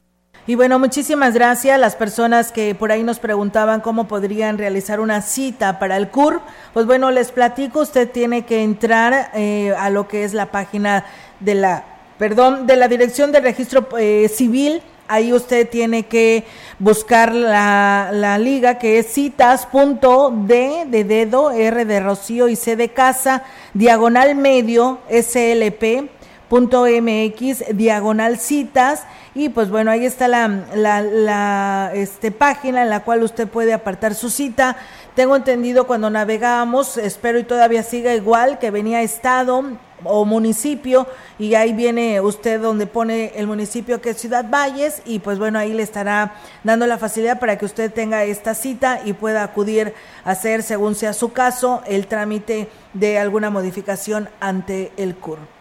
Y 0.48 0.54
bueno, 0.54 0.78
muchísimas 0.78 1.34
gracias 1.34 1.80
las 1.80 1.96
personas 1.96 2.52
que 2.52 2.76
por 2.76 2.92
ahí 2.92 3.02
nos 3.02 3.18
preguntaban 3.18 3.82
cómo 3.82 4.08
podrían 4.08 4.60
realizar 4.60 5.00
una 5.00 5.24
cita 5.24 5.80
para 5.80 5.98
el 5.98 6.10
CUR. 6.10 6.40
Pues 6.72 6.86
bueno, 6.86 7.10
les 7.10 7.32
platico, 7.32 7.80
usted 7.80 8.12
tiene 8.12 8.46
que 8.46 8.62
entrar 8.62 9.32
eh, 9.34 9.74
a 9.76 9.90
lo 9.90 10.08
que 10.08 10.24
es 10.24 10.36
la 10.36 10.52
página 10.52 11.04
de 11.40 11.56
la, 11.56 11.84
perdón, 12.20 12.68
de 12.68 12.76
la 12.76 12.88
Dirección 12.88 13.32
de 13.32 13.40
Registro 13.40 13.88
eh, 13.98 14.30
Civil. 14.30 14.84
Ahí 15.08 15.34
usted 15.34 15.68
tiene 15.68 16.04
que 16.04 16.46
buscar 16.78 17.34
la, 17.34 18.12
la 18.14 18.38
liga 18.38 18.78
que 18.78 19.00
es 19.00 19.08
citas.d 19.08 20.86
de 20.86 21.04
dedo, 21.04 21.50
R 21.50 21.86
de 21.86 22.00
Rocío 22.00 22.50
y 22.50 22.56
C 22.56 22.76
de 22.76 22.90
casa, 22.90 23.42
diagonal 23.74 24.36
medio, 24.36 25.00
SLP 25.10 26.08
.mx 26.50 27.76
diagonal 27.76 28.38
citas 28.38 29.04
y 29.34 29.50
pues 29.50 29.70
bueno 29.70 29.92
ahí 29.92 30.06
está 30.06 30.28
la, 30.28 30.48
la, 30.76 31.02
la 31.02 31.92
este, 31.94 32.32
página 32.32 32.84
en 32.84 32.90
la 32.90 33.02
cual 33.02 33.24
usted 33.24 33.48
puede 33.48 33.74
apartar 33.74 34.16
su 34.16 34.30
cita 34.30 34.78
tengo 35.16 35.36
entendido 35.36 35.88
cuando 35.88 36.10
navegábamos 36.10 36.98
espero 36.98 37.40
y 37.40 37.44
todavía 37.44 37.84
siga 37.84 38.14
igual 38.14 38.60
que 38.60 38.72
venía 38.72 39.02
estado 39.02 39.64
o 40.04 40.26
municipio 40.26 41.08
y 41.40 41.56
ahí 41.56 41.74
viene 41.74 42.22
usted 42.22 42.62
donde 42.62 42.88
pone 42.88 43.32
el 43.36 43.48
municipio 43.48 44.02
que 44.02 44.12
es 44.12 44.18
Ciudad 44.18 44.46
Valles 44.50 45.02
y 45.06 45.20
pues 45.20 45.40
bueno, 45.40 45.60
ahí 45.60 45.74
le 45.74 45.84
estará 45.84 46.36
dando 46.64 46.88
la 46.88 46.98
facilidad 46.98 47.40
para 47.40 47.58
que 47.58 47.66
usted 47.66 47.92
tenga 47.92 48.24
esta 48.24 48.56
cita 48.56 49.02
y 49.06 49.14
pueda 49.14 49.44
acudir 49.44 49.94
a 50.24 50.32
hacer, 50.32 50.64
según 50.64 50.96
sea 50.96 51.14
su 51.14 51.32
caso, 51.32 51.82
el 51.88 52.08
trámite 52.08 52.68
de 52.94 53.20
alguna 53.20 53.50
modificación 53.50 54.30
ante 54.40 54.92
el 54.98 55.16
CUR. 55.16 55.55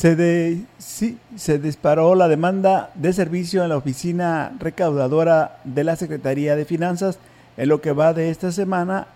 Se, 0.00 1.58
disparó 1.58 2.14
la 2.14 2.26
demanda 2.26 2.90
de 2.94 3.12
servicio 3.12 3.62
en 3.62 3.68
la 3.68 3.76
oficina 3.76 4.50
recaudadora 4.58 5.60
de 5.64 5.84
la 5.84 5.94
Secretaría 5.94 6.56
de 6.56 6.64
Finanzas 6.64 7.18
en 7.58 7.68
lo 7.68 7.82
que 7.82 7.92
va 7.92 8.14
de 8.14 8.30
esta 8.30 8.50
semana 8.50 9.08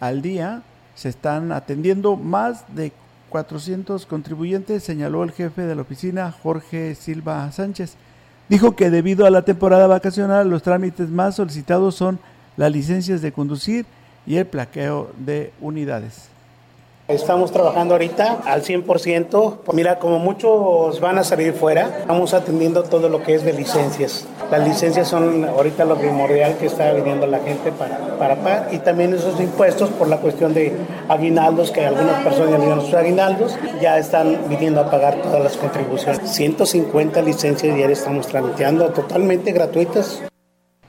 al 0.00 0.22
día 0.22 0.62
se 0.94 1.10
están 1.10 1.52
atendiendo 1.52 2.16
más 2.16 2.64
de 2.74 2.90
400 3.28 4.06
contribuyentes, 4.06 4.82
señaló 4.82 5.22
el 5.24 5.32
jefe 5.32 5.66
de 5.66 5.74
la 5.74 5.82
oficina, 5.82 6.32
Jorge 6.32 6.94
Silva 6.94 7.52
Sánchez. 7.52 7.96
Dijo 8.48 8.76
que 8.76 8.88
debido 8.88 9.26
a 9.26 9.30
la 9.30 9.42
temporada 9.42 9.86
vacacional, 9.86 10.48
los 10.48 10.62
trámites 10.62 11.10
más 11.10 11.34
solicitados 11.34 11.96
son 11.96 12.18
las 12.56 12.72
licencias 12.72 13.20
de 13.20 13.32
conducir 13.32 13.84
y 14.26 14.36
el 14.36 14.46
plaqueo 14.46 15.12
de 15.18 15.52
unidades. 15.60 16.30
Estamos 17.08 17.52
trabajando 17.52 17.94
ahorita 17.94 18.38
al 18.46 18.64
100%. 18.64 19.58
Mira, 19.72 20.00
como 20.00 20.18
muchos 20.18 20.98
van 20.98 21.18
a 21.18 21.22
salir 21.24 21.52
fuera, 21.52 21.98
estamos 22.00 22.34
atendiendo 22.34 22.82
todo 22.82 23.08
lo 23.08 23.22
que 23.22 23.36
es 23.36 23.44
de 23.44 23.52
licencias. 23.52 24.26
Las 24.50 24.66
licencias 24.66 25.06
son 25.06 25.44
ahorita 25.44 25.84
lo 25.84 25.96
primordial 25.96 26.56
que 26.56 26.66
está 26.66 26.92
viniendo 26.92 27.28
la 27.28 27.38
gente 27.38 27.70
para, 27.70 28.18
para 28.18 28.34
pagar 28.34 28.68
y 28.72 28.78
también 28.78 29.14
esos 29.14 29.40
impuestos 29.40 29.88
por 29.90 30.08
la 30.08 30.16
cuestión 30.16 30.52
de 30.52 30.76
aguinaldos, 31.08 31.70
que 31.70 31.86
algunas 31.86 32.24
personas 32.24 32.50
ya 32.50 32.58
dieron 32.58 32.80
sus 32.80 32.94
aguinaldos, 32.94 33.56
ya 33.80 33.98
están 33.98 34.40
viniendo 34.48 34.80
a 34.80 34.90
pagar 34.90 35.22
todas 35.22 35.40
las 35.40 35.56
contribuciones. 35.56 36.28
150 36.28 37.22
licencias 37.22 37.72
diarias 37.72 38.00
estamos 38.00 38.26
tramitando 38.26 38.88
totalmente 38.88 39.52
gratuitas 39.52 40.22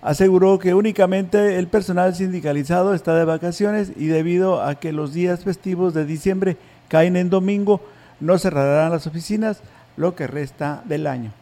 aseguró 0.07 0.57
que 0.57 0.73
únicamente 0.73 1.59
el 1.59 1.67
personal 1.67 2.15
sindicalizado 2.15 2.93
está 2.93 3.13
de 3.13 3.25
vacaciones 3.25 3.91
y 3.97 4.05
debido 4.05 4.63
a 4.63 4.75
que 4.75 4.93
los 4.93 5.13
días 5.13 5.43
festivos 5.43 5.93
de 5.93 6.05
diciembre 6.05 6.55
caen 6.87 7.17
en 7.17 7.29
domingo, 7.29 7.81
no 8.21 8.37
cerrarán 8.37 8.89
las 8.89 9.05
oficinas 9.05 9.59
lo 9.97 10.15
que 10.15 10.25
resta 10.25 10.81
del 10.85 11.07
año. 11.07 11.33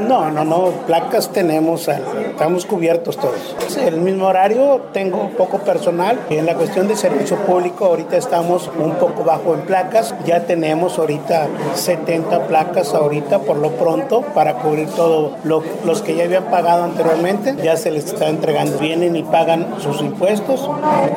No, 0.00 0.30
no, 0.30 0.44
no, 0.44 0.70
placas 0.86 1.30
tenemos, 1.32 1.88
estamos 1.88 2.66
cubiertos 2.66 3.16
todos. 3.16 3.56
El 3.76 4.00
mismo 4.00 4.26
horario, 4.26 4.82
tengo 4.92 5.30
poco 5.30 5.58
personal. 5.58 6.18
En 6.30 6.46
la 6.46 6.54
cuestión 6.54 6.88
de 6.88 6.96
servicio 6.96 7.36
público, 7.38 7.86
ahorita 7.86 8.16
estamos 8.16 8.70
un 8.78 8.92
poco 8.96 9.24
bajo 9.24 9.54
en 9.54 9.62
placas. 9.62 10.14
Ya 10.24 10.44
tenemos 10.44 10.98
ahorita 10.98 11.48
70 11.74 12.46
placas 12.46 12.94
ahorita 12.94 13.40
por 13.40 13.56
lo 13.56 13.70
pronto 13.72 14.22
para 14.34 14.54
cubrir 14.54 14.88
todos 14.90 15.32
los 15.44 16.02
que 16.02 16.14
ya 16.14 16.24
habían 16.24 16.44
pagado 16.44 16.84
anteriormente. 16.84 17.56
Ya 17.62 17.76
se 17.76 17.90
les 17.90 18.06
está 18.06 18.28
entregando. 18.28 18.78
Vienen 18.78 19.16
y 19.16 19.22
pagan 19.22 19.66
sus 19.80 20.00
impuestos 20.00 20.68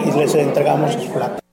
y 0.05 0.11
les 0.17 0.35
entregamos 0.35 0.93
sus 0.93 1.05
placas. 1.05 1.48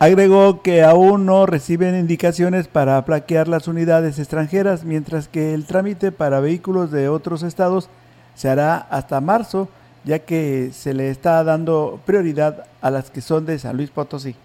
Agregó 0.00 0.62
que 0.62 0.84
aún 0.84 1.26
no 1.26 1.44
reciben 1.44 1.98
indicaciones 1.98 2.68
para 2.68 3.04
plaquear 3.04 3.48
las 3.48 3.66
unidades 3.66 4.20
extranjeras, 4.20 4.84
mientras 4.84 5.26
que 5.26 5.54
el 5.54 5.64
trámite 5.66 6.12
para 6.12 6.38
vehículos 6.38 6.92
de 6.92 7.08
otros 7.08 7.42
estados 7.42 7.90
se 8.36 8.48
hará 8.48 8.76
hasta 8.76 9.20
marzo, 9.20 9.68
ya 10.04 10.20
que 10.20 10.70
se 10.72 10.94
le 10.94 11.10
está 11.10 11.42
dando 11.42 12.00
prioridad 12.06 12.66
a 12.80 12.92
las 12.92 13.10
que 13.10 13.20
son 13.20 13.44
de 13.44 13.58
San 13.58 13.76
Luis 13.76 13.90
Potosí. 13.90 14.36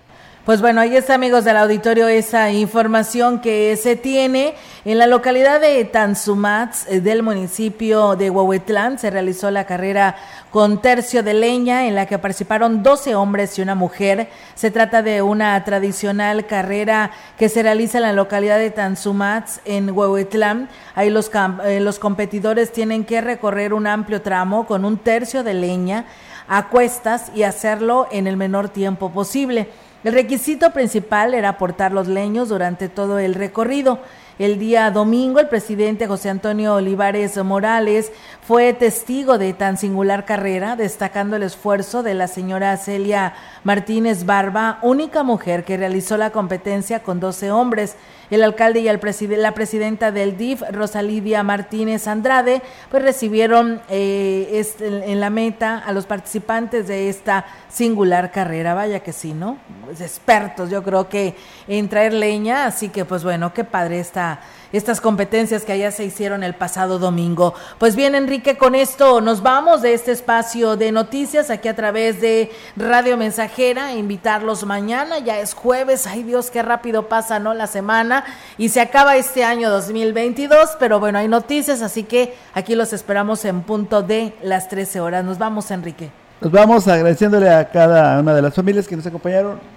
Pues 0.45 0.59
bueno, 0.59 0.81
ahí 0.81 0.97
está, 0.97 1.13
amigos 1.13 1.45
del 1.45 1.55
auditorio, 1.55 2.09
esa 2.09 2.51
información 2.51 3.39
que 3.39 3.77
se 3.77 3.95
tiene. 3.95 4.55
En 4.83 4.97
la 4.97 5.07
localidad 5.07 5.61
de 5.61 5.85
Tanzumats, 5.85 6.85
eh, 6.89 6.99
del 6.99 7.23
municipio 7.23 8.17
de 8.17 8.29
Huehuetlán, 8.29 8.99
se 8.99 9.09
realizó 9.09 9.51
la 9.51 9.65
carrera 9.65 10.17
con 10.51 10.81
tercio 10.81 11.23
de 11.23 11.33
leña, 11.33 11.87
en 11.87 11.95
la 11.95 12.07
que 12.07 12.19
participaron 12.19 12.83
12 12.83 13.15
hombres 13.15 13.57
y 13.57 13.61
una 13.61 13.73
mujer. 13.73 14.27
Se 14.53 14.69
trata 14.69 15.01
de 15.01 15.21
una 15.21 15.63
tradicional 15.63 16.45
carrera 16.45 17.11
que 17.37 17.47
se 17.47 17.63
realiza 17.63 17.99
en 17.99 18.03
la 18.03 18.11
localidad 18.11 18.57
de 18.57 18.69
Tanzumats, 18.69 19.61
en 19.63 19.91
Huehuetlán. 19.91 20.67
Ahí 20.93 21.09
los, 21.09 21.31
eh, 21.63 21.79
los 21.79 21.99
competidores 21.99 22.73
tienen 22.73 23.05
que 23.05 23.21
recorrer 23.21 23.73
un 23.73 23.87
amplio 23.87 24.21
tramo 24.21 24.67
con 24.67 24.83
un 24.83 24.97
tercio 24.97 25.41
de 25.41 25.53
leña 25.53 26.03
a 26.49 26.67
cuestas 26.67 27.31
y 27.33 27.43
hacerlo 27.43 28.09
en 28.11 28.27
el 28.27 28.35
menor 28.35 28.67
tiempo 28.67 29.09
posible. 29.09 29.69
El 30.03 30.13
requisito 30.13 30.71
principal 30.71 31.33
era 31.33 31.49
aportar 31.49 31.93
los 31.93 32.07
leños 32.07 32.49
durante 32.49 32.89
todo 32.89 33.19
el 33.19 33.35
recorrido. 33.35 33.99
El 34.39 34.57
día 34.57 34.89
domingo, 34.89 35.39
el 35.39 35.47
presidente 35.47 36.07
José 36.07 36.31
Antonio 36.31 36.73
Olivares 36.73 37.37
Morales 37.43 38.11
fue 38.41 38.73
testigo 38.73 39.37
de 39.37 39.53
tan 39.53 39.77
singular 39.77 40.25
carrera, 40.25 40.75
destacando 40.75 41.35
el 41.35 41.43
esfuerzo 41.43 42.01
de 42.01 42.15
la 42.15 42.27
señora 42.27 42.75
Celia 42.77 43.35
Martínez 43.63 44.25
Barba, 44.25 44.79
única 44.81 45.21
mujer 45.21 45.63
que 45.63 45.77
realizó 45.77 46.17
la 46.17 46.31
competencia 46.31 47.03
con 47.03 47.19
12 47.19 47.51
hombres. 47.51 47.95
El 48.31 48.41
alcalde 48.41 48.79
y 48.79 48.87
el 48.87 48.99
la 49.37 49.51
presidenta 49.53 50.11
del 50.11 50.37
DIF, 50.37 50.63
Rosalidia 50.71 51.43
Martínez 51.43 52.07
Andrade, 52.07 52.63
pues 52.89 53.03
recibieron 53.03 53.81
eh, 53.89 54.65
en 54.79 55.19
la 55.19 55.29
meta 55.29 55.77
a 55.77 55.91
los 55.91 56.07
participantes 56.07 56.87
de 56.87 57.09
esta 57.09 57.45
singular 57.69 58.31
carrera. 58.31 58.73
Vaya 58.73 59.01
que 59.01 59.13
sí, 59.13 59.33
¿no? 59.33 59.59
Pues 59.85 60.01
expertos, 60.01 60.71
yo 60.71 60.81
creo 60.81 61.07
que 61.09 61.35
en 61.67 61.87
traer 61.89 62.13
leña, 62.13 62.65
así 62.65 62.89
que 62.89 63.05
pues 63.05 63.23
bueno, 63.23 63.53
qué 63.53 63.63
padre 63.63 63.99
esta 64.23 64.39
estas 64.73 64.99
competencias 65.01 65.65
que 65.65 65.71
allá 65.71 65.91
se 65.91 66.03
hicieron 66.03 66.43
el 66.43 66.55
pasado 66.55 66.97
domingo. 66.97 67.53
Pues 67.77 67.95
bien, 67.95 68.15
Enrique, 68.15 68.57
con 68.57 68.73
esto 68.73 69.21
nos 69.21 69.43
vamos 69.43 69.83
de 69.83 69.93
este 69.93 70.11
espacio 70.11 70.75
de 70.75 70.91
noticias 70.91 71.51
aquí 71.51 71.67
a 71.67 71.75
través 71.75 72.19
de 72.19 72.51
Radio 72.75 73.15
Mensajera. 73.15 73.93
Invitarlos 73.93 74.65
mañana, 74.65 75.19
ya 75.19 75.37
es 75.37 75.53
jueves, 75.53 76.07
ay 76.07 76.23
Dios, 76.23 76.49
qué 76.49 76.63
rápido 76.63 77.07
pasa, 77.07 77.37
¿no? 77.37 77.53
La 77.53 77.67
semana 77.67 78.25
y 78.57 78.69
se 78.69 78.81
acaba 78.81 79.15
este 79.15 79.43
año 79.43 79.69
2022, 79.69 80.71
pero 80.79 80.99
bueno, 80.99 81.19
hay 81.19 81.27
noticias, 81.27 81.83
así 81.83 82.01
que 82.01 82.33
aquí 82.55 82.73
los 82.73 82.93
esperamos 82.93 83.45
en 83.45 83.61
punto 83.61 84.01
de 84.01 84.33
las 84.41 84.69
13 84.69 85.01
horas. 85.01 85.23
Nos 85.23 85.37
vamos, 85.37 85.69
Enrique. 85.69 86.09
Nos 86.41 86.51
vamos 86.51 86.87
agradeciéndole 86.87 87.47
a 87.47 87.69
cada 87.69 88.19
una 88.19 88.33
de 88.33 88.41
las 88.41 88.55
familias 88.55 88.87
que 88.87 88.95
nos 88.95 89.05
acompañaron 89.05 89.72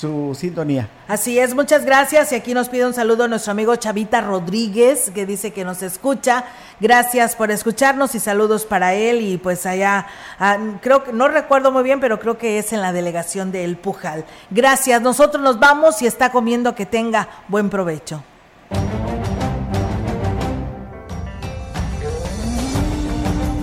su 0.00 0.34
sintonía. 0.34 0.88
Así 1.06 1.38
es, 1.38 1.54
muchas 1.54 1.84
gracias. 1.84 2.32
Y 2.32 2.34
aquí 2.34 2.54
nos 2.54 2.68
pide 2.68 2.86
un 2.86 2.94
saludo 2.94 3.24
a 3.24 3.28
nuestro 3.28 3.52
amigo 3.52 3.76
Chavita 3.76 4.20
Rodríguez, 4.20 5.10
que 5.14 5.26
dice 5.26 5.52
que 5.52 5.64
nos 5.64 5.82
escucha. 5.82 6.44
Gracias 6.80 7.36
por 7.36 7.50
escucharnos 7.50 8.14
y 8.14 8.20
saludos 8.20 8.64
para 8.64 8.94
él. 8.94 9.20
Y 9.20 9.36
pues 9.36 9.66
allá, 9.66 10.06
ah, 10.38 10.58
creo 10.80 11.04
que, 11.04 11.12
no 11.12 11.28
recuerdo 11.28 11.70
muy 11.70 11.82
bien, 11.82 12.00
pero 12.00 12.18
creo 12.18 12.38
que 12.38 12.58
es 12.58 12.72
en 12.72 12.80
la 12.80 12.92
delegación 12.92 13.52
de 13.52 13.64
El 13.64 13.76
Pujal. 13.76 14.24
Gracias, 14.50 15.02
nosotros 15.02 15.42
nos 15.42 15.60
vamos 15.60 16.00
y 16.00 16.06
está 16.06 16.32
comiendo 16.32 16.74
que 16.74 16.86
tenga 16.86 17.28
buen 17.48 17.68
provecho. 17.68 18.22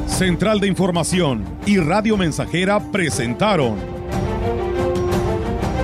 Central 0.06 0.60
de 0.60 0.68
Información 0.68 1.46
y 1.66 1.78
Radio 1.78 2.18
Mensajera 2.18 2.80
presentaron 2.80 3.97